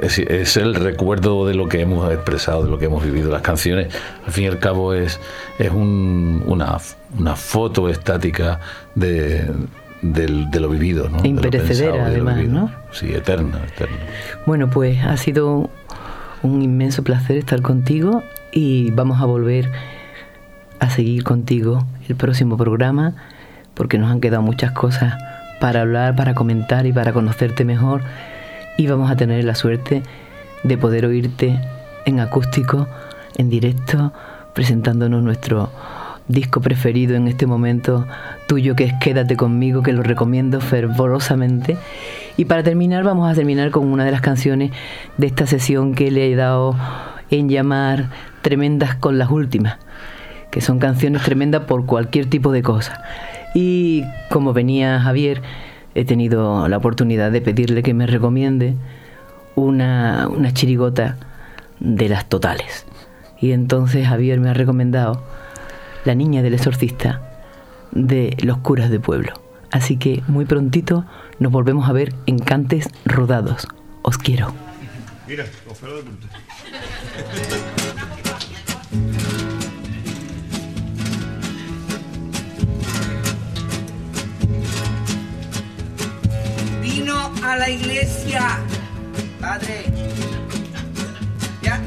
es, 0.00 0.56
el 0.56 0.74
recuerdo 0.74 1.46
de 1.46 1.54
lo 1.54 1.68
que 1.68 1.80
hemos 1.80 2.12
expresado, 2.12 2.64
de 2.64 2.70
lo 2.70 2.78
que 2.78 2.86
hemos 2.86 3.04
vivido. 3.04 3.30
Las 3.30 3.42
canciones, 3.42 3.94
al 4.26 4.32
fin 4.32 4.44
y 4.44 4.46
al 4.48 4.58
cabo, 4.58 4.94
es, 4.94 5.20
es 5.58 5.70
una, 5.70 6.78
una 7.18 7.36
foto 7.36 7.88
estática 7.88 8.60
de, 8.94 9.50
lo 10.02 10.68
vivido. 10.68 11.08
¿no? 11.08 11.24
Imperecedera, 11.24 12.06
además, 12.06 12.44
¿no? 12.44 12.70
Sí, 12.92 13.12
eterna, 13.12 13.60
eterna. 13.66 13.96
Bueno, 14.46 14.68
pues 14.68 15.02
ha 15.04 15.16
sido 15.16 15.70
un 16.42 16.62
inmenso 16.62 17.02
placer 17.02 17.38
estar 17.38 17.62
contigo 17.62 18.22
y 18.52 18.90
vamos 18.90 19.20
a 19.20 19.24
volver 19.24 19.70
a 20.78 20.90
seguir 20.90 21.24
contigo 21.24 21.86
el 22.08 22.16
próximo 22.16 22.56
programa 22.56 23.14
porque 23.72 23.98
nos 23.98 24.10
han 24.10 24.20
quedado 24.20 24.42
muchas 24.42 24.72
cosas 24.72 25.14
para 25.64 25.80
hablar, 25.80 26.14
para 26.14 26.34
comentar 26.34 26.84
y 26.84 26.92
para 26.92 27.14
conocerte 27.14 27.64
mejor. 27.64 28.02
Y 28.76 28.86
vamos 28.86 29.10
a 29.10 29.16
tener 29.16 29.42
la 29.44 29.54
suerte 29.54 30.02
de 30.62 30.76
poder 30.76 31.06
oírte 31.06 31.58
en 32.04 32.20
acústico, 32.20 32.86
en 33.38 33.48
directo, 33.48 34.12
presentándonos 34.52 35.22
nuestro 35.22 35.70
disco 36.28 36.60
preferido 36.60 37.16
en 37.16 37.28
este 37.28 37.46
momento 37.46 38.06
tuyo 38.46 38.76
que 38.76 38.84
es 38.84 38.92
Quédate 39.00 39.38
conmigo, 39.38 39.82
que 39.82 39.94
lo 39.94 40.02
recomiendo 40.02 40.60
fervorosamente. 40.60 41.78
Y 42.36 42.44
para 42.44 42.62
terminar, 42.62 43.02
vamos 43.02 43.32
a 43.32 43.34
terminar 43.34 43.70
con 43.70 43.86
una 43.86 44.04
de 44.04 44.10
las 44.10 44.20
canciones 44.20 44.70
de 45.16 45.28
esta 45.28 45.46
sesión 45.46 45.94
que 45.94 46.10
le 46.10 46.30
he 46.30 46.36
dado 46.36 46.76
en 47.30 47.48
llamar 47.48 48.10
Tremendas 48.42 48.96
con 48.96 49.16
las 49.16 49.30
últimas, 49.30 49.78
que 50.50 50.60
son 50.60 50.78
canciones 50.78 51.22
tremendas 51.22 51.62
por 51.62 51.86
cualquier 51.86 52.26
tipo 52.26 52.52
de 52.52 52.60
cosa. 52.60 53.02
Y 53.54 54.04
como 54.30 54.52
venía 54.52 55.00
Javier, 55.00 55.40
he 55.94 56.04
tenido 56.04 56.68
la 56.68 56.76
oportunidad 56.76 57.30
de 57.30 57.40
pedirle 57.40 57.82
que 57.82 57.94
me 57.94 58.06
recomiende 58.06 58.74
una, 59.54 60.28
una 60.28 60.52
chirigota 60.52 61.16
de 61.78 62.08
las 62.08 62.28
totales. 62.28 62.84
Y 63.40 63.52
entonces 63.52 64.06
Javier 64.06 64.40
me 64.40 64.50
ha 64.50 64.54
recomendado 64.54 65.22
La 66.04 66.14
niña 66.14 66.42
del 66.42 66.54
exorcista 66.54 67.22
de 67.92 68.36
los 68.42 68.58
curas 68.58 68.90
de 68.90 69.00
pueblo. 69.00 69.32
Así 69.70 69.96
que 69.96 70.22
muy 70.28 70.44
prontito 70.44 71.04
nos 71.38 71.50
volvemos 71.50 71.88
a 71.88 71.92
ver 71.92 72.14
en 72.26 72.38
Cantes 72.38 72.88
Rodados. 73.04 73.66
Os 74.02 74.18
quiero. 74.18 74.52
Mira, 75.26 75.44
a 87.44 87.56
la 87.56 87.68
iglesia, 87.68 88.58
Padre. 89.40 89.84
¿Ya? 91.62 91.78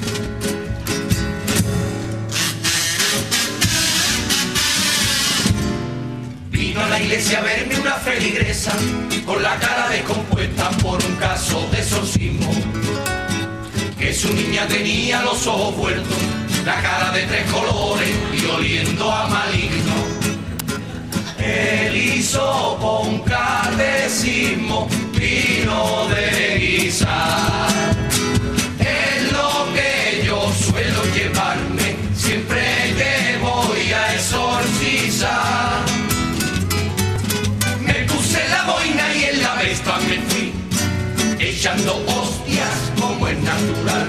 Vino 6.52 6.80
a 6.82 6.90
la 6.90 7.00
iglesia 7.00 7.40
a 7.40 7.42
verme 7.42 7.80
una 7.80 7.94
feligresa 7.94 8.72
con 9.26 9.42
la 9.42 9.56
cara 9.58 9.90
descompuesta 9.90 10.70
por 10.84 11.04
un 11.04 11.16
caso 11.16 11.68
de 11.72 11.80
exorcismo. 11.80 12.52
Que 13.98 14.14
su 14.14 14.32
niña 14.34 14.68
tenía 14.68 15.24
los 15.24 15.48
ojos 15.48 15.76
vueltos, 15.76 16.18
la 16.66 16.80
cara 16.82 17.12
de 17.12 17.24
tres 17.24 17.52
colores 17.52 18.10
y 18.32 18.46
oliendo 18.46 19.12
a 19.12 19.28
maligno. 19.28 19.96
Él 21.40 21.96
hizo 21.96 22.78
con 22.80 23.20
catecismo 23.22 24.88
Vino 25.20 26.08
de 26.10 26.58
guisar 26.60 27.96
es 28.80 29.32
lo 29.32 29.68
que 29.74 30.24
yo 30.26 30.52
suelo 30.54 31.04
llevarme 31.16 31.96
siempre 32.16 32.62
que 32.98 33.38
voy 33.42 33.92
a 33.94 34.14
exorcizar. 34.14 35.86
Me 37.80 37.94
puse 38.06 38.48
la 38.50 38.64
boina 38.66 39.16
y 39.16 39.24
en 39.24 39.42
la 39.42 39.56
vespa 39.56 39.98
me 40.08 40.18
fui, 40.30 40.54
echando 41.40 41.96
hostias 42.08 42.92
como 43.00 43.28
es 43.28 43.40
natural. 43.40 44.08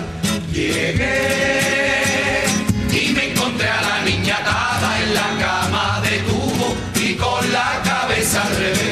Llegué 0.53 2.45
y 2.93 3.13
me 3.13 3.31
encontré 3.31 3.69
a 3.69 3.81
la 3.81 4.01
niña 4.05 4.39
dada 4.45 5.03
en 5.03 5.15
la 5.15 5.29
cama 5.47 6.01
de 6.03 6.19
tubo 6.29 6.77
y 6.97 7.15
con 7.15 7.53
la 7.53 7.81
cabeza 7.85 8.43
al 8.43 8.57
revés. 8.57 8.88